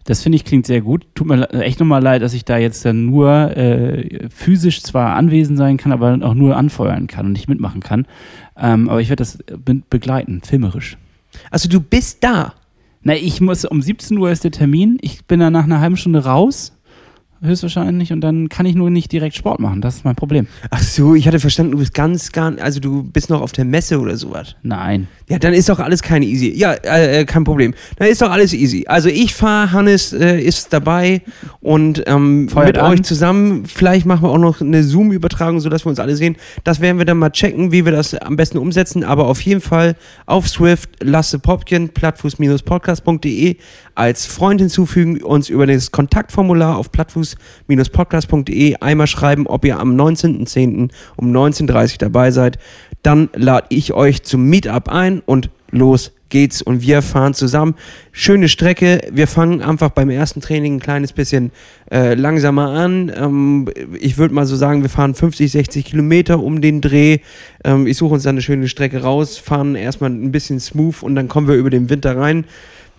Das 0.04 0.22
finde 0.22 0.34
ich 0.36 0.44
klingt 0.44 0.66
sehr 0.66 0.80
gut. 0.80 1.06
Tut 1.14 1.28
mir 1.28 1.36
le- 1.36 1.48
echt 1.62 1.78
nochmal 1.78 2.02
leid, 2.02 2.22
dass 2.22 2.34
ich 2.34 2.44
da 2.44 2.58
jetzt 2.58 2.84
dann 2.84 3.06
nur 3.06 3.56
äh, 3.56 4.28
physisch 4.34 4.82
zwar 4.82 5.14
anwesend 5.14 5.56
sein 5.56 5.76
kann, 5.76 5.92
aber 5.92 6.18
auch 6.22 6.34
nur 6.34 6.56
anfeuern 6.56 7.06
kann 7.06 7.26
und 7.26 7.32
nicht 7.32 7.48
mitmachen 7.48 7.80
kann. 7.80 8.06
Ähm, 8.56 8.88
aber 8.88 9.00
ich 9.00 9.08
werde 9.08 9.20
das 9.20 9.38
be 9.64 9.80
begleiten, 9.88 10.40
filmerisch. 10.44 10.98
Also 11.52 11.68
du 11.68 11.80
bist 11.80 12.24
da. 12.24 12.54
Na, 13.04 13.14
ich 13.16 13.40
muss, 13.40 13.64
um 13.64 13.82
17 13.82 14.16
Uhr 14.16 14.30
ist 14.30 14.44
der 14.44 14.52
Termin. 14.52 14.98
Ich 15.00 15.24
bin 15.26 15.40
dann 15.40 15.52
nach 15.52 15.64
einer 15.64 15.80
halben 15.80 15.96
Stunde 15.96 16.24
raus, 16.24 16.78
höchstwahrscheinlich, 17.42 18.12
und 18.12 18.20
dann 18.20 18.48
kann 18.48 18.66
ich 18.66 18.74
nur 18.74 18.90
nicht 18.90 19.12
direkt 19.12 19.36
Sport 19.36 19.60
machen. 19.60 19.80
Das 19.80 19.96
ist 19.96 20.04
mein 20.04 20.14
Problem. 20.14 20.46
Ach 20.70 20.82
so, 20.82 21.14
ich 21.14 21.26
hatte 21.26 21.40
verstanden, 21.40 21.72
du 21.72 21.78
bist 21.78 21.94
ganz, 21.94 22.32
ganz, 22.32 22.60
also 22.60 22.80
du 22.80 23.02
bist 23.02 23.30
noch 23.30 23.40
auf 23.40 23.52
der 23.52 23.64
Messe 23.64 24.00
oder 24.00 24.16
sowas. 24.16 24.56
Nein. 24.62 25.08
Ja, 25.28 25.38
dann 25.38 25.54
ist 25.54 25.68
doch 25.68 25.78
alles 25.78 26.02
keine 26.02 26.26
easy. 26.26 26.52
Ja, 26.54 26.72
äh, 26.72 27.20
äh, 27.20 27.24
kein 27.24 27.44
Problem. 27.44 27.74
Dann 27.96 28.08
ist 28.08 28.20
doch 28.20 28.30
alles 28.30 28.52
easy. 28.52 28.84
Also 28.86 29.08
ich 29.08 29.34
fahre, 29.34 29.72
Hannes 29.72 30.12
äh, 30.12 30.38
ist 30.40 30.72
dabei 30.72 31.22
und 31.60 32.02
ähm, 32.06 32.44
mit 32.44 32.78
an. 32.78 32.92
euch 32.92 33.02
zusammen. 33.02 33.64
Vielleicht 33.66 34.04
machen 34.06 34.22
wir 34.22 34.30
auch 34.30 34.38
noch 34.38 34.60
eine 34.60 34.82
Zoom-Übertragung, 34.82 35.60
sodass 35.60 35.84
wir 35.86 35.90
uns 35.90 35.98
alle 35.98 36.16
sehen. 36.16 36.36
Das 36.64 36.80
werden 36.80 36.98
wir 36.98 37.04
dann 37.04 37.18
mal 37.18 37.30
checken, 37.30 37.72
wie 37.72 37.84
wir 37.84 37.92
das 37.92 38.14
am 38.14 38.36
besten 38.36 38.58
umsetzen. 38.58 39.04
Aber 39.04 39.26
auf 39.26 39.40
jeden 39.40 39.60
Fall 39.60 39.96
auf 40.26 40.48
Swift, 40.48 40.90
Lasse 41.02 41.38
Popkin, 41.38 41.88
plattfuß-podcast.de 41.88 43.56
als 43.94 44.26
Freund 44.26 44.60
hinzufügen, 44.60 45.22
uns 45.22 45.48
über 45.48 45.66
das 45.66 45.90
Kontaktformular 45.90 46.76
auf 46.76 46.92
plattfuß-podcast.de 46.92 48.76
einmal 48.76 49.06
schreiben, 49.06 49.46
ob 49.46 49.64
ihr 49.64 49.78
am 49.78 49.96
19.10. 49.96 50.90
um 51.16 51.32
19.30 51.32 51.92
Uhr 51.92 51.98
dabei 51.98 52.30
seid. 52.30 52.58
Dann 53.02 53.28
lade 53.34 53.66
ich 53.70 53.92
euch 53.92 54.22
zum 54.22 54.44
Meetup 54.48 54.88
ein 54.88 55.20
und 55.20 55.50
los 55.70 56.12
geht's 56.32 56.62
und 56.62 56.82
wir 56.82 57.02
fahren 57.02 57.34
zusammen. 57.34 57.74
Schöne 58.10 58.48
Strecke. 58.48 59.02
Wir 59.12 59.28
fangen 59.28 59.60
einfach 59.60 59.90
beim 59.90 60.10
ersten 60.10 60.40
Training 60.40 60.76
ein 60.76 60.80
kleines 60.80 61.12
bisschen 61.12 61.52
äh, 61.90 62.14
langsamer 62.14 62.70
an. 62.70 63.12
Ähm, 63.14 63.68
ich 64.00 64.18
würde 64.18 64.34
mal 64.34 64.46
so 64.46 64.56
sagen, 64.56 64.82
wir 64.82 64.88
fahren 64.88 65.14
50, 65.14 65.52
60 65.52 65.84
Kilometer 65.84 66.40
um 66.40 66.60
den 66.60 66.80
Dreh. 66.80 67.18
Ähm, 67.64 67.86
ich 67.86 67.98
suche 67.98 68.14
uns 68.14 68.22
dann 68.24 68.36
eine 68.36 68.42
schöne 68.42 68.66
Strecke 68.66 69.02
raus, 69.02 69.38
fahren 69.38 69.74
erstmal 69.74 70.10
ein 70.10 70.32
bisschen 70.32 70.58
smooth 70.58 71.02
und 71.02 71.14
dann 71.14 71.28
kommen 71.28 71.48
wir 71.48 71.54
über 71.54 71.70
den 71.70 71.90
Winter 71.90 72.16
rein. 72.16 72.46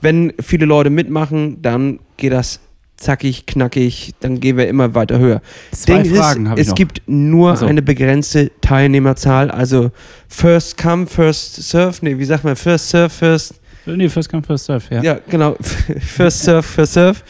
Wenn 0.04 0.34
viele 0.42 0.66
Leute 0.66 0.90
mitmachen, 0.90 1.62
dann 1.62 2.00
geht 2.18 2.34
das 2.34 2.60
zackig, 2.98 3.46
knackig, 3.46 4.14
dann 4.20 4.40
gehen 4.40 4.58
wir 4.58 4.68
immer 4.68 4.94
weiter 4.96 5.18
höher. 5.18 5.42
Zwei 5.72 6.04
Ding 6.04 6.16
Fragen 6.16 6.44
ist, 6.46 6.50
habe 6.50 6.60
ich 6.62 6.68
es 6.68 6.70
noch. 6.72 6.76
gibt 6.76 7.02
nur 7.08 7.54
Ach 7.54 7.58
so. 7.58 7.66
eine 7.66 7.82
begrenzte 7.82 8.52
Teilnehmerzahl, 8.62 9.50
also 9.50 9.92
first 10.28 10.78
come, 10.78 11.08
first 11.08 11.56
serve, 11.64 11.98
nee, 12.02 12.18
wie 12.18 12.26
sagt 12.26 12.44
man, 12.44 12.56
first 12.56 12.90
serve, 12.90 13.10
first, 13.10 13.56
Nee, 13.86 14.08
First 14.08 14.30
Come, 14.30 14.44
First 14.44 14.64
Surf, 14.66 14.90
ja. 14.92 15.04
Ja, 15.04 15.20
genau. 15.30 15.58
First 16.00 16.44
Surf, 16.44 16.66
First 16.66 16.94
Surf. 16.94 17.22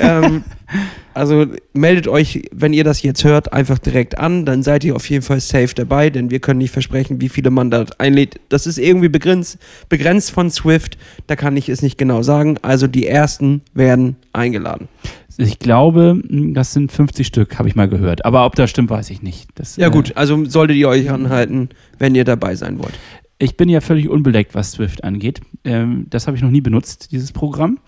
ähm, 0.00 0.42
also 1.14 1.46
meldet 1.72 2.08
euch, 2.08 2.42
wenn 2.52 2.72
ihr 2.72 2.84
das 2.84 3.02
jetzt 3.02 3.24
hört, 3.24 3.52
einfach 3.52 3.78
direkt 3.78 4.18
an. 4.18 4.44
Dann 4.44 4.62
seid 4.62 4.84
ihr 4.84 4.96
auf 4.96 5.08
jeden 5.08 5.22
Fall 5.22 5.40
safe 5.40 5.74
dabei, 5.74 6.10
denn 6.10 6.30
wir 6.30 6.40
können 6.40 6.58
nicht 6.58 6.70
versprechen, 6.70 7.20
wie 7.20 7.28
viele 7.28 7.50
man 7.50 7.70
da 7.70 7.86
einlädt. 7.98 8.40
Das 8.48 8.66
ist 8.66 8.78
irgendwie 8.78 9.08
begrenzt, 9.08 9.58
begrenzt 9.88 10.30
von 10.30 10.50
Swift. 10.50 10.98
Da 11.26 11.36
kann 11.36 11.56
ich 11.56 11.68
es 11.68 11.82
nicht 11.82 11.98
genau 11.98 12.22
sagen. 12.22 12.58
Also 12.62 12.86
die 12.86 13.06
ersten 13.06 13.62
werden 13.74 14.16
eingeladen. 14.32 14.88
Ich 15.36 15.58
glaube, 15.58 16.20
das 16.28 16.72
sind 16.72 16.92
50 16.92 17.26
Stück, 17.26 17.58
habe 17.58 17.68
ich 17.68 17.74
mal 17.74 17.88
gehört. 17.88 18.24
Aber 18.24 18.44
ob 18.44 18.56
das 18.56 18.68
stimmt, 18.70 18.90
weiß 18.90 19.10
ich 19.10 19.22
nicht. 19.22 19.48
Das, 19.54 19.76
Ja 19.76 19.88
äh, 19.88 19.90
gut, 19.90 20.16
also 20.16 20.44
solltet 20.44 20.76
ihr 20.76 20.88
euch 20.88 21.10
anhalten, 21.10 21.70
wenn 21.98 22.14
ihr 22.14 22.24
dabei 22.24 22.54
sein 22.56 22.78
wollt. 22.78 22.92
Ich 23.38 23.56
bin 23.56 23.70
ja 23.70 23.80
völlig 23.80 24.08
unbeleckt, 24.08 24.54
was 24.54 24.72
Swift 24.72 25.02
angeht. 25.02 25.40
Ähm, 25.64 26.06
das 26.10 26.26
habe 26.26 26.36
ich 26.36 26.42
noch 26.42 26.50
nie 26.50 26.60
benutzt, 26.60 27.10
dieses 27.10 27.32
Programm. 27.32 27.78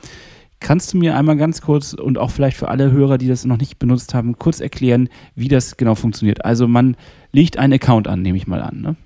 Kannst 0.63 0.93
du 0.93 0.97
mir 0.97 1.17
einmal 1.17 1.37
ganz 1.37 1.61
kurz 1.61 1.93
und 1.93 2.19
auch 2.19 2.31
vielleicht 2.31 2.57
für 2.57 2.69
alle 2.69 2.93
Hörer, 2.93 3.19
die 3.19 3.27
das 3.27 3.45
noch 3.45 3.59
nicht 3.59 3.79
benutzt 3.81 4.15
haben, 4.15 4.39
kurz 4.39 4.61
erklären, 4.61 5.09
wie 5.35 5.49
das 5.49 5.77
genau 5.77 5.97
funktioniert? 5.97 6.45
Also 6.45 6.69
man 6.69 6.97
legt 7.33 7.59
einen 7.59 7.73
Account 7.73 8.07
an, 8.07 8.23
nehme 8.23 8.39
ich 8.39 8.47
mal 8.47 8.63
an. 8.63 8.81
Ne? 8.81 8.97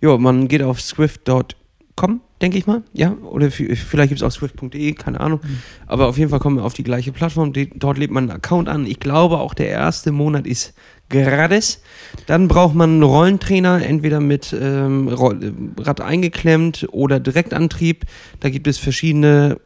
Jo, 0.00 0.18
man 0.18 0.48
geht 0.48 0.62
auf 0.62 0.80
swift.com, 0.80 2.20
denke 2.42 2.58
ich 2.58 2.66
mal. 2.66 2.82
Ja, 2.92 3.12
oder 3.12 3.52
vielleicht 3.52 4.08
gibt 4.08 4.20
es 4.20 4.22
auch 4.22 4.32
swift.de, 4.32 4.92
keine 4.94 5.20
Ahnung. 5.20 5.40
Aber 5.86 6.08
auf 6.08 6.18
jeden 6.18 6.30
Fall 6.30 6.40
kommen 6.40 6.56
wir 6.56 6.64
auf 6.64 6.74
die 6.74 6.84
gleiche 6.84 7.12
Plattform. 7.12 7.52
Dort 7.76 7.98
lädt 7.98 8.10
man 8.10 8.24
einen 8.24 8.36
Account 8.38 8.68
an. 8.68 8.84
Ich 8.84 8.98
glaube, 8.98 9.38
auch 9.38 9.54
der 9.54 9.68
erste 9.68 10.10
Monat 10.10 10.44
ist 10.44 10.74
gratis. 11.08 11.82
Dann 12.26 12.48
braucht 12.48 12.74
man 12.74 12.90
einen 12.90 13.02
Rollentrainer, 13.04 13.86
entweder 13.86 14.18
mit 14.18 14.54
ähm, 14.60 15.06
äh, 15.08 15.82
Rad 15.82 16.00
eingeklemmt 16.00 16.88
oder 16.90 17.20
Direktantrieb. 17.20 18.06
Da 18.40 18.50
gibt 18.50 18.66
es 18.66 18.78
verschiedene 18.78 19.60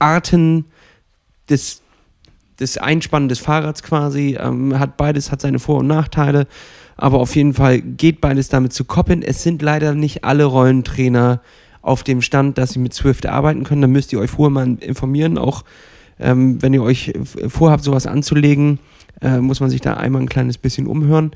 Arten 0.00 0.64
des, 1.48 1.82
des 2.58 2.78
Einspannen 2.78 3.28
des 3.28 3.38
Fahrrads 3.38 3.82
quasi. 3.82 4.36
Ähm, 4.40 4.78
hat 4.78 4.96
beides, 4.96 5.30
hat 5.30 5.40
seine 5.40 5.58
Vor- 5.58 5.78
und 5.78 5.86
Nachteile. 5.86 6.46
Aber 6.96 7.18
auf 7.18 7.34
jeden 7.34 7.54
Fall 7.54 7.80
geht 7.80 8.20
beides 8.20 8.48
damit 8.48 8.72
zu 8.72 8.84
koppeln. 8.84 9.22
Es 9.22 9.42
sind 9.42 9.62
leider 9.62 9.94
nicht 9.94 10.24
alle 10.24 10.44
Rollentrainer 10.44 11.40
auf 11.82 12.02
dem 12.02 12.20
Stand, 12.20 12.58
dass 12.58 12.72
sie 12.72 12.78
mit 12.78 12.92
Swift 12.92 13.26
arbeiten 13.26 13.64
können. 13.64 13.82
Da 13.82 13.88
müsst 13.88 14.12
ihr 14.12 14.20
euch 14.20 14.30
vorher 14.30 14.50
mal 14.50 14.76
informieren. 14.80 15.38
Auch 15.38 15.64
ähm, 16.18 16.60
wenn 16.60 16.74
ihr 16.74 16.82
euch 16.82 17.12
vorhabt, 17.48 17.82
sowas 17.84 18.06
anzulegen, 18.06 18.78
äh, 19.22 19.38
muss 19.38 19.60
man 19.60 19.70
sich 19.70 19.80
da 19.80 19.94
einmal 19.94 20.22
ein 20.22 20.28
kleines 20.28 20.58
bisschen 20.58 20.86
umhören. 20.86 21.32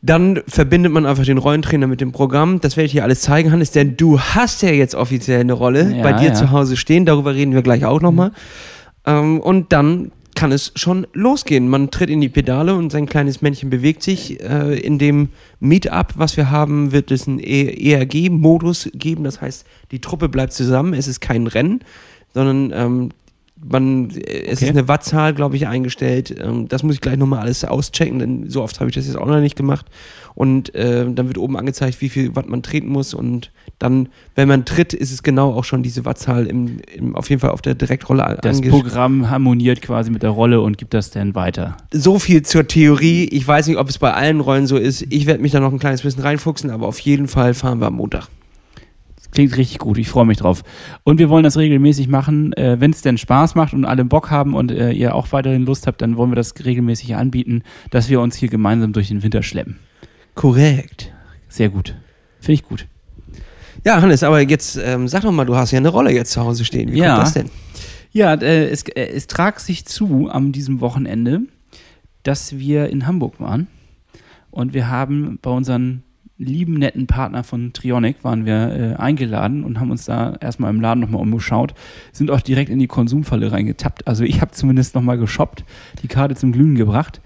Dann 0.00 0.40
verbindet 0.46 0.92
man 0.92 1.06
einfach 1.06 1.24
den 1.24 1.38
Rollentrainer 1.38 1.86
mit 1.88 2.00
dem 2.00 2.12
Programm. 2.12 2.60
Das 2.60 2.76
werde 2.76 2.86
ich 2.86 2.92
dir 2.92 3.02
alles 3.02 3.20
zeigen, 3.22 3.50
Hannes, 3.50 3.72
denn 3.72 3.96
du 3.96 4.20
hast 4.20 4.62
ja 4.62 4.70
jetzt 4.70 4.94
offiziell 4.94 5.40
eine 5.40 5.52
Rolle 5.54 5.96
Ja, 5.96 6.02
bei 6.02 6.12
dir 6.12 6.28
ja. 6.28 6.34
zu 6.34 6.50
Hause 6.52 6.76
stehen. 6.76 7.04
Darüber 7.04 7.34
reden 7.34 7.52
wir 7.52 7.62
gleich 7.62 7.84
auch 7.84 8.00
nochmal. 8.00 8.30
Ähm, 9.06 9.40
und 9.40 9.72
dann 9.72 10.12
kann 10.36 10.52
es 10.52 10.70
schon 10.76 11.04
losgehen. 11.14 11.68
Man 11.68 11.90
tritt 11.90 12.10
in 12.10 12.20
die 12.20 12.28
Pedale 12.28 12.76
und 12.76 12.92
sein 12.92 13.06
kleines 13.06 13.42
Männchen 13.42 13.70
bewegt 13.70 14.04
sich. 14.04 14.40
Äh, 14.40 14.78
in 14.78 14.98
dem 14.98 15.30
Meetup, 15.58 16.14
was 16.14 16.36
wir 16.36 16.48
haben, 16.50 16.92
wird 16.92 17.10
es 17.10 17.26
einen 17.26 17.40
E- 17.40 17.92
ERG-Modus 17.92 18.90
geben. 18.94 19.24
Das 19.24 19.40
heißt, 19.40 19.66
die 19.90 20.00
Truppe 20.00 20.28
bleibt 20.28 20.52
zusammen. 20.52 20.94
Es 20.94 21.08
ist 21.08 21.20
kein 21.20 21.48
Rennen, 21.48 21.80
sondern 22.34 22.72
ähm, 22.72 23.08
man, 23.66 24.10
äh, 24.10 24.44
es 24.46 24.58
Okay. 24.58 24.66
ist 24.66 24.70
eine 24.70 24.88
Wattzahl, 24.88 25.34
glaube 25.34 25.56
ich, 25.56 25.66
eingestellt. 25.66 26.34
Ähm, 26.40 26.68
das 26.68 26.82
muss 26.82 26.94
ich 26.96 27.00
gleich 27.00 27.16
nochmal 27.16 27.40
alles 27.40 27.64
auschecken, 27.64 28.18
denn 28.18 28.48
so 28.50 28.62
oft 28.62 28.78
habe 28.80 28.90
ich 28.90 28.94
das 28.96 29.06
jetzt 29.06 29.16
auch 29.16 29.26
noch 29.26 29.40
nicht 29.40 29.56
gemacht. 29.56 29.86
Und 30.34 30.72
äh, 30.76 31.04
dann 31.12 31.26
wird 31.26 31.38
oben 31.38 31.56
angezeigt, 31.56 32.00
wie 32.00 32.08
viel 32.08 32.36
Watt 32.36 32.48
man 32.48 32.62
treten 32.62 32.88
muss. 32.88 33.12
Und 33.14 33.50
dann, 33.80 34.08
wenn 34.36 34.46
man 34.46 34.64
tritt, 34.64 34.94
ist 34.94 35.10
es 35.12 35.22
genau 35.24 35.52
auch 35.52 35.64
schon 35.64 35.82
diese 35.82 36.04
Wattzahl 36.04 36.46
im, 36.46 36.78
im, 36.94 37.16
auf 37.16 37.28
jeden 37.28 37.40
Fall 37.40 37.50
auf 37.50 37.60
der 37.62 37.74
Direktrolle 37.74 38.38
Das 38.42 38.60
Programm 38.60 39.28
harmoniert 39.30 39.82
quasi 39.82 40.10
mit 40.12 40.22
der 40.22 40.30
Rolle 40.30 40.60
und 40.60 40.78
gibt 40.78 40.94
das 40.94 41.10
dann 41.10 41.34
weiter. 41.34 41.76
so 41.92 42.18
viel 42.20 42.42
zur 42.42 42.68
Theorie. 42.68 43.24
Ich 43.24 43.46
weiß 43.48 43.66
nicht, 43.66 43.78
ob 43.78 43.88
es 43.88 43.98
bei 43.98 44.12
allen 44.14 44.38
Rollen 44.40 44.68
so 44.68 44.76
ist. 44.76 45.04
Ich 45.10 45.26
werde 45.26 45.42
mich 45.42 45.50
da 45.52 45.58
noch 45.60 45.72
ein 45.72 45.78
kleines 45.80 46.02
bisschen 46.02 46.22
reinfuchsen, 46.22 46.70
aber 46.70 46.86
auf 46.86 47.00
jeden 47.00 47.26
Fall 47.26 47.52
fahren 47.54 47.80
wir 47.80 47.86
am 47.88 47.94
Montag. 47.94 48.28
Klingt 49.30 49.56
richtig 49.56 49.78
gut, 49.78 49.98
ich 49.98 50.08
freue 50.08 50.24
mich 50.24 50.38
drauf. 50.38 50.62
Und 51.04 51.18
wir 51.18 51.28
wollen 51.28 51.44
das 51.44 51.56
regelmäßig 51.58 52.08
machen, 52.08 52.52
äh, 52.54 52.80
wenn 52.80 52.90
es 52.92 53.02
denn 53.02 53.18
Spaß 53.18 53.54
macht 53.54 53.74
und 53.74 53.84
alle 53.84 54.04
Bock 54.04 54.30
haben 54.30 54.54
und 54.54 54.70
äh, 54.72 54.90
ihr 54.90 55.14
auch 55.14 55.32
weiterhin 55.32 55.66
Lust 55.66 55.86
habt, 55.86 56.00
dann 56.00 56.16
wollen 56.16 56.30
wir 56.30 56.36
das 56.36 56.54
regelmäßig 56.64 57.14
anbieten, 57.14 57.62
dass 57.90 58.08
wir 58.08 58.20
uns 58.20 58.36
hier 58.36 58.48
gemeinsam 58.48 58.92
durch 58.92 59.08
den 59.08 59.22
Winter 59.22 59.42
schleppen. 59.42 59.78
Korrekt. 60.34 61.12
Sehr 61.48 61.68
gut. 61.68 61.94
Finde 62.40 62.52
ich 62.54 62.62
gut. 62.62 62.86
Ja, 63.84 64.00
Hannes, 64.00 64.22
aber 64.22 64.40
jetzt 64.40 64.76
ähm, 64.82 65.08
sag 65.08 65.22
doch 65.22 65.30
mal, 65.32 65.44
du 65.44 65.56
hast 65.56 65.70
ja 65.72 65.78
eine 65.78 65.88
Rolle 65.88 66.12
jetzt 66.12 66.32
zu 66.32 66.40
Hause 66.40 66.64
stehen. 66.64 66.92
Wie 66.92 66.98
Ja. 66.98 67.14
kommt 67.14 67.26
das 67.26 67.34
denn? 67.34 67.50
Ja, 68.12 68.34
äh, 68.34 68.68
es, 68.68 68.82
äh, 68.84 69.06
es 69.08 69.26
trag 69.26 69.60
sich 69.60 69.84
zu 69.84 70.28
am 70.30 70.52
diesem 70.52 70.80
Wochenende, 70.80 71.40
dass 72.22 72.58
wir 72.58 72.88
in 72.88 73.06
Hamburg 73.06 73.38
waren 73.40 73.66
und 74.50 74.72
wir 74.74 74.88
haben 74.88 75.38
bei 75.42 75.50
unseren 75.50 76.02
lieben, 76.38 76.74
netten 76.74 77.06
Partner 77.06 77.42
von 77.42 77.72
Trionic 77.72 78.22
waren 78.22 78.46
wir 78.46 78.54
äh, 78.54 78.94
eingeladen 79.00 79.64
und 79.64 79.80
haben 79.80 79.90
uns 79.90 80.04
da 80.04 80.36
erstmal 80.40 80.70
im 80.70 80.80
Laden 80.80 81.00
nochmal 81.00 81.20
umgeschaut, 81.20 81.74
sind 82.12 82.30
auch 82.30 82.40
direkt 82.40 82.70
in 82.70 82.78
die 82.78 82.86
Konsumfalle 82.86 83.50
reingetappt. 83.50 84.06
Also 84.06 84.24
ich 84.24 84.40
habe 84.40 84.52
zumindest 84.52 84.94
nochmal 84.94 85.18
geshoppt, 85.18 85.64
die 86.02 86.08
Karte 86.08 86.36
zum 86.36 86.52
Glühen 86.52 86.76
gebracht. 86.76 87.20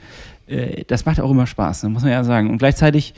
Äh, 0.47 0.85
das 0.87 1.05
macht 1.05 1.21
auch 1.21 1.31
immer 1.31 1.47
Spaß, 1.47 1.83
ne, 1.83 1.91
muss 1.91 2.03
man 2.03 2.13
ja 2.13 2.25
sagen. 2.25 2.51
Und 2.51 2.59
gleichzeitig 2.59 3.13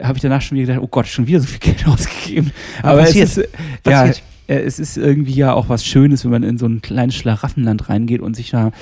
habe 0.00 0.16
ich 0.16 0.22
danach 0.22 0.40
schon 0.40 0.56
wieder 0.56 0.68
gedacht, 0.68 0.84
oh 0.84 0.88
Gott, 0.88 1.08
schon 1.08 1.26
wieder 1.26 1.40
so 1.40 1.46
viel 1.46 1.58
Geld 1.58 1.86
ausgegeben. 1.86 2.52
Aber 2.82 2.92
Aber 2.92 3.02
es 3.02 3.16
ist, 3.16 3.38
äh, 3.38 3.48
ja. 3.86 4.12
Äh, 4.50 4.62
es 4.62 4.78
ist 4.78 4.96
irgendwie 4.96 5.34
ja 5.34 5.54
auch 5.54 5.68
was 5.68 5.86
Schönes, 5.86 6.24
wenn 6.24 6.32
man 6.32 6.42
in 6.42 6.58
so 6.58 6.66
ein 6.66 6.82
kleines 6.82 7.14
Schlaraffenland 7.14 7.88
reingeht 7.88 8.20
und 8.20 8.34
sich 8.34 8.50
da 8.50 8.72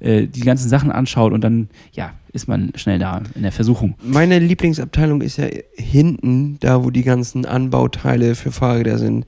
äh, 0.00 0.26
die 0.26 0.40
ganzen 0.40 0.68
Sachen 0.68 0.90
anschaut 0.90 1.32
und 1.32 1.42
dann, 1.42 1.68
ja, 1.92 2.12
ist 2.32 2.48
man 2.48 2.72
schnell 2.76 2.98
da 2.98 3.22
in 3.34 3.42
der 3.42 3.52
Versuchung. 3.52 3.96
Meine 4.02 4.38
Lieblingsabteilung 4.38 5.20
ist 5.20 5.36
ja 5.36 5.46
hinten, 5.76 6.56
da 6.60 6.84
wo 6.84 6.90
die 6.90 7.02
ganzen 7.02 7.44
Anbauteile 7.44 8.34
für 8.34 8.52
Fahrräder 8.52 8.98
sind, 8.98 9.26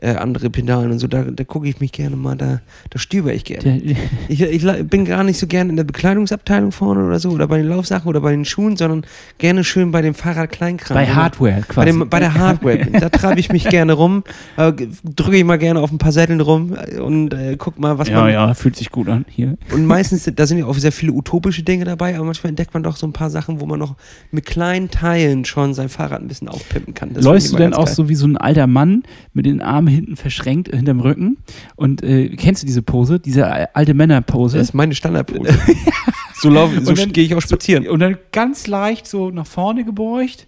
äh, 0.00 0.14
andere 0.14 0.50
Pedalen 0.50 0.90
und 0.90 0.98
so. 0.98 1.06
Da, 1.06 1.24
da 1.24 1.44
gucke 1.44 1.68
ich 1.68 1.80
mich 1.80 1.92
gerne 1.92 2.16
mal, 2.16 2.36
da, 2.36 2.60
da 2.88 2.98
stöber 2.98 3.32
ich 3.32 3.44
gerne. 3.44 3.80
Ich, 4.28 4.40
ich 4.40 4.64
bin 4.84 5.04
gar 5.04 5.24
nicht 5.24 5.38
so 5.38 5.46
gern 5.46 5.70
in 5.70 5.76
der 5.76 5.84
Bekleidungsabteilung 5.84 6.72
vorne 6.72 7.04
oder 7.04 7.18
so 7.18 7.30
oder 7.30 7.48
bei 7.48 7.58
den 7.58 7.68
Laufsachen 7.68 8.08
oder 8.08 8.20
bei 8.20 8.30
den 8.30 8.44
Schuhen, 8.44 8.76
sondern 8.76 9.04
gerne 9.38 9.64
schön 9.64 9.90
bei 9.90 10.02
dem 10.02 10.14
Fahrradkleinkram. 10.14 10.94
bei 10.94 11.06
Hardware 11.06 11.56
Bei, 11.56 11.62
quasi. 11.62 11.86
dem, 11.86 12.08
bei 12.08 12.20
der 12.20 12.34
Hardware. 12.34 12.86
da 13.00 13.08
treibe 13.08 13.40
ich 13.40 13.50
mich 13.50 13.64
gerne 13.68 13.92
rum, 13.92 14.22
äh, 14.56 14.72
drücke 15.04 15.36
ich 15.36 15.44
mal 15.44 15.58
gerne 15.58 15.80
auf 15.80 15.90
ein 15.90 15.98
paar 15.98 16.12
Sätteln 16.12 16.40
rum 16.40 16.76
äh, 16.76 17.00
und 17.00 17.34
äh, 17.34 17.56
guck 17.58 17.78
mal, 17.78 17.98
was 17.98 18.08
ja, 18.08 18.22
man. 18.22 18.32
ja, 18.32 18.54
fühlt 18.54 18.76
sich 18.76 18.90
gut 18.90 19.08
an. 19.08 19.24
Hier. 19.28 19.56
Und 19.72 19.84
meistens, 19.86 20.30
da 20.34 20.46
sind 20.46 20.58
ja 20.58 20.66
auch 20.66 20.78
sehr 20.78 20.92
viele 20.92 21.12
utopische 21.12 21.62
Dinge 21.62 21.84
dabei, 21.84 22.14
aber 22.14 22.24
manchmal 22.24 22.50
entdeckt 22.50 22.72
man 22.72 22.82
doch 22.82 22.96
so 22.96 23.06
ein 23.06 23.12
paar 23.12 23.30
Sachen, 23.30 23.60
wo 23.60 23.66
man 23.66 23.78
noch 23.78 23.96
mit 24.30 24.46
kleinen 24.46 24.90
Teilen 24.90 25.44
schon 25.44 25.74
sein 25.74 25.88
Fahrrad 25.88 26.20
ein 26.20 26.28
bisschen 26.28 26.48
aufpimpen 26.48 26.94
kann. 26.94 27.12
Das 27.14 27.24
Läufst 27.24 27.52
du 27.52 27.56
denn 27.56 27.74
auch 27.74 27.86
ganz 27.86 27.96
so 27.96 28.08
wie 28.08 28.14
so 28.14 28.26
ein 28.26 28.36
alter 28.36 28.66
Mann 28.66 29.02
mit 29.34 29.46
den 29.46 29.60
Armen 29.60 29.89
hinten 29.90 30.16
verschränkt 30.16 30.74
hinterm 30.74 31.00
Rücken? 31.00 31.38
Und 31.76 32.02
äh, 32.02 32.28
kennst 32.36 32.62
du 32.62 32.66
diese 32.66 32.82
Pose, 32.82 33.20
diese 33.20 33.42
äh, 33.42 33.66
alte 33.74 33.94
Männerpose? 33.94 34.58
Das 34.58 34.68
ist 34.68 34.74
meine 34.74 34.94
Standardpose. 34.94 35.58
so 36.34 36.48
laufe, 36.48 36.84
so 36.84 36.94
gehe 36.94 37.24
ich 37.24 37.34
auch 37.34 37.42
spazieren. 37.42 37.86
Und 37.88 38.00
dann 38.00 38.18
ganz 38.32 38.66
leicht 38.66 39.06
so 39.06 39.30
nach 39.30 39.46
vorne 39.46 39.84
gebeugt 39.84 40.46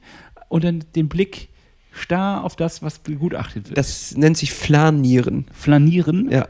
und 0.49 0.65
dann 0.65 0.85
den 0.95 1.09
Blick 1.09 1.49
starr 1.93 2.45
auf 2.45 2.57
das, 2.57 2.83
was 2.83 2.99
begutachtet 2.99 3.69
wird. 3.69 3.79
Das 3.79 4.17
nennt 4.17 4.37
sich 4.37 4.53
Flanieren. 4.53 5.47
Flanieren 5.53 6.31
Ja. 6.31 6.49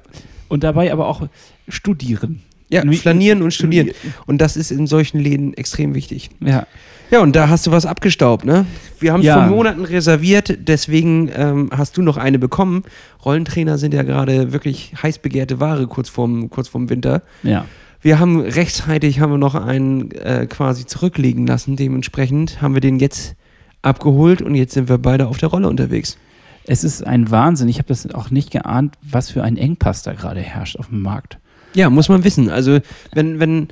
und 0.49 0.65
dabei 0.65 0.93
aber 0.93 1.09
auch 1.09 1.29
studieren. 1.69 2.43
Ja, 2.69 2.91
flanieren 2.91 3.43
und 3.43 3.53
studieren. 3.53 3.91
Und 4.25 4.39
das 4.39 4.57
ist 4.57 4.71
in 4.71 4.87
solchen 4.87 5.19
Läden 5.21 5.53
extrem 5.55 5.95
wichtig. 5.95 6.31
Ja. 6.41 6.67
Ja, 7.13 7.21
und 7.21 7.37
da 7.37 7.51
hast 7.51 7.67
du 7.67 7.71
was 7.73 7.85
abgestaubt, 7.85 8.47
ne? 8.47 8.65
Wir 8.99 9.13
haben 9.13 9.21
es 9.21 9.27
Ja. 9.27 9.47
vor 9.47 9.55
Monaten 9.55 9.85
reserviert, 9.85 10.57
deswegen 10.67 11.31
ähm, 11.37 11.69
hast 11.71 11.99
du 11.99 12.03
noch 12.03 12.17
eine 12.17 12.39
bekommen. 12.39 12.85
Rollentrainer 13.23 13.77
sind 13.77 13.93
ja 13.93 14.03
gerade 14.03 14.53
wirklich 14.55 14.95
heiß 15.03 15.19
begehrte 15.19 15.61
Ware 15.61 15.87
kurz 15.87 16.09
vorm, 16.09 16.49
kurz 16.49 16.69
vorm 16.69 16.89
Winter. 16.89 17.21
Ja. 17.43 17.67
Wir 18.01 18.19
haben 18.19 18.41
rechtzeitig 18.41 19.21
haben 19.21 19.31
wir 19.31 19.37
noch 19.39 19.55
einen 19.55 20.11
äh, 20.13 20.47
quasi 20.47 20.87
zurücklegen 20.87 21.47
lassen. 21.47 21.77
Dementsprechend 21.77 22.63
haben 22.63 22.73
wir 22.73 22.81
den 22.81 22.99
jetzt 22.99 23.37
abgeholt 23.83 24.41
und 24.41 24.55
jetzt 24.55 24.73
sind 24.73 24.89
wir 24.89 24.97
beide 24.99 25.27
auf 25.29 25.37
der 25.37 25.51
Rolle 25.51 25.69
unterwegs. 25.69 26.17
Es 26.65 26.83
ist 26.83 27.07
ein 27.07 27.31
Wahnsinn. 27.31 27.69
Ich 27.69 27.77
habe 27.77 27.89
das 27.89 28.11
auch 28.15 28.31
nicht 28.31 28.51
geahnt, 28.51 28.95
was 29.03 29.31
für 29.31 29.43
ein 29.43 29.59
Engpass 29.59 30.03
da 30.03 30.15
gerade 30.15 30.41
herrscht 30.41 30.79
auf 30.79 30.89
dem 30.89 31.03
Markt. 31.03 31.37
Ja, 31.75 31.91
muss 31.91 32.09
man 32.09 32.25
wissen. 32.25 32.49
Also 32.49 32.79
wenn, 33.13 33.39
wenn 33.39 33.69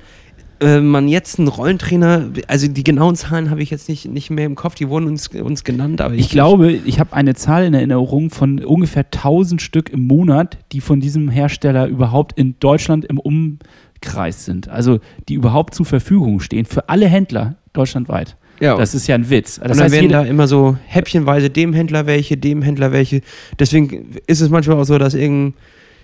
äh, 0.61 0.81
man 0.81 1.09
jetzt 1.09 1.38
einen 1.38 1.49
Rollentrainer, 1.49 2.29
also 2.46 2.68
die 2.68 2.85
genauen 2.85 3.16
Zahlen 3.16 3.51
habe 3.51 3.62
ich 3.62 3.70
jetzt 3.70 3.88
nicht, 3.88 4.07
nicht 4.07 4.31
mehr 4.31 4.46
im 4.46 4.55
Kopf, 4.55 4.75
die 4.75 4.88
wurden 4.88 5.07
uns, 5.07 5.29
uns 5.29 5.64
genannt, 5.64 6.01
aber 6.01 6.14
Ich 6.14 6.29
glaube, 6.29 6.73
ich 6.73 7.01
habe 7.01 7.14
eine 7.14 7.35
Zahl 7.35 7.64
in 7.64 7.75
Erinnerung 7.75 8.31
von 8.31 8.62
ungefähr 8.62 9.05
1000 9.05 9.62
Stück 9.62 9.90
im 9.90 10.07
Monat, 10.07 10.59
die 10.73 10.81
von 10.81 11.01
diesem 11.01 11.29
Hersteller 11.29 11.87
überhaupt 11.87 12.38
in 12.38 12.57
Deutschland 12.61 13.05
im 13.07 13.18
Umkreis 13.18 14.44
sind. 14.44 14.68
Also 14.68 15.00
die 15.29 15.35
überhaupt 15.35 15.75
zur 15.75 15.87
Verfügung 15.87 16.40
stehen 16.40 16.67
für 16.67 16.88
alle 16.88 17.06
Händler 17.08 17.56
deutschlandweit. 17.73 18.37
Ja. 18.61 18.77
Das 18.77 18.94
ist 18.94 19.06
ja 19.06 19.15
ein 19.15 19.31
Witz. 19.31 19.54
Das 19.54 19.63
und 19.63 19.69
dann 19.71 19.85
heißt, 19.85 19.94
werden 19.94 20.11
da 20.11 20.23
immer 20.23 20.46
so 20.46 20.77
häppchenweise 20.87 21.48
dem 21.48 21.73
Händler 21.73 22.06
welche, 22.06 22.37
dem 22.37 22.61
Händler 22.61 22.92
welche. 22.92 23.23
Deswegen 23.58 24.17
ist 24.27 24.40
es 24.40 24.50
manchmal 24.50 24.79
auch 24.79 24.85
so, 24.85 24.98
dass 24.98 25.15
irgendein, 25.15 25.54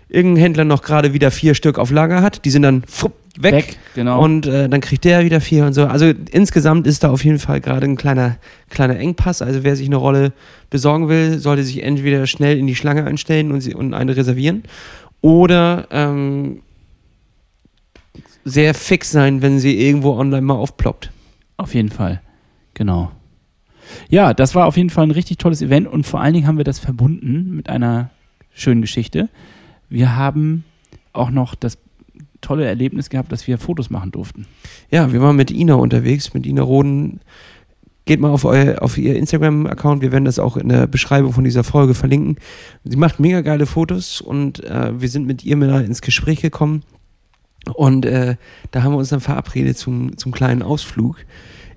irgendein 0.09 0.43
Händler 0.43 0.65
noch 0.65 0.83
gerade 0.83 1.13
wieder 1.13 1.31
vier 1.31 1.55
Stück 1.55 1.79
auf 1.79 1.91
Lager 1.91 2.23
hat. 2.23 2.45
Die 2.45 2.51
sind 2.51 2.63
dann 2.63 2.83
fupp, 2.87 3.13
weg. 3.39 3.55
Weg, 3.55 3.79
genau. 3.95 4.23
Und 4.23 4.47
äh, 4.47 4.69
dann 4.69 4.81
kriegt 4.81 5.05
der 5.05 5.25
wieder 5.25 5.41
vier 5.41 5.67
und 5.67 5.73
so. 5.73 5.87
Also 5.87 6.13
insgesamt 6.31 6.87
ist 6.87 7.05
da 7.05 7.11
auf 7.11 7.25
jeden 7.25 7.39
Fall 7.39 7.61
gerade 7.61 7.87
ein 7.87 7.97
kleiner, 7.97 8.37
kleiner 8.71 8.99
Engpass. 8.99 9.43
Also 9.43 9.65
wer 9.65 9.77
sich 9.77 9.87
eine 9.87 9.97
Rolle 9.97 10.33
besorgen 10.71 11.09
will, 11.09 11.39
sollte 11.39 11.65
sich 11.65 11.83
entweder 11.83 12.27
schnell 12.27 12.59
in 12.59 12.67
die 12.67 12.77
Schlange 12.77 13.05
einstellen 13.05 13.53
und, 13.53 13.61
sie, 13.61 13.75
und 13.75 13.95
eine 13.95 14.17
reservieren. 14.17 14.63
Oder 15.21 15.89
ähm, 15.91 16.63
sehr 18.45 18.75
fix 18.75 19.11
sein, 19.11 19.43
wenn 19.43 19.59
sie 19.59 19.81
irgendwo 19.81 20.17
online 20.17 20.43
mal 20.43 20.55
aufploppt. 20.55 21.11
Auf 21.57 21.75
jeden 21.75 21.91
Fall. 21.91 22.21
Genau. 22.75 23.11
Ja, 24.09 24.35
das 24.35 24.55
war 24.55 24.67
auf 24.67 24.77
jeden 24.77 24.91
Fall 24.91 25.05
ein 25.05 25.13
richtig 25.13 25.39
tolles 25.39 25.63
Event 25.63 25.89
und 25.89 26.07
vor 26.07 26.21
allen 26.21 26.35
Dingen 26.35 26.47
haben 26.47 26.59
wir 26.59 26.65
das 26.65 26.79
verbunden 26.79 27.57
mit 27.57 27.69
einer 27.69 28.11
schönen 28.53 28.83
Geschichte. 28.83 29.29
Wir 29.89 30.16
haben 30.16 30.64
auch 31.12 31.30
noch 31.30 31.55
das 31.55 31.78
tolle 32.41 32.66
Erlebnis 32.66 33.11
gehabt, 33.11 33.32
dass 33.32 33.47
wir 33.47 33.59
Fotos 33.59 33.91
machen 33.91 34.12
durften. 34.12 34.47
Ja, 34.91 35.12
wir 35.12 35.20
waren 35.20 35.37
mit 35.37 35.51
Ina 35.51 35.74
unterwegs, 35.74 36.34
mit 36.34 36.47
Ina 36.47 36.62
Roden. 36.62 37.20
Geht 38.05 38.20
mal 38.20 38.30
auf, 38.30 38.45
euer, 38.45 38.82
auf 38.82 38.99
ihr 38.99 39.16
Instagram-Account, 39.16 40.01
wir 40.01 40.12
werden 40.12 40.26
das 40.26 40.39
auch 40.39 40.57
in 40.57 40.68
der 40.68 40.87
Beschreibung 40.87 41.32
von 41.32 41.43
dieser 41.43 41.64
Folge 41.64 41.93
verlinken. 41.93 42.37
Sie 42.84 42.97
macht 42.97 43.18
mega 43.18 43.41
geile 43.41 43.66
Fotos 43.66 44.20
und 44.20 44.62
äh, 44.62 45.01
wir 45.01 45.09
sind 45.09 45.26
mit 45.26 45.45
ihr 45.45 45.57
mal 45.57 45.84
ins 45.84 46.03
Gespräch 46.03 46.41
gekommen. 46.41 46.84
Und 47.74 48.07
äh, 48.07 48.37
da 48.70 48.84
haben 48.84 48.93
wir 48.93 48.99
uns 48.99 49.09
dann 49.09 49.20
verabredet 49.20 49.76
zum, 49.76 50.16
zum 50.16 50.30
kleinen 50.30 50.62
Ausflug. 50.62 51.16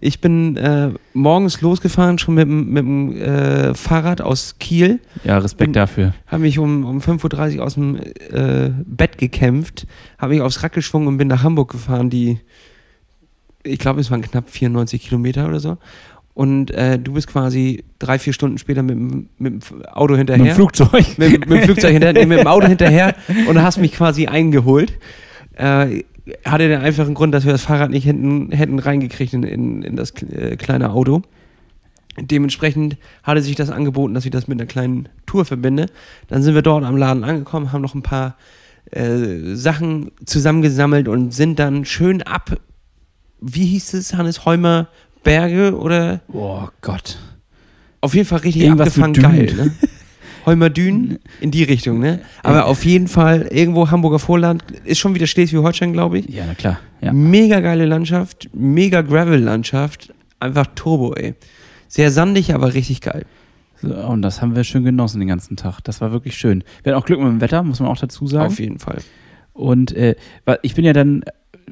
Ich 0.01 0.21
bin 0.21 0.55
äh, 0.55 0.91
morgens 1.13 1.59
losgefahren, 1.61 2.17
schon 2.19 2.35
mit, 2.35 2.47
dem- 2.47 2.69
mit 2.69 2.83
dem 2.83 3.17
äh, 3.21 3.73
Fahrrad 3.73 4.21
aus 4.21 4.55
Kiel. 4.59 4.99
Ja, 5.25 5.37
Respekt 5.39 5.67
Bin- 5.67 5.73
dafür. 5.73 6.13
Habe 6.27 6.43
mich 6.43 6.57
um, 6.57 6.85
um 6.85 6.99
5.30 6.99 7.57
Uhr 7.57 7.63
aus 7.65 7.73
dem 7.73 7.97
äh, 7.97 8.69
Bett 8.85 9.17
gekämpft, 9.17 9.87
habe 10.17 10.33
mich 10.33 10.41
aufs 10.41 10.63
Rad 10.63 10.71
geschwungen 10.73 11.07
und 11.09 11.17
bin 11.17 11.27
nach 11.27 11.43
Hamburg 11.43 11.71
gefahren, 11.71 12.09
die, 12.09 12.39
ich 13.63 13.77
glaube, 13.79 13.99
es 13.99 14.09
waren 14.09 14.21
knapp 14.21 14.49
94 14.49 15.01
Kilometer 15.01 15.47
oder 15.47 15.59
so. 15.59 15.77
Und 16.33 16.71
äh, 16.71 16.97
du 16.97 17.11
bist 17.13 17.27
quasi 17.27 17.83
drei, 17.99 18.17
vier 18.17 18.31
Stunden 18.31 18.57
später 18.57 18.81
mit, 18.81 18.95
dem- 18.95 19.27
mit 19.37 19.69
dem 19.69 19.85
Auto 19.87 20.15
hinterher. 20.15 20.41
Mit 20.41 20.51
dem 20.53 20.55
Flugzeug. 20.55 21.17
mit, 21.17 21.39
mit 21.49 21.49
dem 21.49 21.61
Flugzeug 21.63 21.91
hinterher, 21.91 22.13
nee, 22.13 22.25
mit 22.25 22.39
dem 22.39 22.47
Auto 22.47 22.67
hinterher 22.67 23.15
und 23.49 23.61
hast 23.61 23.77
mich 23.79 23.91
quasi 23.91 24.27
eingeholt. 24.27 24.93
Äh, 25.57 26.03
hatte 26.45 26.67
den 26.67 26.81
einfachen 26.81 27.13
Grund, 27.13 27.33
dass 27.33 27.45
wir 27.45 27.51
das 27.51 27.61
Fahrrad 27.63 27.91
nicht 27.91 28.03
hinten, 28.03 28.51
hätten 28.51 28.79
reingekriegt 28.79 29.33
in, 29.33 29.43
in, 29.43 29.81
in 29.83 29.95
das 29.95 30.11
äh, 30.23 30.55
kleine 30.57 30.91
Auto. 30.91 31.21
Dementsprechend 32.19 32.97
hatte 33.23 33.41
sich 33.41 33.55
das 33.55 33.69
angeboten, 33.69 34.13
dass 34.13 34.25
ich 34.25 34.31
das 34.31 34.47
mit 34.47 34.59
einer 34.59 34.67
kleinen 34.67 35.07
Tour 35.25 35.45
verbinde. 35.45 35.85
Dann 36.27 36.41
sind 36.43 36.55
wir 36.55 36.61
dort 36.61 36.83
am 36.83 36.97
Laden 36.97 37.23
angekommen, 37.23 37.71
haben 37.71 37.81
noch 37.81 37.95
ein 37.95 38.01
paar 38.01 38.35
äh, 38.91 39.55
Sachen 39.55 40.11
zusammengesammelt 40.25 41.07
und 41.07 41.33
sind 41.33 41.59
dann 41.59 41.85
schön 41.85 42.21
ab, 42.23 42.57
wie 43.39 43.65
hieß 43.67 43.93
es, 43.93 44.13
Hannes 44.15 44.45
Heumer 44.45 44.89
Berge 45.23 45.77
oder 45.77 46.21
Oh 46.33 46.67
Gott. 46.81 47.17
auf 48.01 48.15
jeden 48.15 48.27
Fall 48.27 48.39
richtig 48.39 48.63
Irgendwas 48.63 48.89
abgefangen 48.99 49.13
geil, 49.13 49.53
ne? 49.55 49.71
Heumer 50.45 50.69
Dünen 50.69 51.19
in 51.41 51.51
die 51.51 51.63
Richtung, 51.63 51.99
ne? 51.99 52.19
Aber 52.43 52.65
auf 52.65 52.85
jeden 52.85 53.07
Fall 53.07 53.47
irgendwo 53.51 53.89
Hamburger 53.91 54.19
Vorland, 54.19 54.63
ist 54.85 54.99
schon 54.99 55.15
wieder 55.15 55.27
Schleswig-Holstein, 55.27 55.93
glaube 55.93 56.19
ich. 56.19 56.29
Ja, 56.29 56.45
na 56.47 56.55
klar. 56.55 56.79
Ja. 57.01 57.13
Mega 57.13 57.59
geile 57.59 57.85
Landschaft, 57.85 58.49
mega 58.53 59.01
Gravel-Landschaft, 59.01 60.13
einfach 60.39 60.67
Turbo, 60.75 61.13
ey. 61.13 61.35
Sehr 61.87 62.11
sandig, 62.11 62.53
aber 62.53 62.73
richtig 62.73 63.01
geil. 63.01 63.25
So, 63.81 63.95
und 63.95 64.21
das 64.21 64.41
haben 64.41 64.55
wir 64.55 64.63
schön 64.63 64.83
genossen 64.83 65.19
den 65.19 65.29
ganzen 65.29 65.55
Tag. 65.55 65.79
Das 65.81 66.01
war 66.01 66.11
wirklich 66.11 66.37
schön. 66.37 66.63
Wir 66.83 66.91
hatten 66.91 67.01
auch 67.01 67.05
Glück 67.05 67.19
mit 67.19 67.29
dem 67.29 67.41
Wetter, 67.41 67.63
muss 67.63 67.79
man 67.79 67.89
auch 67.89 67.97
dazu 67.97 68.27
sagen. 68.27 68.47
Auf 68.47 68.59
jeden 68.59 68.79
Fall. 68.79 68.99
Und 69.53 69.91
äh, 69.93 70.15
ich 70.61 70.75
bin 70.75 70.85
ja 70.85 70.93
dann 70.93 71.23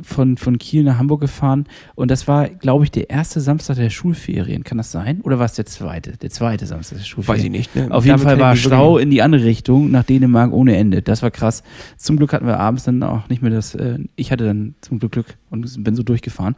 von, 0.04 0.38
von 0.38 0.58
Kiel 0.58 0.84
nach 0.84 0.98
Hamburg 0.98 1.22
gefahren 1.22 1.66
und 1.95 2.10
das 2.10 2.28
war, 2.28 2.48
glaube 2.48 2.86
ich, 2.86 2.91
der 2.91 3.10
erste 3.10 3.41
Samstag 3.41 3.76
der 3.76 3.89
Schulferien. 3.89 4.64
Kann 4.64 4.78
das 4.78 4.91
sein? 4.91 5.22
Oder 5.22 5.39
war 5.39 5.45
es 5.45 5.54
der 5.54 5.66
zweite? 5.66 6.18
Der 6.18 6.30
zweite 6.30 6.66
Samstag 6.66 7.00
der 7.00 7.06
Schulferien. 7.06 7.39
Weiß 7.39 7.45
ich 7.45 7.52
nicht. 7.52 7.76
Ne? 7.76 7.91
Auf 7.91 8.06
jeden 8.06 8.18
Damit 8.20 8.24
Fall 8.24 8.39
war 8.39 8.56
Stau 8.56 8.98
in 8.98 9.10
die 9.12 9.22
andere 9.22 9.43
Richtung, 9.43 9.91
nach 9.91 10.04
Dänemark 10.04 10.54
ohne 10.54 10.78
Ende. 10.78 11.02
Das 11.02 11.22
war 11.22 11.32
krass. 11.32 11.64
Zum 11.98 12.18
Glück 12.18 12.34
hatten 12.34 12.45
wir 12.45 12.60
abends 12.60 12.86
dann 12.86 13.04
auch 13.04 13.28
nicht 13.30 13.41
mehr 13.41 13.52
das, 13.52 13.76
äh, 13.76 14.00
ich 14.16 14.32
hatte 14.32 14.45
dann 14.45 14.76
zum 14.82 15.00
Glück 15.00 15.18
Glück 15.18 15.38
und 15.50 15.84
bin 15.84 15.95
so 15.95 16.04
durchgefahren. 16.04 16.56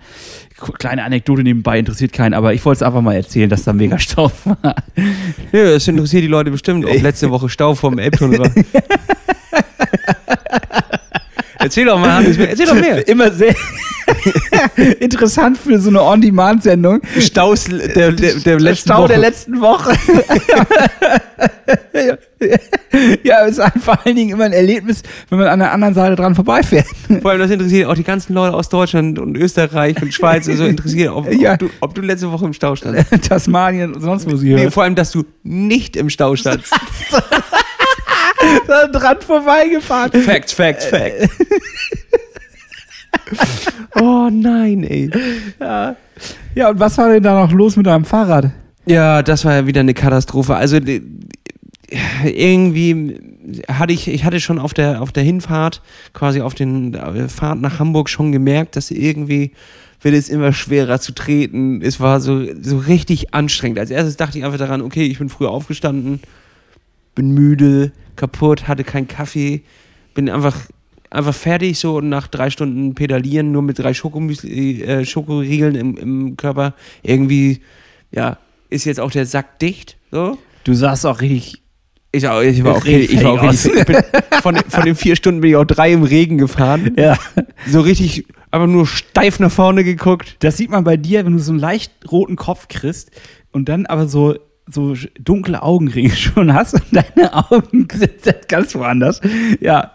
Kleine 0.79 1.03
Anekdote 1.03 1.43
nebenbei, 1.43 1.79
interessiert 1.79 2.13
keinen, 2.13 2.33
aber 2.33 2.53
ich 2.53 2.63
wollte 2.65 2.79
es 2.79 2.83
einfach 2.83 3.01
mal 3.01 3.15
erzählen, 3.15 3.49
dass 3.49 3.63
da 3.63 3.73
mega 3.73 3.97
Stau 3.99 4.31
war. 4.43 4.75
Ja, 5.51 5.63
das 5.71 5.87
interessiert 5.87 6.23
die 6.23 6.27
Leute 6.27 6.51
bestimmt, 6.51 6.85
ob 6.85 7.01
letzte 7.01 7.29
Woche 7.29 7.49
Stau 7.49 7.75
vom 7.75 7.97
Elbtunnel 7.97 8.39
war. 8.39 8.51
erzähl 11.59 11.85
doch 11.85 11.99
mal, 11.99 12.13
Hannes, 12.13 12.37
erzähl 12.37 12.65
doch 12.65 12.75
mehr. 12.75 13.07
Immer 13.07 13.31
sehr 13.31 13.55
interessant 14.99 15.57
für 15.57 15.79
so 15.79 15.89
eine 15.89 16.01
On-Demand-Sendung. 16.01 17.01
Staus 17.19 17.65
der, 17.65 18.11
der, 18.11 18.33
der 18.35 18.59
letzten 18.59 18.87
Stau 18.89 18.99
Woche. 19.03 19.07
der 19.09 19.17
letzten 19.19 19.61
Woche. 19.61 19.93
ja, 23.23 23.45
es 23.45 23.57
ist 23.57 23.83
vor 23.83 23.99
allen 24.03 24.15
Dingen 24.15 24.31
immer 24.31 24.45
ein 24.45 24.53
Erlebnis, 24.53 25.03
wenn 25.29 25.39
man 25.39 25.47
an 25.47 25.59
der 25.59 25.71
anderen 25.71 25.93
Seite 25.93 26.15
dran 26.15 26.35
vorbeifährt. 26.35 26.87
Vor 27.21 27.31
allem 27.31 27.39
das 27.39 27.51
interessiert 27.51 27.87
auch 27.87 27.95
die 27.95 28.03
ganzen 28.03 28.33
Leute 28.33 28.55
aus 28.55 28.69
Deutschland 28.69 29.19
und 29.19 29.35
Österreich 29.35 30.01
und 30.01 30.13
Schweiz 30.13 30.47
und 30.47 30.57
so 30.57 30.65
interessiert, 30.65 31.11
ob, 31.13 31.31
Ja. 31.31 31.53
ob, 31.53 31.59
du, 31.59 31.69
ob 31.81 31.95
du 31.95 32.01
letzte 32.01 32.31
Woche 32.31 32.45
im 32.45 32.53
Stau 32.53 32.75
standst. 32.75 33.05
Tasmanien 33.29 33.93
und 33.93 34.01
sonst 34.01 34.29
wo 34.29 34.35
sie 34.35 34.53
Nee, 34.53 34.71
vor 34.71 34.83
allem, 34.83 34.95
dass 34.95 35.11
du 35.11 35.23
nicht 35.43 35.95
im 35.95 36.09
Stau 36.09 36.35
standst. 36.35 36.73
Da 38.67 38.87
dran 38.87 39.17
vorbeigefahren. 39.21 40.21
Facts, 40.21 40.53
Facts, 40.53 40.85
Facts. 40.85 41.29
oh 43.99 44.29
nein, 44.31 44.83
ey. 44.83 45.09
Ja. 45.59 45.95
ja, 46.55 46.69
und 46.69 46.79
was 46.79 46.97
war 46.97 47.09
denn 47.09 47.23
da 47.23 47.41
noch 47.45 47.51
los 47.51 47.75
mit 47.75 47.85
deinem 47.85 48.05
Fahrrad? 48.05 48.51
Ja, 48.85 49.21
das 49.21 49.45
war 49.45 49.53
ja 49.55 49.67
wieder 49.67 49.81
eine 49.81 49.93
Katastrophe. 49.93 50.55
Also 50.55 50.79
die- 50.79 51.01
irgendwie 52.23 53.19
hatte 53.67 53.93
ich, 53.93 54.07
ich 54.07 54.23
hatte 54.23 54.39
schon 54.39 54.59
auf 54.59 54.73
der, 54.75 55.01
auf 55.01 55.11
der 55.11 55.23
Hinfahrt, 55.23 55.81
quasi 56.13 56.41
auf 56.41 56.53
den 56.53 56.93
äh, 56.93 57.27
Fahrt 57.29 57.59
nach 57.61 57.79
Hamburg 57.79 58.09
schon 58.09 58.31
gemerkt, 58.31 58.75
dass 58.75 58.91
irgendwie 58.91 59.51
wird 60.01 60.13
es 60.15 60.29
immer 60.29 60.53
schwerer 60.53 60.99
zu 60.99 61.13
treten. 61.13 61.81
Es 61.81 61.99
war 61.99 62.21
so, 62.21 62.43
so 62.61 62.77
richtig 62.77 63.33
anstrengend. 63.33 63.79
Als 63.79 63.89
erstes 63.89 64.17
dachte 64.17 64.37
ich 64.37 64.45
einfach 64.45 64.59
daran, 64.59 64.81
okay, 64.81 65.03
ich 65.05 65.17
bin 65.17 65.29
früher 65.29 65.49
aufgestanden, 65.49 66.19
bin 67.19 67.31
müde, 67.33 67.91
kaputt, 68.15 68.69
hatte 68.69 68.85
keinen 68.85 69.09
Kaffee, 69.09 69.63
bin 70.13 70.29
einfach, 70.29 70.55
einfach 71.09 71.35
fertig 71.35 71.77
so 71.77 71.97
und 71.97 72.07
nach 72.07 72.27
drei 72.27 72.49
Stunden 72.49 72.95
Pedalieren 72.95 73.51
nur 73.51 73.61
mit 73.61 73.77
drei 73.77 73.93
Schokomüsli, 73.93 74.83
äh, 74.83 75.03
Schokoriegeln 75.03 75.75
im, 75.75 75.97
im 75.97 76.37
Körper 76.37 76.75
irgendwie, 77.03 77.59
ja, 78.09 78.37
ist 78.69 78.85
jetzt 78.85 79.01
auch 79.01 79.11
der 79.11 79.25
Sack 79.25 79.59
dicht, 79.59 79.97
so. 80.11 80.37
Du 80.63 80.73
sahst 80.73 81.05
auch 81.05 81.19
richtig. 81.19 81.61
Ich, 82.13 82.25
auch, 82.25 82.39
ich 82.39 82.63
war 82.63 82.77
auch 82.77 82.85
Richtig 82.85 83.15
ich 83.15 83.23
war 83.25 83.33
auch 83.33 83.43
richtig, 83.43 83.73
ich 83.75 83.85
bin, 83.85 83.97
von, 84.41 84.55
von 84.55 84.85
den 84.85 84.95
vier 84.95 85.17
Stunden 85.17 85.41
bin 85.41 85.49
ich 85.49 85.57
auch 85.57 85.65
drei 85.65 85.91
im 85.91 86.03
Regen 86.03 86.37
gefahren. 86.37 86.95
Ja. 86.97 87.17
So 87.67 87.81
richtig, 87.81 88.27
einfach 88.49 88.67
nur 88.67 88.87
steif 88.87 89.41
nach 89.41 89.51
vorne 89.51 89.83
geguckt. 89.83 90.37
Das 90.39 90.55
sieht 90.55 90.69
man 90.69 90.85
bei 90.85 90.95
dir, 90.95 91.25
wenn 91.25 91.33
du 91.33 91.39
so 91.39 91.51
einen 91.51 91.59
leicht 91.59 91.91
roten 92.09 92.37
Kopf 92.37 92.69
kriegst 92.69 93.11
und 93.51 93.67
dann 93.67 93.87
aber 93.87 94.07
so, 94.07 94.37
so 94.71 94.95
dunkle 95.19 95.61
Augenringe 95.61 96.11
schon 96.15 96.53
hast 96.53 96.75
und 96.75 96.83
deine 96.91 97.33
Augen 97.33 97.87
sind 97.93 98.13
ganz 98.47 98.75
woanders. 98.75 99.21
Ja. 99.59 99.93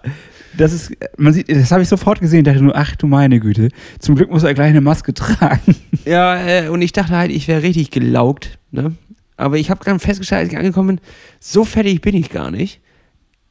Das 0.56 0.72
ist, 0.72 0.92
man 1.16 1.32
sieht, 1.32 1.50
das 1.50 1.72
habe 1.72 1.82
ich 1.82 1.88
sofort 1.88 2.20
gesehen, 2.20 2.44
dachte 2.44 2.62
nur, 2.62 2.76
ach 2.76 2.94
du 2.94 3.08
meine 3.08 3.40
Güte. 3.40 3.70
Zum 3.98 4.14
Glück 4.14 4.30
muss 4.30 4.44
er 4.44 4.54
gleich 4.54 4.68
eine 4.68 4.80
Maske 4.80 5.12
tragen. 5.14 5.74
Ja, 6.04 6.36
äh, 6.36 6.68
und 6.68 6.80
ich 6.80 6.92
dachte 6.92 7.16
halt, 7.16 7.32
ich 7.32 7.48
wäre 7.48 7.62
richtig 7.62 7.90
gelaugt, 7.90 8.58
ne? 8.70 8.94
Aber 9.36 9.56
ich 9.58 9.68
habe 9.68 9.84
dann 9.84 9.98
festgestellt, 9.98 10.42
als 10.42 10.52
ich 10.52 10.56
angekommen 10.56 10.96
bin, 10.96 11.00
so 11.40 11.64
fertig 11.64 12.00
bin 12.02 12.14
ich 12.14 12.30
gar 12.30 12.52
nicht. 12.52 12.80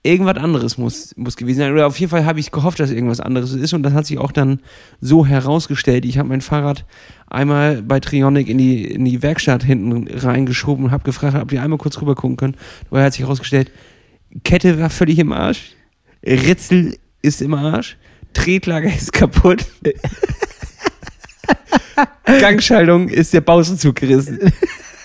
Irgendwas 0.02 0.38
anderes 0.38 0.78
muss, 0.78 1.14
muss 1.18 1.36
gewesen 1.36 1.60
sein. 1.60 1.74
Oder 1.74 1.88
auf 1.88 2.00
jeden 2.00 2.10
Fall 2.10 2.26
habe 2.26 2.40
ich 2.40 2.52
gehofft, 2.52 2.80
dass 2.80 2.90
irgendwas 2.90 3.20
anderes 3.20 3.54
ist. 3.54 3.74
Und 3.74 3.84
das 3.84 3.92
hat 3.92 4.06
sich 4.06 4.18
auch 4.18 4.32
dann 4.32 4.62
so 5.02 5.26
herausgestellt. 5.26 6.06
Ich 6.06 6.18
habe 6.18 6.30
mein 6.30 6.40
Fahrrad 6.40 6.86
einmal 7.34 7.82
bei 7.82 8.00
Trionic 8.00 8.48
in 8.48 8.58
die, 8.58 8.86
in 8.86 9.06
die 9.06 9.22
Werkstatt 9.22 9.64
hinten 9.64 10.08
reingeschoben 10.08 10.86
und 10.86 10.92
habe 10.92 11.04
gefragt, 11.04 11.36
ob 11.36 11.50
die 11.50 11.60
einmal 11.60 11.80
kurz 11.80 12.00
rüber 12.00 12.16
gucken 12.16 12.38
können. 12.38 12.56
Dabei 12.90 13.06
hat 13.06 13.14
sich 13.14 13.22
herausgestellt, 13.22 13.72
Kette 14.44 14.80
war 14.80 14.90
völlig 14.90 15.20
im 15.20 15.32
Arsch. 15.32 15.76
Ritzel 16.26 16.98
ist 17.22 17.42
im 17.42 17.54
Arsch. 17.54 17.98
Tretlager 18.34 18.94
ist 18.94 19.14
kaputt. 19.14 19.66
Gangschaltung 22.40 23.10
ist 23.10 23.34
der 23.34 23.42
Bausenzug 23.42 23.96
gerissen. 23.96 24.40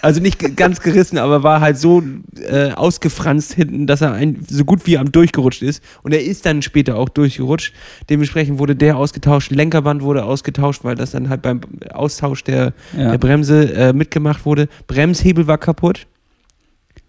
Also 0.02 0.20
nicht 0.20 0.56
ganz 0.56 0.80
gerissen, 0.80 1.18
aber 1.18 1.42
war 1.42 1.60
halt 1.60 1.78
so 1.78 2.02
äh, 2.48 2.70
ausgefranst 2.72 3.54
hinten, 3.54 3.86
dass 3.86 4.00
er 4.00 4.12
ein, 4.12 4.44
so 4.48 4.64
gut 4.64 4.86
wie 4.86 4.98
am 4.98 5.10
durchgerutscht 5.10 5.62
ist. 5.62 5.82
Und 6.02 6.12
er 6.12 6.22
ist 6.24 6.46
dann 6.46 6.62
später 6.62 6.96
auch 6.96 7.08
durchgerutscht. 7.08 7.72
Dementsprechend 8.08 8.58
wurde 8.58 8.76
der 8.76 8.96
ausgetauscht, 8.96 9.50
Lenkerband 9.50 10.02
wurde 10.02 10.24
ausgetauscht, 10.24 10.84
weil 10.84 10.94
das 10.94 11.10
dann 11.12 11.28
halt 11.28 11.42
beim 11.42 11.60
Austausch 11.92 12.44
der, 12.44 12.72
Ja. 12.96 13.10
der 13.10 13.18
Bremse 13.18 13.72
äh, 13.74 13.92
mitgemacht 13.92 14.44
wurde. 14.46 14.68
Bremshebel 14.86 15.46
war 15.46 15.58
kaputt. 15.58 16.06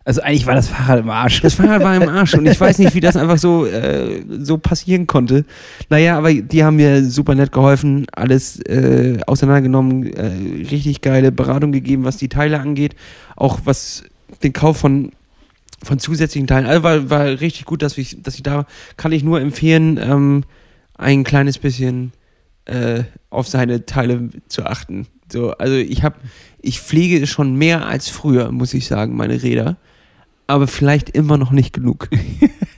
Also 0.06 0.22
eigentlich 0.22 0.48
war 0.48 0.56
das 0.56 0.70
Fahrrad 0.70 1.00
im 1.00 1.10
Arsch. 1.10 1.42
Das 1.42 1.56
Fahrrad 1.56 1.84
war 1.84 1.96
im 1.96 2.10
Arsch 2.10 2.34
und 2.34 2.46
ich 2.48 2.60
weiß 2.60 2.80
nicht, 2.80 2.96
wie 2.96 3.00
das 3.00 3.16
einfach 3.16 3.38
so, 3.38 3.66
äh, 3.66 4.24
so 4.40 4.58
passieren 4.58 5.06
konnte. 5.08 5.46
Naja, 5.90 6.18
aber 6.18 6.34
die 6.34 6.64
haben 6.64 6.78
mir 6.78 7.04
super 7.06 7.36
nett 7.36 7.52
geholfen, 7.52 8.08
alles 8.14 8.60
äh, 8.62 9.20
auseinandergenommen, 9.28 10.12
äh, 10.14 10.66
richtig 10.72 11.02
geile 11.02 11.32
Beratung 11.32 11.72
gegeben, 11.72 12.06
was 12.06 12.18
die 12.18 12.30
Teile 12.30 12.60
angeht, 12.60 12.96
auch 13.36 13.60
was 13.66 14.04
den 14.42 14.54
Kauf 14.54 14.78
von, 14.78 15.12
von 15.84 16.00
zusätzlichen 16.00 16.48
Teilen. 16.48 16.66
Also 16.66 16.82
war, 16.82 17.10
war 17.10 17.26
richtig 17.26 17.66
gut, 17.66 17.82
dass 17.82 17.98
ich, 17.98 18.24
dass 18.24 18.36
ich 18.36 18.44
da 18.44 18.66
kann 18.98 19.12
ich 19.12 19.24
nur 19.24 19.42
empfehlen, 19.42 20.00
ähm, 20.02 20.44
ein 20.98 21.24
kleines 21.24 21.60
bisschen 21.60 22.14
äh, 22.66 23.04
auf 23.30 23.48
seine 23.48 23.86
Teile 23.86 24.30
zu 24.48 24.66
achten. 24.66 25.08
So, 25.32 25.52
also 25.52 25.76
ich 25.76 26.04
habe, 26.04 26.16
ich 26.62 26.82
pflege 26.82 27.28
schon 27.28 27.56
mehr 27.56 27.86
als 27.86 28.10
früher, 28.10 28.52
muss 28.52 28.74
ich 28.74 28.88
sagen, 28.88 29.16
meine 29.16 29.44
Räder 29.44 29.78
aber 30.50 30.68
vielleicht 30.68 31.10
immer 31.10 31.38
noch 31.38 31.52
nicht 31.52 31.74
genug. 31.74 32.10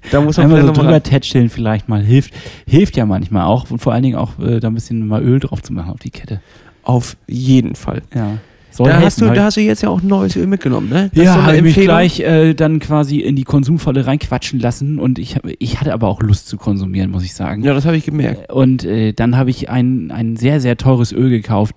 Da 0.09 0.19
muss 0.19 0.35
man 0.35 0.47
Einmal 0.47 0.61
vielleicht 0.61 0.75
so 0.75 0.81
drüber 0.81 1.03
tätscheln 1.03 1.49
vielleicht 1.49 1.87
mal 1.87 2.03
hilft. 2.03 2.33
Hilft 2.67 2.97
ja 2.97 3.05
manchmal 3.05 3.45
auch 3.45 3.69
und 3.69 3.79
vor 3.79 3.93
allen 3.93 4.03
Dingen 4.03 4.17
auch 4.17 4.39
äh, 4.39 4.59
da 4.59 4.67
ein 4.67 4.73
bisschen 4.73 5.07
mal 5.07 5.23
Öl 5.23 5.39
drauf 5.39 5.61
zu 5.61 5.71
machen 5.71 5.91
auf 5.91 5.99
die 5.99 6.09
Kette. 6.09 6.41
Auf 6.83 7.15
jeden 7.27 7.75
Fall. 7.75 8.01
Ja. 8.13 8.39
Soll 8.71 8.87
Da 8.87 8.93
helfen, 8.93 9.05
hast, 9.05 9.21
du, 9.21 9.27
halt. 9.27 9.37
da 9.37 9.43
hast 9.45 9.57
du 9.57 9.61
jetzt 9.61 9.83
ja 9.83 9.89
auch 9.89 10.01
neues 10.01 10.35
Öl 10.35 10.47
mitgenommen, 10.47 10.89
ne? 10.89 11.11
Das 11.13 11.23
ja, 11.23 11.43
habe 11.43 11.61
mich 11.61 11.77
Empfehlung. 11.77 11.85
gleich 11.85 12.19
äh, 12.21 12.53
dann 12.55 12.79
quasi 12.79 13.19
in 13.19 13.35
die 13.35 13.43
Konsumfalle 13.43 14.05
reinquatschen 14.05 14.59
lassen 14.59 14.97
und 14.97 15.19
ich, 15.19 15.35
hab, 15.35 15.43
ich 15.59 15.79
hatte 15.79 15.93
aber 15.93 16.07
auch 16.07 16.21
Lust 16.21 16.47
zu 16.47 16.57
konsumieren, 16.57 17.11
muss 17.11 17.23
ich 17.23 17.33
sagen. 17.33 17.63
Ja, 17.63 17.73
das 17.73 17.85
habe 17.85 17.95
ich 17.95 18.03
gemerkt. 18.03 18.51
Und 18.51 18.83
äh, 18.83 19.13
dann 19.13 19.37
habe 19.37 19.49
ich 19.49 19.69
ein, 19.69 20.09
ein 20.11 20.35
sehr, 20.35 20.59
sehr 20.59 20.77
teures 20.77 21.11
Öl 21.13 21.29
gekauft, 21.29 21.75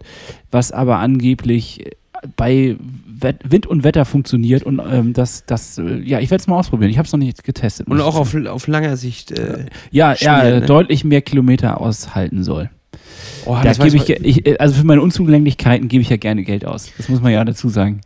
was 0.51 0.72
aber 0.72 0.99
angeblich 0.99 1.84
bei 2.37 2.77
Wet 3.07 3.39
Wind 3.45 3.66
und 3.66 3.85
Wetter 3.85 4.05
funktioniert 4.05 4.62
und 4.62 4.81
ähm, 4.91 5.12
das, 5.12 5.45
das, 5.47 5.79
äh, 5.79 6.01
ja, 6.01 6.20
ich 6.20 6.31
werde 6.31 6.43
es 6.43 6.47
mal 6.47 6.59
ausprobieren. 6.59 6.91
Ich 6.91 6.99
habe 6.99 7.07
es 7.07 7.12
noch 7.12 7.18
nicht 7.18 7.45
getestet. 7.45 7.87
Und 7.89 8.01
auch 8.01 8.16
auf, 8.16 8.35
auf 8.35 8.66
langer 8.66 8.97
Sicht. 8.97 9.33
Äh, 9.33 9.66
ja, 9.91 10.14
ja, 10.14 10.45
ne? 10.45 10.61
deutlich 10.62 11.05
mehr 11.05 11.22
Kilometer 11.22 11.81
aushalten 11.81 12.45
soll. 12.45 12.70
oh, 13.45 13.55
da 13.55 13.62
das 13.62 13.79
gebe 13.79 13.97
ich, 13.97 14.11
ich, 14.11 14.47
äh, 14.47 14.57
also 14.59 14.75
für 14.75 14.87
meine 14.87 15.03
Unzulänglichkeiten 15.03 15.89
gebe 15.89 16.03
ich 16.03 16.09
ja 16.09 16.16
gerne 16.16 16.43
Geld 16.45 16.64
aus. 16.64 16.91
Das 16.97 17.09
muss 17.09 17.20
man 17.20 17.33
ja 17.33 17.45
dazu 17.45 17.68
sagen. 17.68 18.01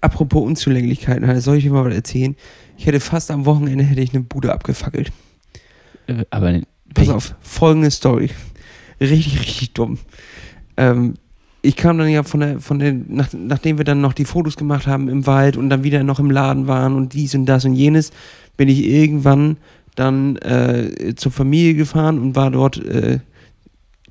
Apropos 0.00 0.44
Unzulänglichkeiten, 0.44 1.26
Hannes, 1.26 1.44
soll 1.44 1.58
ich 1.58 1.64
dir 1.64 1.70
mal 1.70 1.84
was 1.84 1.94
erzählen? 1.94 2.36
Ich 2.76 2.86
hätte 2.86 3.00
fast 3.00 3.30
am 3.30 3.46
Wochenende 3.46 3.84
hätte 3.84 4.00
ich 4.00 4.12
eine 4.12 4.24
Bude 4.24 4.52
abgefackelt. 4.52 5.12
Äh, 6.06 6.24
aber 6.30 6.60
Pass 6.94 7.08
auf, 7.08 7.34
folgende 7.40 7.90
Story. 7.90 8.30
Richtig, 9.00 9.40
richtig 9.40 9.72
dumm. 9.72 9.98
Ähm, 10.76 11.14
ich 11.62 11.76
kam 11.76 11.96
dann 11.98 12.08
ja 12.08 12.24
von 12.24 12.40
der, 12.40 12.60
von 12.60 12.78
der, 12.80 12.92
nach, 12.92 13.28
nachdem 13.32 13.78
wir 13.78 13.84
dann 13.84 14.00
noch 14.00 14.12
die 14.12 14.24
Fotos 14.24 14.56
gemacht 14.56 14.86
haben 14.86 15.08
im 15.08 15.26
Wald 15.26 15.56
und 15.56 15.70
dann 15.70 15.84
wieder 15.84 16.02
noch 16.02 16.18
im 16.18 16.30
Laden 16.30 16.66
waren 16.66 16.94
und 16.94 17.14
dies 17.14 17.34
und 17.34 17.46
das 17.46 17.64
und 17.64 17.74
jenes, 17.74 18.10
bin 18.56 18.68
ich 18.68 18.84
irgendwann 18.84 19.56
dann 19.94 20.36
äh, 20.36 21.14
zur 21.14 21.30
Familie 21.30 21.74
gefahren 21.74 22.18
und 22.18 22.34
war 22.34 22.50
dort 22.50 22.84
äh, 22.84 23.20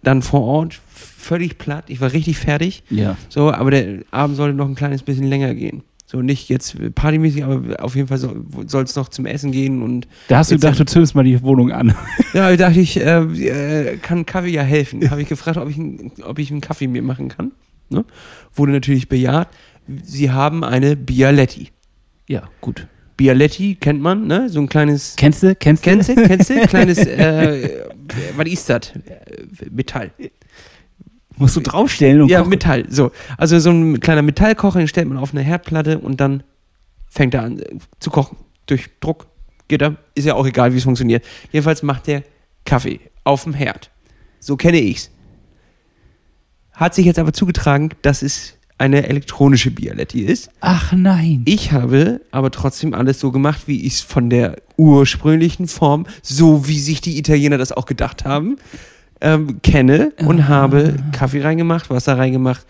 dann 0.02 0.22
vor 0.22 0.42
Ort 0.42 0.80
völlig 0.94 1.58
platt. 1.58 1.86
Ich 1.88 2.02
war 2.02 2.14
richtig 2.14 2.38
fertig. 2.38 2.84
Ja. 2.90 3.18
So, 3.30 3.52
aber 3.52 3.72
der 3.72 4.00
Abend 4.12 4.38
sollte 4.38 4.56
noch 4.56 4.68
ein 4.68 4.76
kleines 4.76 5.04
bisschen 5.04 5.28
länger 5.28 5.54
gehen. 5.54 5.84
So, 6.12 6.22
nicht 6.22 6.50
jetzt 6.50 6.76
partymäßig, 6.94 7.46
aber 7.46 7.82
auf 7.82 7.96
jeden 7.96 8.10
Fall 8.10 8.18
soll 8.18 8.84
es 8.84 8.98
noch 8.98 9.08
zum 9.08 9.26
Essen 9.26 9.54
gehen 9.54 9.82
und 9.82 10.10
Da 10.28 10.40
hast 10.40 10.52
du 10.52 10.56
gedacht, 10.56 10.78
du 10.78 10.86
zündest 10.86 11.16
mal 11.16 11.24
die 11.24 11.42
Wohnung 11.42 11.72
an. 11.72 11.96
ja, 12.34 12.52
ich 12.52 12.58
dachte 12.58 12.82
ich, 12.82 13.00
äh, 13.00 13.22
äh, 13.22 13.96
kann 13.96 14.26
Kaffee 14.26 14.50
ja 14.50 14.62
helfen. 14.62 15.10
Habe 15.10 15.22
ich 15.22 15.30
gefragt, 15.30 15.56
ob 15.56 15.70
ich, 15.70 15.80
ob 16.26 16.38
ich 16.38 16.52
einen 16.52 16.60
Kaffee 16.60 16.88
mir 16.88 17.02
machen 17.02 17.30
kann. 17.30 17.54
Ne? 17.88 18.04
Wurde 18.54 18.74
natürlich 18.74 19.08
bejaht. 19.08 19.48
Sie 20.04 20.32
haben 20.32 20.66
eine 20.66 20.98
Bialetti. 20.98 21.70
Ja, 22.28 22.44
gut. 22.60 22.88
Bialetti 23.16 23.76
kennt 23.76 24.02
man, 24.02 24.28
ne? 24.28 24.50
So 24.50 24.60
ein 24.60 24.68
kleines. 24.68 25.16
Kennst 25.16 25.44
du? 25.44 25.56
Kennst 25.56 25.82
Kennst 25.82 26.10
du? 26.10 26.16
Kennst 26.16 26.50
du? 26.50 26.56
Kleines, 26.68 26.98
äh, 26.98 27.86
was 28.36 28.48
ist 28.48 28.70
das? 28.70 28.90
Äh, 28.90 29.46
Metall. 29.72 30.12
Musst 31.42 31.56
du 31.56 31.60
draufstellen 31.62 32.22
und 32.22 32.30
Ja, 32.30 32.40
kochen. 32.40 32.50
Metall. 32.52 32.86
So. 32.90 33.12
Also 33.38 33.60
so 33.60 33.72
ein 33.72 34.00
kleiner 34.00 34.22
Metallkocher, 34.22 34.80
den 34.80 34.88
stellt 34.88 35.08
man 35.10 35.18
auf 35.18 35.32
eine 35.34 35.42
Herdplatte 35.42 36.00
und 36.00 36.22
dann 36.22 36.44
fängt 37.10 37.34
er 37.34 37.44
an 37.44 37.60
äh, 37.60 37.66
zu 38.00 38.10
kochen. 38.12 38.38
Durch 38.68 38.90
Druck 39.00 39.28
geht 39.68 39.82
er. 39.82 39.96
Ist 40.16 40.26
ja 40.26 40.36
auch 40.36 40.46
egal, 40.46 40.74
wie 40.74 40.78
es 40.78 40.84
funktioniert. 40.84 41.26
Jedenfalls 41.52 41.84
macht 41.84 42.08
der 42.08 42.24
Kaffee 42.64 43.00
auf 43.24 43.44
dem 43.44 43.54
Herd. 43.54 43.90
So 44.40 44.56
kenne 44.56 44.80
ich's. 44.80 45.10
Hat 46.74 46.96
sich 46.96 47.06
jetzt 47.06 47.20
aber 47.20 47.34
zugetragen, 47.34 47.90
dass 48.02 48.22
es 48.22 48.54
eine 48.78 49.08
elektronische 49.08 49.70
Bialetti 49.70 50.22
ist. 50.22 50.50
Ach 50.60 50.92
nein. 50.94 51.44
Ich 51.46 51.72
habe 51.72 52.22
aber 52.32 52.50
trotzdem 52.50 52.94
alles 52.96 53.20
so 53.20 53.32
gemacht, 53.32 53.64
wie 53.68 53.86
ich 53.86 53.94
es 53.94 54.02
von 54.02 54.30
der 54.32 54.58
ursprünglichen 54.78 55.68
Form, 55.68 56.08
so 56.24 56.68
wie 56.68 56.80
sich 56.80 57.00
die 57.02 57.20
Italiener 57.20 57.60
das 57.60 57.72
auch 57.72 57.86
gedacht 57.86 58.26
haben, 58.26 58.58
ähm, 59.22 59.62
kenne 59.62 60.14
und 60.26 60.48
habe 60.48 60.96
Kaffee 61.12 61.42
reingemacht, 61.42 61.90
Wasser 61.90 62.18
reingemacht, 62.18 62.66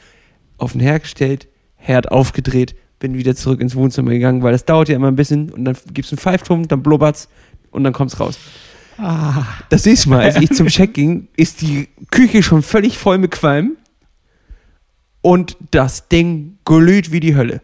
auf 0.57 0.73
den 0.73 0.81
Herd 0.81 1.03
gestellt, 1.03 1.47
Herd 1.75 2.11
aufgedreht, 2.11 2.75
bin 2.99 3.15
wieder 3.15 3.35
zurück 3.35 3.61
ins 3.61 3.75
Wohnzimmer 3.75 4.11
gegangen, 4.11 4.43
weil 4.43 4.51
das 4.51 4.65
dauert 4.65 4.89
ja 4.89 4.95
immer 4.95 5.07
ein 5.07 5.15
bisschen 5.15 5.49
und 5.49 5.65
dann 5.65 5.75
gibt's 5.93 6.11
einen 6.11 6.19
Pfeifturm, 6.19 6.67
dann 6.67 6.83
blubbert's 6.83 7.29
und 7.71 7.83
dann 7.83 7.93
kommt's 7.93 8.19
raus. 8.19 8.37
Das 9.69 9.85
nächste 9.85 10.09
Mal, 10.09 10.21
als 10.21 10.35
ich 10.35 10.51
zum 10.51 10.67
Check 10.67 10.93
ging, 10.93 11.27
ist 11.35 11.61
die 11.61 11.87
Küche 12.11 12.43
schon 12.43 12.61
völlig 12.61 12.97
voll 12.97 13.17
mit 13.17 13.31
Qualm 13.31 13.77
und 15.21 15.57
das 15.71 16.07
Ding 16.07 16.57
glüht 16.65 17.11
wie 17.11 17.19
die 17.19 17.35
Hölle. 17.35 17.61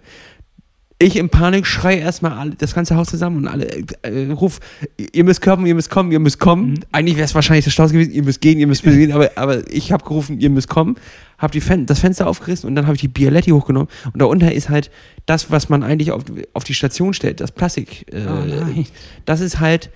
Ich 0.99 1.15
in 1.15 1.29
Panik 1.29 1.67
schreie 1.67 1.97
erstmal 1.99 2.31
alle, 2.31 2.55
das 2.55 2.73
ganze 2.73 2.95
Haus 2.95 3.09
zusammen 3.09 3.37
und 3.37 3.47
alle 3.47 3.67
äh, 4.01 4.31
ruf, 4.31 4.59
ihr 4.97 5.23
müsst 5.23 5.41
kommen, 5.43 5.67
ihr 5.67 5.75
müsst 5.75 5.91
kommen, 5.91 6.11
ihr 6.11 6.19
müsst 6.19 6.39
kommen. 6.39 6.71
Mhm. 6.71 6.79
Eigentlich 6.91 7.17
wäre 7.17 7.25
es 7.25 7.35
wahrscheinlich 7.35 7.65
der 7.65 7.71
Staus 7.71 7.91
gewesen, 7.91 8.11
ihr 8.11 8.23
müsst 8.23 8.41
gehen, 8.41 8.57
ihr 8.57 8.65
müsst 8.65 8.81
gehen, 8.81 9.11
aber, 9.11 9.31
aber 9.35 9.71
ich 9.71 9.91
habe 9.91 10.03
gerufen, 10.03 10.39
ihr 10.39 10.49
müsst 10.49 10.69
kommen, 10.69 10.95
habe 11.37 11.51
die 11.51 11.61
Fen 11.61 11.85
das 11.85 11.99
Fenster 11.99 12.25
aufgerissen 12.25 12.67
und 12.67 12.73
dann 12.73 12.87
habe 12.87 12.95
ich 12.95 13.01
die 13.01 13.07
Bialetti 13.07 13.51
hochgenommen 13.51 13.89
und 14.11 14.19
darunter 14.19 14.51
ist 14.51 14.69
halt 14.69 14.89
das, 15.27 15.51
was 15.51 15.69
man 15.69 15.83
eigentlich 15.83 16.11
auf, 16.11 16.23
auf 16.53 16.63
die 16.63 16.73
Station 16.73 17.13
stellt, 17.13 17.41
das 17.41 17.51
Plastik. 17.51 18.11
Äh, 18.11 18.25
Oh 18.27 18.83
das 19.25 19.41
ist 19.41 19.59
halt 19.59 19.91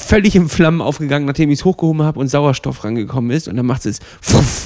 völlig 0.00 0.34
in 0.34 0.48
Flammen 0.48 0.80
aufgegangen, 0.80 1.26
nachdem 1.26 1.50
ich 1.50 1.60
es 1.60 1.64
hochgehoben 1.64 2.02
habe 2.02 2.18
und 2.18 2.28
Sauerstoff 2.28 2.82
rangekommen 2.84 3.30
ist. 3.30 3.48
Und 3.48 3.56
dann 3.56 3.66
macht 3.66 3.86
es 3.86 4.00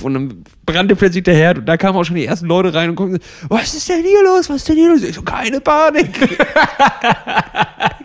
und 0.02 0.14
dann 0.14 0.44
brannte 0.64 0.96
plötzlich 0.96 1.24
der 1.24 1.34
Herd 1.34 1.58
und 1.58 1.66
da 1.66 1.76
kamen 1.76 1.98
auch 1.98 2.04
schon 2.04 2.16
die 2.16 2.26
ersten 2.26 2.46
Leute 2.46 2.72
rein 2.72 2.90
und 2.90 2.96
gucken, 2.96 3.18
was 3.48 3.74
ist 3.74 3.88
denn 3.88 4.02
hier 4.02 4.22
los? 4.24 4.48
Was 4.48 4.56
ist 4.56 4.68
denn 4.68 4.76
hier 4.76 4.88
los? 4.88 5.02
Ich 5.02 5.14
so, 5.14 5.22
keine 5.22 5.60
Panik. 5.60 6.10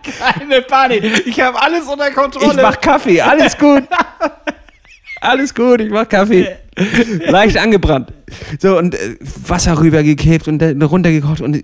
Keine 0.02 0.62
Panik. 0.62 1.28
Ich 1.28 1.40
habe 1.40 1.62
alles 1.62 1.86
unter 1.86 2.10
Kontrolle. 2.12 2.54
Ich 2.54 2.62
mach 2.62 2.80
Kaffee, 2.80 3.22
alles 3.22 3.58
gut. 3.58 3.84
Alles 5.22 5.54
gut, 5.54 5.82
ich 5.82 5.90
mach 5.90 6.08
Kaffee. 6.08 6.56
Leicht 7.28 7.58
angebrannt. 7.58 8.14
So, 8.60 8.78
und 8.78 8.96
äh, 8.96 9.16
Wasser 9.48 9.80
rübergekippt 9.80 10.48
und 10.48 10.60
dann 10.60 10.82
runtergekocht. 10.82 11.42
Und 11.42 11.62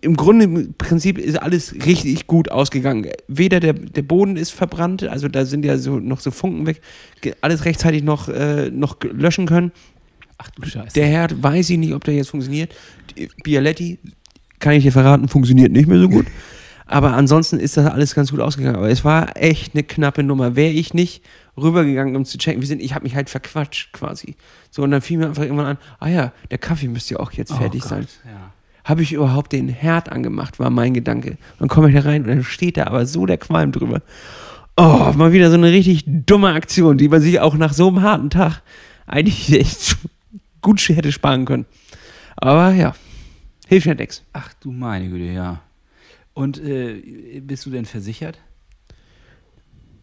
im 0.00 0.16
Grunde, 0.16 0.44
im 0.44 0.74
Prinzip 0.74 1.18
ist 1.18 1.40
alles 1.40 1.74
richtig 1.86 2.26
gut 2.26 2.50
ausgegangen. 2.50 3.06
Weder 3.28 3.60
der, 3.60 3.72
der 3.72 4.02
Boden 4.02 4.36
ist 4.36 4.50
verbrannt, 4.50 5.04
also 5.04 5.28
da 5.28 5.44
sind 5.44 5.64
ja 5.64 5.78
so 5.78 5.98
noch 5.98 6.20
so 6.20 6.30
Funken 6.30 6.66
weg, 6.66 6.80
alles 7.40 7.64
rechtzeitig 7.64 8.02
noch, 8.02 8.28
äh, 8.28 8.70
noch 8.70 8.96
löschen 9.02 9.46
können. 9.46 9.72
Ach 10.38 10.50
du 10.50 10.68
Scheiße. 10.68 10.94
Der 10.94 11.06
Herd, 11.06 11.42
weiß 11.42 11.70
ich 11.70 11.78
nicht, 11.78 11.94
ob 11.94 12.04
der 12.04 12.14
jetzt 12.14 12.30
funktioniert. 12.30 12.74
Die 13.16 13.28
Bialetti, 13.42 13.98
kann 14.58 14.74
ich 14.74 14.82
dir 14.82 14.92
verraten, 14.92 15.28
funktioniert 15.28 15.72
nicht 15.72 15.88
mehr 15.88 15.98
so 15.98 16.08
gut. 16.08 16.26
Aber 16.86 17.14
ansonsten 17.14 17.58
ist 17.58 17.76
das 17.76 17.86
alles 17.86 18.14
ganz 18.14 18.30
gut 18.30 18.40
ausgegangen. 18.40 18.76
Aber 18.76 18.90
es 18.90 19.04
war 19.04 19.36
echt 19.36 19.74
eine 19.74 19.84
knappe 19.84 20.22
Nummer. 20.22 20.56
Wäre 20.56 20.72
ich 20.72 20.92
nicht 20.92 21.22
rübergegangen, 21.56 22.16
um 22.16 22.24
zu 22.24 22.38
checken, 22.38 22.60
wir 22.60 22.68
sind, 22.68 22.82
ich 22.82 22.94
habe 22.94 23.04
mich 23.04 23.14
halt 23.14 23.30
verquatscht 23.30 23.92
quasi. 23.92 24.36
So, 24.70 24.82
und 24.82 24.90
dann 24.90 25.00
fiel 25.00 25.18
mir 25.18 25.26
einfach 25.26 25.42
irgendwann 25.42 25.66
an, 25.66 25.78
ah 26.00 26.08
ja, 26.08 26.32
der 26.50 26.58
Kaffee 26.58 26.88
müsste 26.88 27.14
ja 27.14 27.20
auch 27.20 27.32
jetzt 27.32 27.52
fertig 27.52 27.82
oh 27.84 27.88
sein. 27.88 28.06
Ja. 28.24 28.52
Habe 28.84 29.02
ich 29.02 29.12
überhaupt 29.12 29.52
den 29.52 29.68
Herd 29.68 30.10
angemacht, 30.10 30.58
war 30.58 30.70
mein 30.70 30.92
Gedanke. 30.94 31.38
Dann 31.58 31.68
komme 31.68 31.88
ich 31.88 31.94
da 31.94 32.02
rein 32.02 32.22
und 32.22 32.28
dann 32.28 32.44
steht 32.44 32.76
da 32.76 32.86
aber 32.86 33.06
so 33.06 33.24
der 33.24 33.38
Qualm 33.38 33.72
drüber. 33.72 34.02
Oh, 34.76 35.12
mal 35.14 35.32
wieder 35.32 35.50
so 35.50 35.56
eine 35.56 35.70
richtig 35.70 36.04
dumme 36.06 36.52
Aktion, 36.52 36.98
die 36.98 37.08
man 37.08 37.20
sich 37.20 37.40
auch 37.40 37.54
nach 37.54 37.72
so 37.72 37.88
einem 37.88 38.02
harten 38.02 38.30
Tag 38.30 38.62
eigentlich 39.06 39.52
echt 39.58 39.96
gut 40.60 40.80
hätte 40.80 41.12
sparen 41.12 41.44
können. 41.44 41.66
Aber 42.36 42.72
ja, 42.72 42.94
hilft 43.68 43.86
ja 43.86 43.94
nichts. 43.94 44.22
Ach 44.32 44.52
du 44.54 44.72
meine 44.72 45.08
Güte, 45.08 45.32
ja. 45.32 45.62
Und 46.34 46.58
äh, 46.58 47.40
bist 47.40 47.64
du 47.64 47.70
denn 47.70 47.84
versichert? 47.84 48.38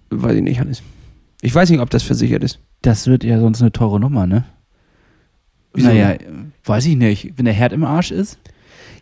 Weiß 0.10 0.36
ich 0.36 0.41
nicht, 0.41 0.60
Hannes. 0.60 0.82
Ich 1.42 1.54
weiß 1.54 1.70
nicht, 1.70 1.80
ob 1.80 1.89
das 1.89 2.04
versichert 2.04 2.44
ist. 2.44 2.60
Das 2.82 3.08
wird 3.08 3.24
ja 3.24 3.39
sonst 3.39 3.62
eine 3.62 3.72
teure 3.72 4.00
Nummer, 4.00 4.28
ne? 4.28 4.44
Wieso? 5.74 5.88
Naja, 5.88 6.16
weiß 6.66 6.86
ich 6.86 6.96
nicht. 6.96 7.34
Wenn 7.38 7.46
der 7.46 7.54
Herd 7.54 7.74
im 7.74 7.84
Arsch 7.84 8.12
ist? 8.12 8.38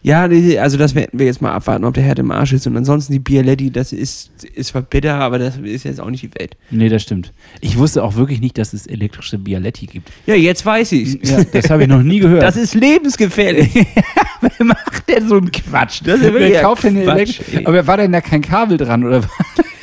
Ja, 0.02 0.22
also 0.62 0.78
das 0.78 0.96
werden 0.96 1.10
wir 1.20 1.26
jetzt 1.26 1.42
mal 1.42 1.52
abwarten, 1.52 1.84
ob 1.84 1.94
der 1.94 2.04
Herd 2.04 2.20
im 2.20 2.32
Arsch 2.32 2.54
ist. 2.54 2.66
Und 2.68 2.78
ansonsten 2.78 3.12
die 3.12 3.20
Bialetti, 3.20 3.70
das 3.70 3.92
ist, 3.92 4.32
ist 4.54 4.68
zwar 4.68 4.82
bitter, 4.84 5.16
aber 5.16 5.40
das 5.40 5.58
ist 5.58 5.84
jetzt 5.84 6.00
auch 6.00 6.10
nicht 6.10 6.24
die 6.24 6.34
Welt. 6.40 6.56
Nee, 6.72 6.88
das 6.88 7.02
stimmt. 7.04 7.34
Ich 7.60 7.78
wusste 7.78 8.02
auch 8.02 8.16
wirklich 8.16 8.40
nicht, 8.40 8.58
dass 8.58 8.72
es 8.72 8.88
elektrische 8.88 9.38
Bialetti 9.38 9.88
gibt. 9.88 10.10
Ja, 10.26 10.36
jetzt 10.36 10.66
weiß 10.66 10.94
ich's. 10.94 11.30
Ja, 11.30 11.44
das 11.44 11.70
habe 11.70 11.82
ich 11.84 11.90
noch 11.90 12.02
nie 12.04 12.20
gehört. 12.20 12.44
Das 12.50 12.56
ist 12.56 12.76
lebensgefährlich. 12.76 13.74
Wer 14.42 14.66
macht 14.66 15.10
denn 15.10 15.28
so 15.28 15.36
einen 15.36 15.52
Quatsch? 15.52 16.00
Das 16.06 16.20
ist 16.22 16.26
ja 16.28 16.34
Wer 16.34 16.62
kauft 16.62 16.84
denn 16.86 17.04
Quatsch, 17.04 17.42
Elektro- 17.42 17.58
ey. 17.58 17.66
Aber 17.66 17.86
war 17.88 17.98
denn 17.98 18.12
da 18.14 18.22
kein 18.22 18.42
Kabel 18.42 18.78
dran 18.78 19.04
oder 19.04 19.22
was? 19.24 19.30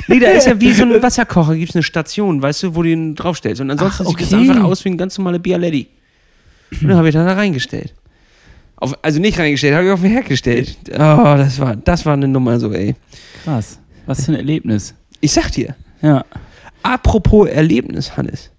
Nee, 0.07 0.19
da 0.19 0.27
ist 0.29 0.47
ja 0.47 0.59
wie 0.59 0.73
so 0.73 0.83
ein 0.83 1.01
Wasserkocher, 1.01 1.55
gibt 1.55 1.69
es 1.69 1.75
eine 1.75 1.83
Station, 1.83 2.41
weißt 2.41 2.63
du, 2.63 2.75
wo 2.75 2.83
du 2.83 2.89
ihn 2.89 3.15
draufstellst. 3.15 3.61
Und 3.61 3.71
ansonsten 3.71 4.03
Ach, 4.05 4.09
sieht 4.09 4.21
es 4.21 4.33
okay. 4.33 4.49
einfach 4.49 4.63
aus 4.63 4.83
wie 4.85 4.89
ein 4.89 4.97
ganz 4.97 5.17
normale 5.17 5.39
Bialetti. 5.39 5.87
Und 6.81 6.87
dann 6.89 6.97
habe 6.97 7.09
ich 7.09 7.13
da 7.13 7.25
reingestellt. 7.25 7.93
Auf, 8.75 8.97
also 9.01 9.19
nicht 9.19 9.39
reingestellt, 9.39 9.73
habe 9.75 9.85
ich 9.87 9.91
auf 9.91 10.01
den 10.01 10.11
Herd 10.11 10.25
gestellt. 10.27 10.77
Oh, 10.91 10.95
das 10.97 11.59
war, 11.59 11.75
das 11.75 12.05
war 12.05 12.13
eine 12.13 12.27
Nummer 12.27 12.59
so, 12.59 12.71
ey. 12.73 12.95
Krass. 13.43 13.79
Was 14.05 14.25
für 14.25 14.33
ein 14.33 14.35
Erlebnis. 14.37 14.93
Ich 15.19 15.31
sag 15.31 15.51
dir, 15.51 15.75
Ja. 16.01 16.23
apropos 16.83 17.47
Erlebnis, 17.49 18.15
Hannes. 18.17 18.51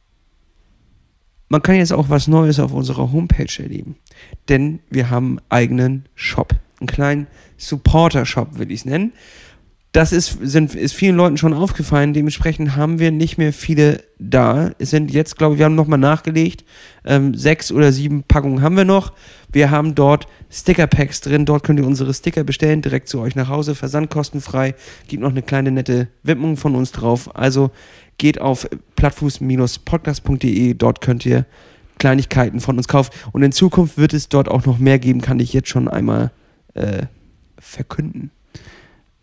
Man 1.48 1.62
kann 1.62 1.76
jetzt 1.76 1.92
auch 1.92 2.10
was 2.10 2.28
Neues 2.28 2.58
auf 2.58 2.72
unserer 2.72 3.10
Homepage 3.12 3.62
erleben. 3.62 3.96
Denn 4.48 4.80
wir 4.90 5.08
haben 5.08 5.38
einen 5.38 5.46
eigenen 5.48 6.04
Shop. 6.14 6.52
Einen 6.80 6.88
kleinen 6.88 7.26
Supporter-Shop, 7.56 8.58
will 8.58 8.70
ich 8.70 8.80
es 8.80 8.84
nennen. 8.84 9.12
Das 9.92 10.12
ist, 10.12 10.38
sind, 10.42 10.74
ist 10.74 10.94
vielen 10.94 11.16
Leuten 11.16 11.38
schon 11.38 11.54
aufgefallen. 11.54 12.12
Dementsprechend 12.12 12.76
haben 12.76 12.98
wir 12.98 13.10
nicht 13.10 13.38
mehr 13.38 13.54
viele 13.54 14.02
da. 14.18 14.72
Es 14.78 14.90
sind 14.90 15.10
jetzt, 15.10 15.38
glaube 15.38 15.54
ich, 15.54 15.58
wir 15.58 15.64
haben 15.64 15.76
nochmal 15.76 15.98
nachgelegt. 15.98 16.64
Ähm, 17.06 17.34
sechs 17.34 17.72
oder 17.72 17.90
sieben 17.90 18.22
Packungen 18.22 18.60
haben 18.60 18.76
wir 18.76 18.84
noch. 18.84 19.14
Wir 19.50 19.70
haben 19.70 19.94
dort 19.94 20.28
Sticker-Packs 20.50 21.22
drin. 21.22 21.46
Dort 21.46 21.62
könnt 21.62 21.80
ihr 21.80 21.86
unsere 21.86 22.12
Sticker 22.12 22.44
bestellen, 22.44 22.82
direkt 22.82 23.08
zu 23.08 23.18
euch 23.20 23.34
nach 23.34 23.48
Hause, 23.48 23.74
versandkostenfrei. 23.74 24.74
Gibt 25.06 25.22
noch 25.22 25.30
eine 25.30 25.40
kleine 25.42 25.70
nette 25.70 26.08
Widmung 26.22 26.58
von 26.58 26.74
uns 26.74 26.92
drauf. 26.92 27.34
Also 27.34 27.70
geht 28.18 28.42
auf 28.42 28.68
plattfuß-podcast.de. 28.96 30.74
Dort 30.74 31.00
könnt 31.00 31.24
ihr 31.24 31.46
Kleinigkeiten 31.98 32.60
von 32.60 32.76
uns 32.76 32.88
kaufen. 32.88 33.10
Und 33.32 33.42
in 33.42 33.52
Zukunft 33.52 33.96
wird 33.96 34.12
es 34.12 34.28
dort 34.28 34.48
auch 34.48 34.66
noch 34.66 34.78
mehr 34.78 34.98
geben, 34.98 35.22
kann 35.22 35.40
ich 35.40 35.54
jetzt 35.54 35.70
schon 35.70 35.88
einmal 35.88 36.30
äh, 36.74 37.06
verkünden. 37.58 38.30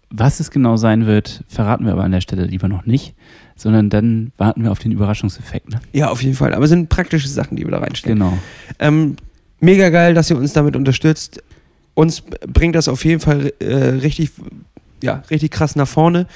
Was 0.09 0.39
es 0.39 0.51
genau 0.51 0.77
sein 0.77 1.05
wird, 1.05 1.43
verraten 1.47 1.85
wir 1.85 1.93
aber 1.93 2.03
an 2.03 2.11
der 2.11 2.21
Stelle 2.21 2.45
lieber 2.45 2.67
noch 2.67 2.85
nicht, 2.85 3.15
sondern 3.55 3.89
dann 3.89 4.31
warten 4.37 4.63
wir 4.63 4.71
auf 4.71 4.79
den 4.79 4.91
Überraschungseffekt. 4.91 5.69
Ne? 5.69 5.79
Ja, 5.93 6.09
auf 6.09 6.21
jeden 6.21 6.35
Fall. 6.35 6.53
Aber 6.53 6.63
es 6.63 6.69
sind 6.69 6.89
praktische 6.89 7.27
Sachen, 7.27 7.57
die 7.57 7.63
wir 7.63 7.71
da 7.71 7.79
reinstellen. 7.79 8.19
Genau. 8.19 8.37
Ähm, 8.79 9.15
mega 9.59 9.89
geil, 9.89 10.13
dass 10.13 10.29
ihr 10.29 10.37
uns 10.37 10.53
damit 10.53 10.75
unterstützt. 10.75 11.43
Uns 11.95 12.21
bringt 12.21 12.75
das 12.75 12.87
auf 12.87 13.03
jeden 13.05 13.21
Fall 13.21 13.53
äh, 13.59 13.73
richtig, 13.75 14.31
ja, 15.01 15.23
richtig 15.31 15.51
krass 15.51 15.75
nach 15.75 15.87
vorne. 15.87 16.27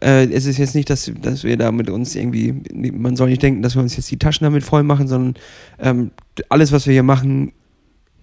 Äh, 0.00 0.26
es 0.32 0.46
ist 0.46 0.58
jetzt 0.58 0.74
nicht, 0.74 0.88
dass, 0.88 1.10
dass 1.20 1.44
wir 1.44 1.56
da 1.56 1.72
mit 1.72 1.90
uns 1.90 2.14
irgendwie, 2.14 2.54
man 2.72 3.16
soll 3.16 3.28
nicht 3.28 3.42
denken, 3.42 3.62
dass 3.62 3.74
wir 3.74 3.82
uns 3.82 3.96
jetzt 3.96 4.10
die 4.10 4.18
Taschen 4.18 4.44
damit 4.44 4.62
voll 4.62 4.84
machen, 4.84 5.08
sondern 5.08 5.34
ähm, 5.80 6.12
alles, 6.48 6.72
was 6.72 6.86
wir 6.86 6.92
hier 6.92 7.02
machen, 7.02 7.52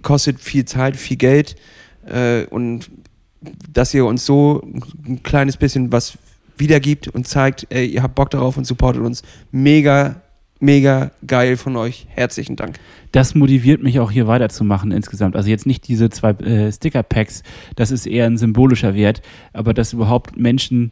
kostet 0.01 0.39
viel 0.39 0.66
Zeit, 0.66 0.95
viel 0.95 1.18
Geld. 1.18 1.56
Äh, 2.06 2.45
und 2.45 2.89
dass 3.71 3.93
ihr 3.93 4.05
uns 4.05 4.25
so 4.25 4.61
ein 5.05 5.23
kleines 5.23 5.57
bisschen 5.57 5.91
was 5.91 6.17
wiedergibt 6.57 7.07
und 7.07 7.27
zeigt, 7.27 7.67
ey, 7.69 7.85
ihr 7.85 8.03
habt 8.03 8.15
Bock 8.15 8.29
darauf 8.29 8.57
und 8.57 8.65
supportet 8.65 9.01
uns. 9.01 9.23
Mega, 9.51 10.21
mega 10.59 11.11
geil 11.25 11.57
von 11.57 11.75
euch. 11.75 12.07
Herzlichen 12.09 12.55
Dank. 12.55 12.79
Das 13.11 13.35
motiviert 13.35 13.83
mich 13.83 13.99
auch 13.99 14.11
hier 14.11 14.27
weiterzumachen 14.27 14.91
insgesamt. 14.91 15.35
Also 15.35 15.49
jetzt 15.49 15.65
nicht 15.65 15.87
diese 15.87 16.09
zwei 16.09 16.31
äh, 16.31 16.71
Sticker-Packs, 16.71 17.43
das 17.75 17.91
ist 17.91 18.05
eher 18.07 18.25
ein 18.25 18.37
symbolischer 18.37 18.93
Wert, 18.93 19.21
aber 19.53 19.73
dass 19.73 19.93
überhaupt 19.93 20.37
Menschen 20.37 20.91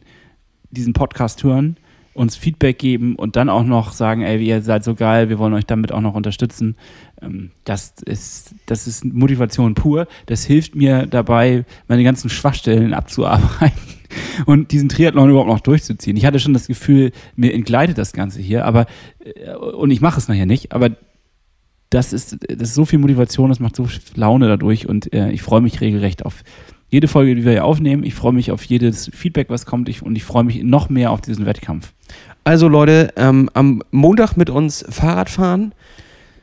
diesen 0.70 0.92
Podcast 0.92 1.42
hören, 1.44 1.76
uns 2.14 2.36
Feedback 2.36 2.78
geben 2.78 3.16
und 3.16 3.36
dann 3.36 3.48
auch 3.48 3.64
noch 3.64 3.92
sagen, 3.92 4.22
ey, 4.22 4.42
ihr 4.42 4.62
seid 4.62 4.84
so 4.84 4.94
geil, 4.94 5.28
wir 5.28 5.38
wollen 5.38 5.52
euch 5.52 5.66
damit 5.66 5.92
auch 5.92 6.00
noch 6.00 6.14
unterstützen. 6.14 6.76
Ähm, 7.20 7.50
das 7.64 7.94
ist, 8.04 8.54
das 8.66 8.86
ist 8.86 9.04
Motivation 9.04 9.74
pur. 9.74 10.06
Das 10.26 10.44
hilft 10.44 10.74
mir 10.74 11.06
dabei, 11.06 11.64
meine 11.88 12.04
ganzen 12.04 12.30
Schwachstellen 12.30 12.94
abzuarbeiten 12.94 13.78
und 14.46 14.70
diesen 14.72 14.88
Triathlon 14.88 15.30
überhaupt 15.30 15.48
noch 15.48 15.60
durchzuziehen. 15.60 16.16
Ich 16.16 16.24
hatte 16.24 16.38
schon 16.38 16.54
das 16.54 16.68
Gefühl, 16.68 17.12
mir 17.36 17.52
entgleitet 17.52 17.98
das 17.98 18.12
Ganze 18.12 18.40
hier, 18.40 18.64
aber 18.64 18.86
äh, 19.24 19.54
und 19.54 19.90
ich 19.90 20.00
mache 20.00 20.18
es 20.18 20.28
nachher 20.28 20.46
nicht, 20.46 20.72
aber 20.72 20.90
das 21.90 22.12
ist, 22.12 22.38
das 22.48 22.70
ist 22.70 22.74
so 22.74 22.84
viel 22.84 22.98
Motivation, 22.98 23.50
das 23.50 23.60
macht 23.60 23.76
so 23.76 23.84
viel 23.84 24.00
Laune 24.16 24.48
dadurch 24.48 24.88
und 24.88 25.12
äh, 25.12 25.30
ich 25.30 25.42
freue 25.42 25.60
mich 25.60 25.80
regelrecht 25.80 26.24
auf 26.24 26.42
jede 26.94 27.08
Folge, 27.08 27.34
die 27.34 27.44
wir 27.44 27.50
hier 27.50 27.64
aufnehmen. 27.64 28.04
Ich 28.04 28.14
freue 28.14 28.32
mich 28.32 28.52
auf 28.52 28.62
jedes 28.62 29.10
Feedback, 29.12 29.50
was 29.50 29.66
kommt. 29.66 29.88
Ich, 29.88 30.02
und 30.02 30.14
ich 30.14 30.22
freue 30.22 30.44
mich 30.44 30.62
noch 30.62 30.88
mehr 30.88 31.10
auf 31.10 31.20
diesen 31.20 31.44
Wettkampf. 31.44 31.92
Also 32.44 32.68
Leute, 32.68 33.12
ähm, 33.16 33.50
am 33.52 33.82
Montag 33.90 34.36
mit 34.36 34.48
uns 34.48 34.84
Fahrrad 34.88 35.28
fahren. 35.28 35.74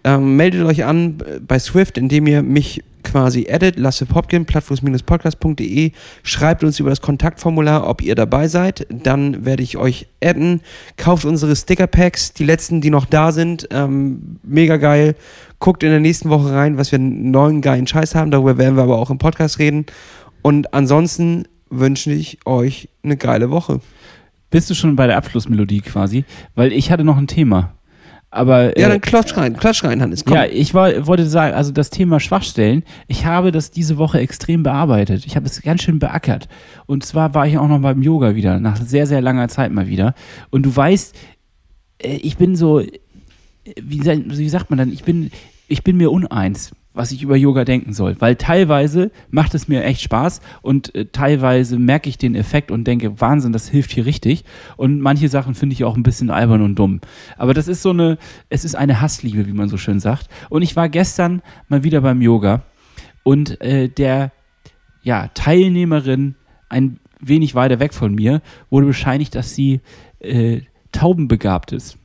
Ähm, 0.04 0.36
meldet 0.36 0.66
euch 0.66 0.84
an 0.84 1.20
bei 1.47 1.58
Swift, 1.58 1.97
indem 1.97 2.28
ihr 2.28 2.41
mich 2.41 2.84
quasi 3.04 3.47
addet, 3.49 3.80
Lasse 3.80 4.06
Popkin, 4.06 4.45
plattfuß-podcast.de, 4.45 5.91
schreibt 6.24 6.64
uns 6.64 6.80
über 6.80 6.89
das 6.89 7.02
Kontaktformular, 7.02 7.88
ob 7.88 8.02
ihr 8.02 8.16
dabei 8.16 8.47
seid, 8.47 8.88
dann 8.89 9.45
werde 9.45 9.64
ich 9.64 9.78
euch 9.78 10.08
adden, 10.24 10.62
kauft 10.97 11.26
unsere 11.26 11.56
Sticker-Packs, 11.56 12.34
die 12.34 12.43
letzten, 12.43 12.82
die 12.82 12.89
noch 12.89 13.06
da 13.06 13.32
sind, 13.32 13.68
ähm, 13.72 14.39
mega 14.43 14.78
geil, 14.78 15.16
guckt 15.60 15.84
in 15.84 15.91
der 15.91 15.99
nächsten 15.99 16.30
Woche 16.30 16.52
rein, 16.52 16.78
was 16.78 16.91
wir 16.91 16.99
neuen 16.99 17.62
geilen 17.62 17.88
Scheiß 17.88 18.16
haben, 18.16 18.32
darüber 18.32 18.58
werden 18.58 18.76
wir 18.76 18.84
aber 18.84 18.97
auch 18.97 19.10
im 19.10 19.18
Podcast 19.18 19.60
reden 19.60 19.86
und 20.42 20.74
ansonsten 20.74 21.46
wünsche 21.70 22.12
ich 22.12 22.39
euch 22.46 22.89
eine 23.04 23.18
geile 23.18 23.50
Woche. 23.50 23.80
Bist 24.50 24.70
du 24.70 24.74
schon 24.74 24.96
bei 24.96 25.08
der 25.08 25.18
Abschlussmelodie 25.18 25.82
quasi? 25.82 26.26
Weil 26.56 26.74
ich 26.74 26.92
hatte 26.92 27.04
noch 27.04 27.18
ein 27.18 27.28
Thema. 27.28 27.74
Aber 28.34 28.78
Ja, 28.80 28.88
äh, 28.88 28.89
dann 28.92 29.02
klatsch 29.02 29.36
rein, 29.36 29.58
klatsch 29.58 29.84
rein, 29.84 30.02
Hannes, 30.02 30.24
komm. 30.24 30.36
Ja, 30.36 30.46
ich 30.46 30.74
war, 30.74 31.06
wollte 31.06 31.26
sagen, 31.26 31.54
also 31.54 31.74
das 31.74 31.89
Thema 31.89 32.22
Schwachstellen, 32.22 32.84
ich 33.08 33.26
habe 33.26 33.52
das 33.52 33.72
diese 33.72 33.98
Woche 33.98 34.20
extrem 34.20 34.64
bearbeitet. 34.64 35.26
Ich 35.26 35.36
habe 35.36 35.46
es 35.46 35.62
ganz 35.62 35.84
schön 35.84 36.00
beackert. 36.00 36.48
Und 36.86 37.06
zwar 37.06 37.34
war 37.34 37.46
ich 37.46 37.58
auch 37.58 37.68
noch 37.68 37.80
beim 37.80 38.02
Yoga 38.02 38.36
wieder, 38.36 38.60
nach 38.60 38.78
sehr, 38.78 39.06
sehr 39.06 39.22
langer 39.22 39.50
Zeit 39.50 39.72
mal 39.72 39.88
wieder. 39.88 40.16
Und 40.50 40.66
du 40.66 40.74
weißt, 40.74 41.14
äh, 42.00 42.16
ich 42.16 42.38
bin 42.38 42.56
so, 42.56 42.82
wie, 43.82 44.02
wie 44.06 44.50
sagt 44.50 44.70
man 44.70 44.80
dann, 44.80 44.94
ich 44.94 45.04
bin, 45.04 45.30
ich 45.68 45.84
bin 45.84 45.98
mir 45.98 46.10
uneins, 46.10 46.72
was 46.94 47.12
ich 47.12 47.24
über 47.24 47.36
Yoga 47.36 47.64
denken 47.64 47.94
soll. 47.94 48.16
Weil 48.20 48.36
teilweise 48.36 49.12
macht 49.30 49.54
es 49.54 49.68
mir 49.68 49.84
echt 49.84 50.02
Spaß 50.02 50.42
und 50.62 50.94
äh, 50.96 51.06
teilweise 51.06 51.80
merke 51.80 52.10
ich 52.10 52.18
den 52.18 52.36
Effekt 52.36 52.72
und 52.72 52.86
denke, 52.86 53.22
Wahnsinn, 53.22 53.54
das 53.54 53.70
hilft 53.70 53.92
hier 53.92 54.06
richtig. 54.06 54.44
Und 54.78 55.00
manche 55.00 55.30
Sachen 55.30 55.56
finde 55.56 55.74
ich 55.74 55.84
auch 55.84 55.96
ein 55.96 56.04
bisschen 56.04 56.30
albern 56.30 56.62
und 56.62 56.76
dumm. 56.76 57.00
Aber 57.38 57.54
das 57.54 57.68
ist 57.68 57.82
so 57.82 57.92
eine, 57.92 58.18
es 58.50 58.66
ist 58.66 58.76
eine 58.76 59.02
Hassliebe, 59.02 59.48
wie 59.48 59.54
man 59.54 59.70
so 59.70 59.78
schön 59.78 60.00
sagt. 60.00 60.28
Und 60.50 60.62
ich 60.62 60.76
war 60.76 60.89
gestern 60.89 61.42
mal 61.70 61.84
wieder 61.84 62.02
beim 62.02 62.22
Yoga 62.22 62.64
und 63.24 63.62
äh, 63.62 63.88
der 63.88 64.32
ja, 65.04 65.30
Teilnehmerin 65.34 66.36
ein 66.70 67.00
wenig 67.20 67.56
weiter 67.56 67.80
weg 67.80 67.94
von 67.94 68.14
mir 68.16 68.42
wurde 68.70 68.88
bescheinigt, 68.88 69.36
dass 69.36 69.56
sie 69.56 69.82
äh, 70.20 70.62
taubenbegabt 70.92 71.72
ist. 71.72 71.98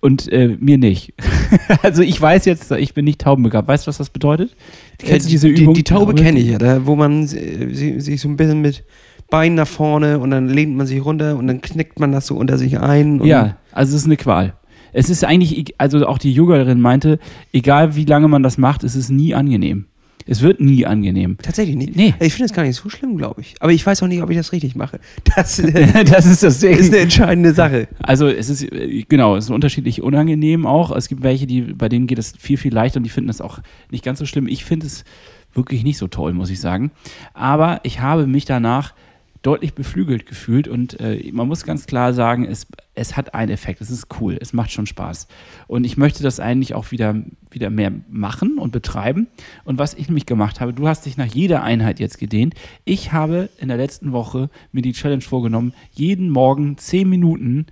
Und 0.00 0.30
äh, 0.32 0.56
mir 0.60 0.78
nicht. 0.78 1.14
also 1.82 2.02
ich 2.02 2.20
weiß 2.20 2.44
jetzt, 2.44 2.70
ich 2.72 2.94
bin 2.94 3.04
nicht 3.04 3.20
taubenbegabt. 3.20 3.68
Weißt 3.68 3.86
du, 3.86 3.88
was 3.88 3.98
das 3.98 4.10
bedeutet? 4.10 4.54
Kennst 4.98 5.26
du 5.26 5.30
diese 5.30 5.48
die, 5.48 5.62
Übung? 5.62 5.74
Die, 5.74 5.82
die 5.82 5.84
Taube 5.84 6.14
kenne 6.14 6.40
ich 6.40 6.48
ja, 6.48 6.58
da, 6.58 6.86
wo 6.86 6.96
man 6.96 7.26
sich 7.26 8.20
so 8.20 8.28
ein 8.28 8.36
bisschen 8.36 8.60
mit 8.60 8.84
Beinen 9.30 9.54
nach 9.56 9.68
vorne 9.68 10.18
und 10.18 10.30
dann 10.30 10.48
lehnt 10.48 10.76
man 10.76 10.86
sich 10.86 11.04
runter 11.04 11.36
und 11.36 11.46
dann 11.46 11.60
knickt 11.60 11.98
man 11.98 12.12
das 12.12 12.26
so 12.26 12.36
unter 12.36 12.58
sich 12.58 12.78
ein. 12.78 13.24
Ja, 13.24 13.56
also 13.72 13.96
es 13.96 14.02
ist 14.02 14.06
eine 14.06 14.16
Qual. 14.16 14.54
Es 14.92 15.08
ist 15.08 15.24
eigentlich, 15.24 15.74
also 15.78 16.06
auch 16.06 16.18
die 16.18 16.32
Yogalehrerin 16.32 16.80
meinte, 16.80 17.18
egal 17.52 17.96
wie 17.96 18.04
lange 18.04 18.28
man 18.28 18.42
das 18.42 18.58
macht, 18.58 18.84
es 18.84 18.94
ist 18.94 19.10
nie 19.10 19.34
angenehm. 19.34 19.86
Es 20.26 20.42
wird 20.42 20.60
nie 20.60 20.86
angenehm. 20.86 21.36
Tatsächlich 21.40 21.76
nicht. 21.76 21.96
Nee. 21.96 22.14
Ich 22.20 22.34
finde 22.34 22.46
es 22.46 22.52
gar 22.52 22.62
nicht 22.62 22.76
so 22.76 22.88
schlimm, 22.88 23.16
glaube 23.16 23.40
ich. 23.40 23.54
Aber 23.60 23.72
ich 23.72 23.84
weiß 23.84 24.02
auch 24.02 24.06
nicht, 24.06 24.22
ob 24.22 24.30
ich 24.30 24.36
das 24.36 24.52
richtig 24.52 24.74
mache. 24.76 25.00
Das 25.34 25.58
äh, 25.58 26.04
das 26.04 26.26
ist 26.26 26.42
das 26.42 26.60
Ding. 26.60 26.76
ist 26.76 26.92
eine 26.92 27.02
entscheidende 27.02 27.54
Sache. 27.54 27.88
Also 28.00 28.28
es 28.28 28.48
ist, 28.48 28.62
äh, 28.72 29.04
genau, 29.08 29.36
es 29.36 29.44
ist 29.44 29.50
unterschiedlich 29.50 30.02
unangenehm 30.02 30.66
auch. 30.66 30.94
Es 30.94 31.08
gibt 31.08 31.22
welche, 31.22 31.46
die, 31.46 31.62
bei 31.62 31.88
denen 31.88 32.06
geht 32.06 32.18
es 32.18 32.34
viel, 32.38 32.56
viel 32.56 32.72
leichter 32.72 32.98
und 32.98 33.04
die 33.04 33.10
finden 33.10 33.28
das 33.28 33.40
auch 33.40 33.58
nicht 33.90 34.04
ganz 34.04 34.18
so 34.18 34.26
schlimm. 34.26 34.46
Ich 34.46 34.64
finde 34.64 34.86
es 34.86 35.04
wirklich 35.54 35.84
nicht 35.84 35.98
so 35.98 36.08
toll, 36.08 36.32
muss 36.32 36.50
ich 36.50 36.60
sagen. 36.60 36.90
Aber 37.34 37.80
ich 37.82 38.00
habe 38.00 38.26
mich 38.26 38.44
danach 38.44 38.94
deutlich 39.42 39.74
beflügelt 39.74 40.26
gefühlt 40.26 40.68
und 40.68 41.00
äh, 41.00 41.30
man 41.32 41.48
muss 41.48 41.64
ganz 41.64 41.86
klar 41.86 42.14
sagen, 42.14 42.44
es, 42.44 42.66
es 42.94 43.16
hat 43.16 43.34
einen 43.34 43.50
Effekt, 43.50 43.80
es 43.80 43.90
ist 43.90 44.06
cool, 44.20 44.38
es 44.40 44.52
macht 44.52 44.70
schon 44.70 44.86
Spaß. 44.86 45.26
Und 45.66 45.84
ich 45.84 45.96
möchte 45.96 46.22
das 46.22 46.38
eigentlich 46.38 46.74
auch 46.74 46.92
wieder, 46.92 47.16
wieder 47.50 47.68
mehr 47.68 47.92
machen 48.08 48.58
und 48.58 48.70
betreiben. 48.70 49.26
Und 49.64 49.78
was 49.78 49.94
ich 49.94 50.08
nämlich 50.08 50.26
gemacht 50.26 50.60
habe, 50.60 50.72
du 50.72 50.86
hast 50.86 51.06
dich 51.06 51.16
nach 51.16 51.26
jeder 51.26 51.62
Einheit 51.62 51.98
jetzt 51.98 52.18
gedehnt. 52.18 52.54
Ich 52.84 53.12
habe 53.12 53.48
in 53.58 53.68
der 53.68 53.76
letzten 53.76 54.12
Woche 54.12 54.48
mir 54.70 54.82
die 54.82 54.92
Challenge 54.92 55.22
vorgenommen, 55.22 55.74
jeden 55.92 56.30
Morgen 56.30 56.78
zehn 56.78 57.08
Minuten 57.08 57.66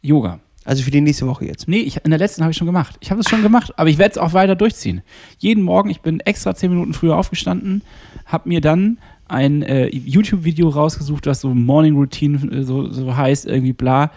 Yoga. 0.00 0.40
Also 0.64 0.82
für 0.82 0.90
die 0.90 1.00
nächste 1.00 1.26
Woche 1.26 1.44
jetzt. 1.44 1.68
Nee, 1.68 1.80
ich, 1.80 2.02
in 2.04 2.10
der 2.10 2.18
letzten 2.18 2.42
habe 2.42 2.52
ich 2.52 2.56
schon 2.56 2.66
gemacht. 2.66 2.96
Ich 3.00 3.10
habe 3.10 3.20
es 3.20 3.28
schon 3.28 3.42
gemacht, 3.42 3.72
aber 3.78 3.90
ich 3.90 3.98
werde 3.98 4.12
es 4.12 4.18
auch 4.18 4.32
weiter 4.32 4.56
durchziehen. 4.56 5.02
Jeden 5.38 5.62
Morgen, 5.62 5.90
ich 5.90 6.00
bin 6.00 6.20
extra 6.20 6.54
zehn 6.54 6.70
Minuten 6.70 6.94
früher 6.94 7.16
aufgestanden, 7.16 7.82
habe 8.24 8.48
mir 8.48 8.62
dann 8.62 8.98
ein 9.28 9.62
äh, 9.62 9.88
YouTube-Video 9.88 10.68
rausgesucht, 10.68 11.26
was 11.26 11.40
so 11.40 11.54
Morning 11.54 11.94
Routine 11.94 12.50
äh, 12.52 12.62
so, 12.64 12.90
so 12.90 13.16
heißt, 13.16 13.46
irgendwie 13.46 13.72
bla. 13.72 14.10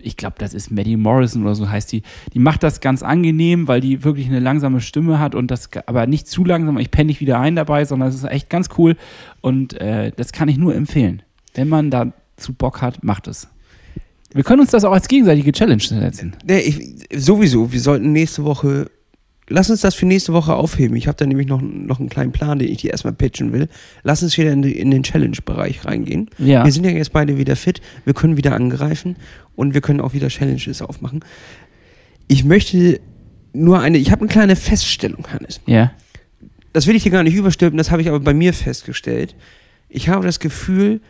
Ich 0.00 0.16
glaube, 0.16 0.36
das 0.38 0.54
ist 0.54 0.70
Maddie 0.70 0.96
Morrison 0.96 1.42
oder 1.42 1.54
so 1.54 1.68
heißt 1.68 1.90
die. 1.90 2.02
Die 2.32 2.38
macht 2.38 2.62
das 2.62 2.80
ganz 2.80 3.02
angenehm, 3.02 3.66
weil 3.66 3.80
die 3.80 4.04
wirklich 4.04 4.28
eine 4.28 4.38
langsame 4.38 4.80
Stimme 4.80 5.18
hat 5.18 5.34
und 5.34 5.50
das 5.50 5.70
aber 5.86 6.06
nicht 6.06 6.28
zu 6.28 6.44
langsam. 6.44 6.78
Ich 6.78 6.90
penne 6.90 7.08
nicht 7.08 7.20
wieder 7.20 7.40
ein 7.40 7.56
dabei, 7.56 7.84
sondern 7.84 8.08
es 8.08 8.14
ist 8.14 8.24
echt 8.24 8.48
ganz 8.48 8.68
cool 8.78 8.96
und 9.40 9.74
äh, 9.80 10.12
das 10.16 10.32
kann 10.32 10.48
ich 10.48 10.56
nur 10.56 10.74
empfehlen. 10.74 11.22
Wenn 11.54 11.68
man 11.68 11.90
dazu 11.90 12.52
Bock 12.52 12.80
hat, 12.80 13.02
macht 13.02 13.26
es. 13.26 13.48
Wir 14.32 14.44
können 14.44 14.60
uns 14.60 14.70
das 14.70 14.84
auch 14.84 14.92
als 14.92 15.08
gegenseitige 15.08 15.52
Challenge 15.52 15.82
setzen. 15.82 16.36
Nee, 16.44 16.60
ich, 16.60 17.08
sowieso, 17.16 17.72
wir 17.72 17.80
sollten 17.80 18.12
nächste 18.12 18.44
Woche. 18.44 18.90
Lass 19.48 19.70
uns 19.70 19.80
das 19.80 19.94
für 19.94 20.06
nächste 20.06 20.32
Woche 20.32 20.54
aufheben. 20.54 20.96
Ich 20.96 21.06
habe 21.06 21.16
da 21.16 21.26
nämlich 21.26 21.46
noch, 21.46 21.60
noch 21.62 22.00
einen 22.00 22.08
kleinen 22.08 22.32
Plan, 22.32 22.58
den 22.58 22.68
ich 22.68 22.78
dir 22.78 22.90
erstmal 22.90 23.14
pitchen 23.14 23.52
will. 23.52 23.68
Lass 24.02 24.22
uns 24.22 24.36
wieder 24.36 24.52
in, 24.52 24.62
die, 24.62 24.78
in 24.78 24.90
den 24.90 25.02
Challenge-Bereich 25.02 25.84
reingehen. 25.84 26.28
Ja. 26.38 26.64
Wir 26.64 26.72
sind 26.72 26.84
ja 26.84 26.90
jetzt 26.90 27.12
beide 27.12 27.38
wieder 27.38 27.56
fit. 27.56 27.80
Wir 28.04 28.14
können 28.14 28.36
wieder 28.36 28.54
angreifen 28.54 29.16
und 29.56 29.74
wir 29.74 29.80
können 29.80 30.00
auch 30.00 30.12
wieder 30.12 30.28
Challenges 30.28 30.82
aufmachen. 30.82 31.24
Ich 32.26 32.44
möchte 32.44 33.00
nur 33.52 33.80
eine. 33.80 33.98
Ich 33.98 34.10
habe 34.10 34.20
eine 34.20 34.28
kleine 34.28 34.56
Feststellung, 34.56 35.26
Hannes. 35.32 35.60
Ja. 35.66 35.92
Das 36.72 36.86
will 36.86 36.94
ich 36.94 37.02
dir 37.02 37.10
gar 37.10 37.22
nicht 37.22 37.34
überstülpen, 37.34 37.78
das 37.78 37.90
habe 37.90 38.02
ich 38.02 38.08
aber 38.08 38.20
bei 38.20 38.34
mir 38.34 38.52
festgestellt. 38.52 39.34
Ich 39.88 40.08
habe 40.08 40.26
das 40.26 40.38
Gefühl, 40.38 41.00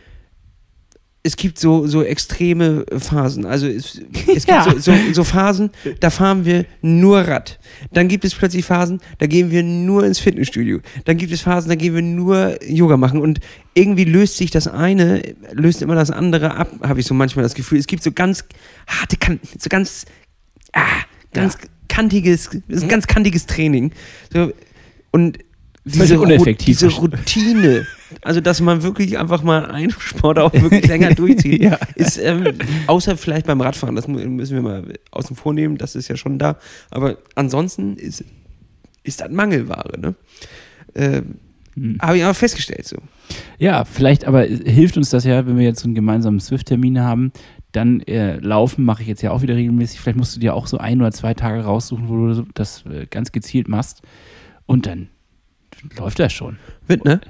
es 1.21 1.35
gibt 1.35 1.59
so, 1.59 1.85
so 1.85 2.01
extreme 2.01 2.85
Phasen. 2.97 3.45
Also 3.45 3.67
es, 3.67 4.01
es 4.33 4.45
Ja. 4.45 4.63
gibt 4.65 4.81
so, 4.83 4.93
so, 4.93 5.13
so 5.13 5.23
Phasen, 5.25 5.69
da 5.99 6.09
fahren 6.09 6.45
wir 6.45 6.65
nur 6.81 7.19
Rad. 7.19 7.59
Dann 7.91 8.07
gibt 8.07 8.23
es 8.23 8.33
plötzlich 8.33 8.63
Phasen, 8.65 9.01
da 9.17 9.27
gehen 9.27 9.51
wir 9.51 9.61
nur 9.63 10.05
ins 10.05 10.19
Fitnessstudio. 10.19 10.79
Dann 11.05 11.17
gibt 11.17 11.33
es 11.33 11.41
Phasen, 11.41 11.67
da 11.69 11.75
gehen 11.75 11.93
wir 11.93 12.01
nur 12.01 12.57
Yoga 12.63 12.95
machen. 12.95 13.19
Und 13.19 13.41
irgendwie 13.73 14.05
löst 14.05 14.37
sich 14.37 14.49
das 14.49 14.67
eine, 14.67 15.21
löst 15.51 15.81
immer 15.81 15.95
das 15.95 16.09
andere 16.09 16.55
ab, 16.55 16.69
habe 16.81 17.01
ich 17.01 17.05
so 17.05 17.13
manchmal 17.13 17.43
das 17.43 17.53
Gefühl. 17.53 17.79
Es 17.79 17.87
gibt 17.87 18.01
so 18.01 18.13
ganz 18.13 18.45
harte 18.87 19.17
Kanten, 19.17 19.45
so 19.59 19.67
ganz, 19.69 20.05
ah, 20.71 20.83
ganz 21.33 21.57
kantiges, 21.89 22.49
so 22.69 22.87
ganz 22.87 23.07
kantiges 23.07 23.45
Training. 23.45 23.91
So, 24.33 24.53
und 25.11 25.39
diese, 25.91 26.19
uneffektiv 26.19 26.77
diese. 26.79 26.87
Routine, 26.95 27.85
also 28.21 28.41
dass 28.41 28.61
man 28.61 28.83
wirklich 28.83 29.17
einfach 29.17 29.43
mal 29.43 29.65
einen 29.65 29.91
Sport 29.99 30.39
auch 30.39 30.53
wirklich 30.53 30.87
länger 30.87 31.13
durchzieht, 31.15 31.61
Ja. 31.63 31.77
ist 31.95 32.17
ähm, 32.17 32.55
außer 32.87 33.17
vielleicht 33.17 33.47
beim 33.47 33.61
Radfahren, 33.61 33.95
das 33.95 34.07
müssen 34.07 34.55
wir 34.55 34.61
mal 34.61 34.83
außen 35.11 35.35
vor 35.35 35.53
nehmen, 35.53 35.77
das 35.77 35.95
ist 35.95 36.07
ja 36.07 36.17
schon 36.17 36.39
da, 36.39 36.57
aber 36.91 37.17
ansonsten 37.35 37.95
ist, 37.95 38.23
ist 39.03 39.21
das 39.21 39.31
Mangelware, 39.31 39.99
ne? 39.99 40.15
Ähm, 40.95 41.35
Hm. 41.75 41.97
Habe 42.01 42.17
ich 42.17 42.23
aber 42.23 42.33
festgestellt 42.33 42.85
so. 42.85 42.97
Ja, 43.57 43.85
vielleicht 43.85 44.25
aber 44.25 44.43
hilft 44.43 44.97
uns 44.97 45.11
das 45.11 45.23
ja, 45.23 45.45
wenn 45.45 45.57
wir 45.57 45.65
jetzt 45.65 45.79
so 45.81 45.85
einen 45.85 45.95
gemeinsamen 45.95 46.39
Swift-Termin 46.39 46.99
haben. 46.99 47.31
Dann 47.71 48.01
äh, 48.01 48.37
laufen 48.37 48.83
mache 48.83 49.03
ich 49.03 49.07
jetzt 49.07 49.21
ja 49.21 49.31
auch 49.31 49.43
wieder 49.43 49.55
regelmäßig. 49.55 49.99
Vielleicht 49.99 50.17
musst 50.17 50.35
du 50.35 50.39
dir 50.39 50.55
auch 50.55 50.65
so 50.67 50.77
ein 50.79 50.99
oder 50.99 51.11
zwei 51.11 51.35
Tage 51.35 51.63
raussuchen, 51.63 52.09
wo 52.09 52.15
du 52.33 52.45
das 52.55 52.83
äh, 52.87 53.05
ganz 53.05 53.31
gezielt 53.31 53.67
machst. 53.67 54.01
Und 54.65 54.87
dann 54.87 55.09
läuft 55.97 56.19
das 56.19 56.33
schon. 56.33 56.57
Wird, 56.87 57.05
ne? 57.05 57.21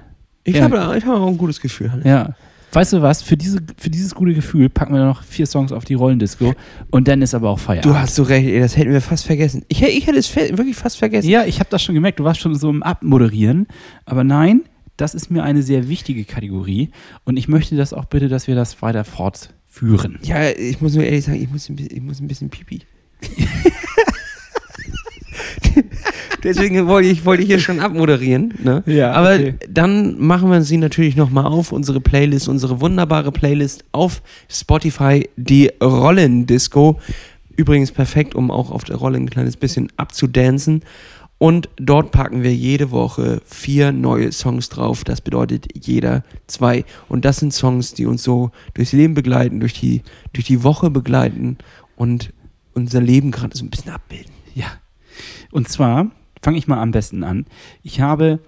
Ich 0.44 0.56
Ja. 0.56 0.64
habe 0.64 0.98
ich 0.98 1.06
habe 1.06 1.18
auch 1.20 1.28
ein 1.28 1.38
gutes 1.38 1.60
Gefühl. 1.60 1.92
Hannes. 1.92 2.06
Ja. 2.06 2.36
Weißt 2.72 2.94
du 2.94 3.02
was? 3.02 3.24
Für, 3.24 3.36
diese, 3.36 3.60
für 3.78 3.90
dieses 3.90 4.14
gute 4.14 4.34
Gefühl 4.36 4.70
packen 4.70 4.94
wir 4.94 5.04
noch 5.04 5.24
vier 5.24 5.48
Songs 5.48 5.72
auf 5.72 5.86
die 5.86 5.96
Rollendisco 5.96 6.54
und 6.92 7.08
dann 7.08 7.24
ist 7.24 7.34
aber 7.34 7.50
auch 7.50 7.58
Feierabend. 7.60 7.86
Du 7.92 7.98
hast 7.98 8.14
so 8.14 8.22
recht, 8.22 8.48
ey, 8.48 8.60
das 8.60 8.78
hätten 8.78 8.92
wir 8.92 9.02
fast 9.02 9.26
vergessen. 9.26 9.66
Ich, 9.70 9.82
hätte- 9.82 9.92
ich 9.92 10.06
hätte 10.06 10.20
es 10.20 10.36
wirklich 10.36 10.76
fast 10.76 10.98
vergessen. 10.98 11.30
Ja, 11.30 11.46
ich 11.46 11.60
habe 11.60 11.70
das 11.72 11.82
schon 11.82 11.96
gemerkt. 11.96 12.20
Du 12.20 12.24
warst 12.26 12.40
schon 12.40 12.54
so 12.54 12.70
im 12.70 12.84
Abmoderieren. 12.84 13.66
Aber 14.06 14.24
nein, 14.24 14.62
das 14.98 15.16
ist 15.16 15.32
mir 15.32 15.42
eine 15.44 15.64
sehr 15.64 15.90
wichtige 15.90 16.26
Kategorie. 16.26 16.92
Und 17.24 17.38
ich 17.38 17.48
möchte 17.48 17.76
das 17.76 17.92
auch 17.92 18.06
bitte, 18.06 18.28
dass 18.28 18.46
wir 18.48 18.54
das 18.54 18.82
weiter 18.84 19.04
fortführen. 19.04 20.20
Ja, 20.22 20.50
ich 20.52 20.80
muss 20.80 20.94
nur 20.94 21.04
ehrlich 21.06 21.26
sagen, 21.26 21.42
ich 21.42 21.50
muss 21.50 21.68
ein 21.70 21.76
bisschen, 21.76 21.96
ich 21.98 22.04
muss 22.04 22.20
ein 22.20 22.28
bisschen 22.28 22.50
pipi. 22.52 22.82
Deswegen 26.44 26.88
wollte 26.88 27.10
ich, 27.10 27.26
wollte 27.26 27.44
ich 27.44 27.50
hier 27.50 27.60
schon 27.60 27.80
abmoderieren. 27.80 28.54
Ne? 28.64 28.84
Ja, 28.86 29.12
Aber 29.12 29.36
okay. 29.36 29.56
dann 29.70 30.20
machen 30.20 30.50
wir 30.50 30.62
sie 30.62 30.78
natürlich 30.78 31.16
nochmal 31.16 31.46
auf, 31.46 31.72
unsere 31.72 32.00
Playlist, 32.00 32.48
unsere 32.48 32.82
wunderbare 32.82 33.32
Playlist 33.32 33.86
auf 33.92 34.22
Spotify, 34.50 35.30
die 35.36 35.72
Rollendisco. 35.82 37.00
Übrigens 37.56 37.92
perfekt, 37.92 38.36
um 38.36 38.52
auch 38.52 38.72
auf 38.72 38.84
der 38.84 38.96
Rolle 38.96 39.18
ein 39.18 39.30
kleines 39.30 39.58
bisschen 39.58 39.92
abzudancen. 39.98 40.84
Und 41.40 41.70
dort 41.78 42.12
packen 42.12 42.44
wir 42.44 42.54
jede 42.54 42.92
Woche 42.92 43.42
vier 43.46 43.94
neue 43.94 44.32
Songs 44.34 44.68
drauf. 44.68 45.06
Das 45.06 45.22
bedeutet 45.22 45.68
jeder 45.74 46.24
zwei. 46.48 46.84
Und 47.08 47.24
das 47.24 47.38
sind 47.38 47.54
Songs, 47.54 47.94
die 47.94 48.06
uns 48.06 48.24
so 48.24 48.52
durchs 48.74 48.92
Leben 48.92 49.14
begleiten, 49.14 49.62
durch 49.62 49.74
die, 49.74 50.04
durch 50.34 50.46
die 50.46 50.64
Woche 50.64 50.90
begleiten 50.90 51.58
und 51.96 52.34
unser 52.74 53.00
Leben 53.02 53.32
gerade 53.32 53.58
so 53.58 53.64
ein 53.64 53.70
bisschen 53.70 53.92
abbilden. 53.92 54.32
Ja. 54.54 54.68
Und 55.52 55.68
zwar 55.70 56.12
fange 56.42 56.58
ich 56.58 56.68
mal 56.68 56.82
am 56.82 56.92
besten 56.92 57.24
an. 57.24 57.46
Ich 57.84 58.02
habe 58.02 58.40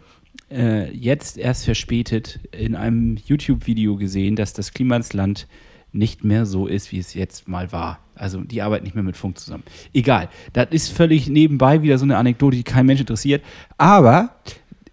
äh, 0.49 0.91
jetzt 0.93 1.37
erst 1.37 1.65
verspätet 1.65 2.39
in 2.51 2.75
einem 2.75 3.17
YouTube-Video 3.17 3.95
gesehen, 3.95 4.35
dass 4.35 4.53
das 4.53 4.73
Klimasland 4.73 5.47
nicht 5.93 6.23
mehr 6.23 6.45
so 6.45 6.67
ist, 6.67 6.91
wie 6.91 6.99
es 6.99 7.13
jetzt 7.13 7.47
mal 7.47 7.71
war. 7.71 7.99
Also 8.15 8.41
die 8.41 8.61
arbeiten 8.61 8.85
nicht 8.85 8.95
mehr 8.95 9.03
mit 9.03 9.17
Funk 9.17 9.37
zusammen. 9.39 9.63
Egal, 9.93 10.29
das 10.53 10.67
ist 10.71 10.89
völlig 10.89 11.27
nebenbei 11.27 11.81
wieder 11.81 11.97
so 11.97 12.05
eine 12.05 12.17
Anekdote, 12.17 12.55
die 12.55 12.63
kein 12.63 12.85
Mensch 12.85 13.01
interessiert. 13.01 13.43
Aber 13.77 14.35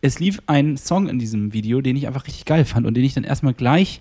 es 0.00 0.18
lief 0.18 0.40
ein 0.46 0.76
Song 0.76 1.08
in 1.08 1.18
diesem 1.18 1.52
Video, 1.52 1.80
den 1.80 1.96
ich 1.96 2.06
einfach 2.06 2.26
richtig 2.26 2.44
geil 2.44 2.64
fand 2.64 2.86
und 2.86 2.94
den 2.94 3.04
ich 3.04 3.14
dann 3.14 3.24
erstmal 3.24 3.54
gleich 3.54 4.00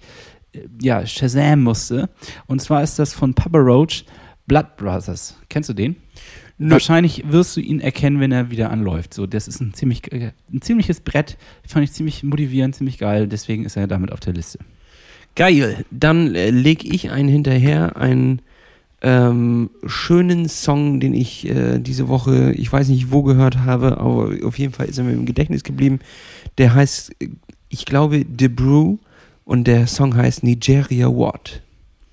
äh, 0.53 0.61
ja, 0.81 1.05
Shazam 1.05 1.63
musste. 1.63 2.09
Und 2.47 2.61
zwar 2.61 2.83
ist 2.83 2.99
das 2.99 3.13
von 3.13 3.33
Papa 3.33 3.59
Roach, 3.59 4.05
Blood 4.47 4.77
Brothers. 4.77 5.35
Kennst 5.49 5.69
du 5.69 5.73
den? 5.73 5.97
Wahrscheinlich 6.59 7.23
wirst 7.27 7.55
du 7.55 7.61
ihn 7.61 7.79
erkennen, 7.79 8.19
wenn 8.19 8.31
er 8.31 8.49
wieder 8.49 8.71
anläuft. 8.71 9.13
So, 9.13 9.27
das 9.27 9.47
ist 9.47 9.61
ein, 9.61 9.73
ziemlich, 9.73 10.11
äh, 10.11 10.31
ein 10.51 10.61
ziemliches 10.61 11.01
Brett. 11.01 11.37
Fand 11.67 11.83
ich 11.83 11.91
ziemlich 11.91 12.23
motivierend, 12.23 12.75
ziemlich 12.75 12.97
geil. 12.97 13.27
Deswegen 13.27 13.63
ist 13.63 13.77
er 13.77 13.85
damit 13.85 14.11
auf 14.11 14.19
der 14.19 14.33
Liste. 14.33 14.59
Geil. 15.35 15.85
Dann 15.91 16.33
äh, 16.33 16.49
leg 16.49 16.83
ich 16.83 17.11
einen 17.11 17.29
hinterher, 17.29 17.95
einen 17.95 18.41
ähm, 19.01 19.69
schönen 19.85 20.49
Song, 20.49 20.99
den 20.99 21.13
ich 21.13 21.47
äh, 21.47 21.77
diese 21.77 22.07
Woche, 22.07 22.53
ich 22.53 22.71
weiß 22.71 22.87
nicht 22.87 23.11
wo 23.11 23.21
gehört 23.21 23.59
habe, 23.59 23.99
aber 23.99 24.33
auf 24.43 24.57
jeden 24.57 24.73
Fall 24.73 24.87
ist 24.87 24.97
er 24.97 25.03
mir 25.03 25.13
im 25.13 25.27
Gedächtnis 25.27 25.63
geblieben. 25.63 25.99
Der 26.57 26.73
heißt, 26.73 27.11
äh, 27.21 27.29
ich 27.69 27.85
glaube, 27.85 28.25
The 28.39 28.47
Brew 28.47 28.97
und 29.45 29.65
der 29.65 29.85
Song 29.85 30.15
heißt 30.15 30.43
Nigeria 30.43 31.07
What. 31.07 31.61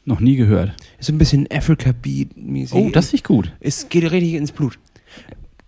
Noch 0.06 0.20
nie 0.20 0.36
gehört. 0.36 0.72
Ist 0.98 1.06
so 1.06 1.12
ein 1.12 1.18
bisschen 1.18 1.46
Africa 1.50 1.92
Beat 1.92 2.36
mäßig. 2.36 2.74
Oh, 2.76 2.90
das 2.90 3.12
ich 3.12 3.24
gut. 3.24 3.50
Es 3.60 3.88
geht 3.88 4.10
richtig 4.10 4.34
ins 4.34 4.52
Blut. 4.52 4.78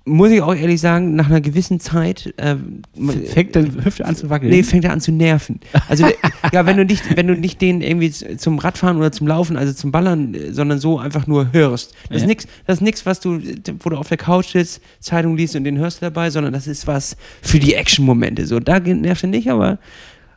Muss 0.08 0.30
ich 0.30 0.40
auch 0.40 0.54
ehrlich 0.54 0.80
sagen, 0.80 1.16
nach 1.16 1.26
einer 1.26 1.40
gewissen 1.40 1.80
Zeit 1.80 2.32
ähm, 2.38 2.82
Fängt 3.26 3.56
der 3.56 3.64
Hüfte 3.84 4.04
an 4.04 4.14
zu 4.14 4.30
wackeln. 4.30 4.52
Nee, 4.52 4.62
fängt 4.62 4.84
er 4.84 4.92
an 4.92 5.00
zu 5.00 5.10
nerven. 5.10 5.58
Also, 5.88 6.06
ja, 6.52 6.64
wenn 6.64 6.76
du 6.76 6.84
nicht, 6.84 7.16
wenn 7.16 7.26
du 7.26 7.34
nicht 7.34 7.60
den 7.60 7.80
irgendwie 7.80 8.12
zum 8.12 8.60
Radfahren 8.60 8.98
oder 8.98 9.10
zum 9.10 9.26
Laufen, 9.26 9.56
also 9.56 9.72
zum 9.72 9.90
Ballern, 9.90 10.32
äh, 10.34 10.52
sondern 10.52 10.78
so 10.78 11.00
einfach 11.00 11.26
nur 11.26 11.52
hörst. 11.52 11.92
Das 12.08 12.18
ist 12.18 12.22
Ja. 12.22 12.28
nix, 12.28 12.46
das 12.68 12.76
ist 12.78 12.82
nix, 12.82 13.04
was 13.04 13.18
du, 13.18 13.40
wo 13.80 13.90
du 13.90 13.96
auf 13.96 14.06
der 14.08 14.16
Couch 14.16 14.52
sitzt, 14.52 14.80
Zeitung 15.00 15.36
liest 15.36 15.56
und 15.56 15.64
den 15.64 15.76
hörst 15.76 16.00
du 16.00 16.06
dabei, 16.06 16.30
sondern 16.30 16.52
das 16.52 16.68
ist 16.68 16.86
was 16.86 17.16
für 17.42 17.58
die 17.58 17.74
Action-Momente. 17.74 18.46
So, 18.46 18.60
da 18.60 18.78
nervt 18.78 19.24
er 19.24 19.28
nicht, 19.30 19.50
aber 19.50 19.80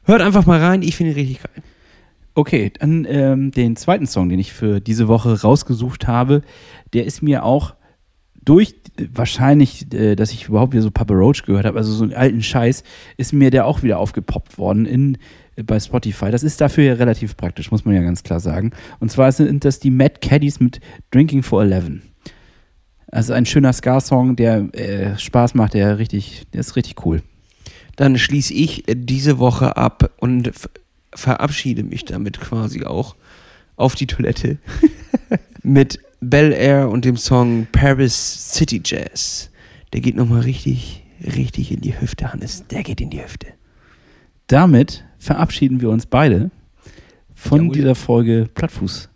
hört 0.06 0.22
einfach 0.22 0.48
mal 0.48 0.60
rein, 0.60 0.82
ich 0.82 0.96
finde 0.96 1.12
ihn 1.12 1.16
richtig 1.20 1.44
geil. 1.44 1.64
Okay, 2.40 2.72
dann 2.80 3.06
ähm, 3.10 3.52
den 3.52 3.76
zweiten 3.76 4.08
Song, 4.08 4.30
den 4.30 4.40
ich 4.40 4.54
für 4.54 4.80
diese 4.80 5.10
Woche 5.10 5.42
rausgesucht 5.42 6.08
habe, 6.08 6.42
der 6.94 7.06
ist 7.06 7.22
mir 7.22 7.44
auch 7.44 7.76
durch 8.46 8.76
wahrscheinlich, 9.14 9.94
äh, 9.94 10.16
dass 10.16 10.32
ich 10.32 10.48
überhaupt 10.48 10.72
wieder 10.72 10.84
so 10.84 10.90
Papa 10.90 11.14
Roach 11.14 11.44
gehört 11.46 11.66
habe, 11.66 11.78
also 11.78 11.92
so 11.92 12.06
einen 12.06 12.14
alten 12.14 12.42
Scheiß, 12.42 12.84
ist 13.18 13.34
mir 13.34 13.52
der 13.52 13.66
auch 13.66 13.84
wieder 13.84 14.00
aufgepoppt 14.00 14.58
worden 14.58 14.86
in, 14.86 15.18
äh, 15.58 15.64
bei 15.64 15.82
Spotify. 15.82 16.32
Das 16.32 16.44
ist 16.44 16.62
dafür 16.62 16.86
ja 16.86 16.94
relativ 16.94 17.36
praktisch, 17.36 17.72
muss 17.72 17.84
man 17.84 17.94
ja 17.94 18.02
ganz 18.02 18.24
klar 18.24 18.40
sagen. 18.40 18.72
Und 19.02 19.12
zwar 19.12 19.34
sind 19.34 19.66
das 19.66 19.82
die 19.82 19.92
Mad 19.92 20.22
Caddies 20.22 20.62
mit 20.62 20.80
Drinking 21.12 21.44
for 21.44 21.62
Eleven. 21.62 22.04
Also 23.12 23.34
ein 23.34 23.48
schöner 23.48 23.74
Ska-Song, 23.74 24.38
der 24.38 24.74
äh, 24.74 25.18
Spaß 25.18 25.56
macht, 25.56 25.74
der 25.74 26.00
richtig, 26.00 26.44
der 26.54 26.62
ist 26.62 26.78
richtig 26.78 27.06
cool. 27.06 27.22
Dann 27.98 28.18
schließe 28.18 28.54
ich 28.54 28.86
diese 28.88 29.40
Woche 29.40 29.76
ab 29.76 30.14
und 30.22 30.54
verabschiede 31.14 31.84
mich 31.84 32.06
damit 32.06 32.40
quasi 32.40 32.84
auch 32.84 33.16
auf 33.76 33.96
die 33.96 34.08
Toilette 34.08 34.58
mit 35.64 36.00
Bel 36.22 36.52
Air 36.52 36.90
und 36.90 37.06
dem 37.06 37.18
Song 37.18 37.68
Paris 37.72 38.54
City 38.54 38.82
Jazz. 38.84 39.50
Der 39.94 40.02
geht 40.02 40.16
nochmal 40.16 40.42
richtig, 40.42 41.04
richtig 41.24 41.72
in 41.72 41.82
die 41.82 42.00
Hüfte, 42.00 42.32
Hannes. 42.32 42.68
Der 42.68 42.84
geht 42.84 43.02
in 43.02 43.10
die 43.10 43.24
Hüfte. 43.24 43.48
Damit 44.48 45.06
verabschieden 45.18 45.82
wir 45.82 45.90
uns 45.90 46.06
beide 46.06 46.52
von 47.34 47.62
Jawohl. 47.62 47.74
dieser 47.74 47.96
Folge 47.96 48.50
Plattfuß 48.54 49.10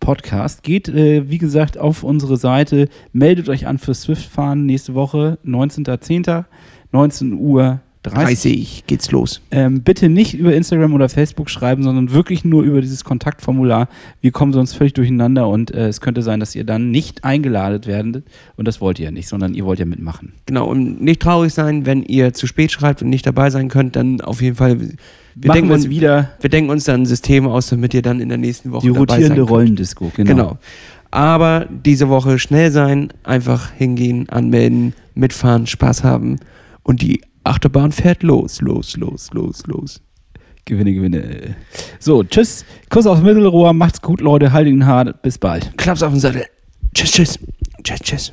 Podcast. 0.00 0.62
Geht, 0.62 0.88
äh, 0.88 1.28
wie 1.28 1.38
gesagt, 1.38 1.78
auf 1.78 2.02
unsere 2.02 2.36
Seite, 2.36 2.88
meldet 3.12 3.48
euch 3.48 3.66
an 3.66 3.78
für 3.78 3.94
Swift-Fahren 3.94 4.64
nächste 4.64 4.94
Woche, 4.94 5.38
19.10., 5.44 6.44
19 6.92 7.32
Uhr 7.34 7.80
30. 8.10 8.26
30 8.26 8.84
geht's 8.86 9.10
los. 9.10 9.40
Ähm, 9.50 9.82
bitte 9.82 10.08
nicht 10.08 10.34
über 10.34 10.54
Instagram 10.54 10.94
oder 10.94 11.08
Facebook 11.08 11.50
schreiben, 11.50 11.82
sondern 11.82 12.12
wirklich 12.12 12.44
nur 12.44 12.62
über 12.62 12.80
dieses 12.80 13.04
Kontaktformular. 13.04 13.88
Wir 14.20 14.32
kommen 14.32 14.52
sonst 14.52 14.74
völlig 14.74 14.94
durcheinander 14.94 15.48
und 15.48 15.72
äh, 15.72 15.88
es 15.88 16.00
könnte 16.00 16.22
sein, 16.22 16.40
dass 16.40 16.54
ihr 16.54 16.64
dann 16.64 16.90
nicht 16.90 17.24
eingeladen 17.24 17.86
werdet. 17.86 18.24
Und 18.56 18.68
das 18.68 18.80
wollt 18.80 18.98
ihr 18.98 19.06
ja 19.06 19.10
nicht, 19.10 19.28
sondern 19.28 19.54
ihr 19.54 19.64
wollt 19.64 19.78
ja 19.78 19.86
mitmachen. 19.86 20.32
Genau, 20.46 20.66
und 20.66 21.02
nicht 21.02 21.20
traurig 21.20 21.52
sein, 21.52 21.86
wenn 21.86 22.02
ihr 22.02 22.32
zu 22.32 22.46
spät 22.46 22.72
schreibt 22.72 23.02
und 23.02 23.08
nicht 23.08 23.26
dabei 23.26 23.50
sein 23.50 23.68
könnt, 23.68 23.96
dann 23.96 24.20
auf 24.20 24.42
jeden 24.42 24.56
Fall. 24.56 24.80
Wir, 25.38 25.48
Machen 25.48 25.60
denken, 25.60 25.72
uns, 25.72 25.88
wieder 25.90 26.30
wir 26.40 26.48
denken 26.48 26.70
uns 26.70 26.84
dann 26.84 27.02
ein 27.02 27.06
System 27.06 27.46
aus, 27.46 27.68
damit 27.68 27.92
ihr 27.92 28.00
dann 28.00 28.20
in 28.20 28.30
der 28.30 28.38
nächsten 28.38 28.72
Woche 28.72 28.86
die 28.86 28.92
dabei 28.92 29.06
sein 29.06 29.16
rotierende. 29.16 29.42
Rollendisco. 29.42 30.10
Genau. 30.16 30.30
Genau. 30.30 30.58
Aber 31.10 31.66
diese 31.70 32.08
Woche 32.08 32.38
schnell 32.38 32.70
sein, 32.70 33.12
einfach 33.22 33.72
hingehen, 33.72 34.28
anmelden, 34.28 34.94
mitfahren, 35.14 35.66
Spaß 35.66 36.04
haben 36.04 36.40
und 36.82 37.02
die 37.02 37.20
Achterbahn 37.46 37.92
fährt 37.92 38.22
los, 38.22 38.60
los, 38.60 38.96
los, 38.96 39.30
los, 39.32 39.66
los. 39.66 40.00
Gewinne, 40.64 40.92
gewinne. 40.92 41.56
So, 42.00 42.24
tschüss. 42.24 42.64
Kuss 42.90 43.06
aufs 43.06 43.22
Mittelrohr. 43.22 43.72
Macht's 43.72 44.02
gut, 44.02 44.20
Leute. 44.20 44.52
Haltet 44.52 44.72
ihn 44.72 44.86
hart. 44.86 45.22
Bis 45.22 45.38
bald. 45.38 45.76
Klaps 45.76 46.02
auf 46.02 46.12
den 46.12 46.20
Sattel. 46.20 46.44
Tschüss, 46.92 47.12
tschüss. 47.12 47.38
Tschüss, 47.84 48.00
tschüss. 48.00 48.32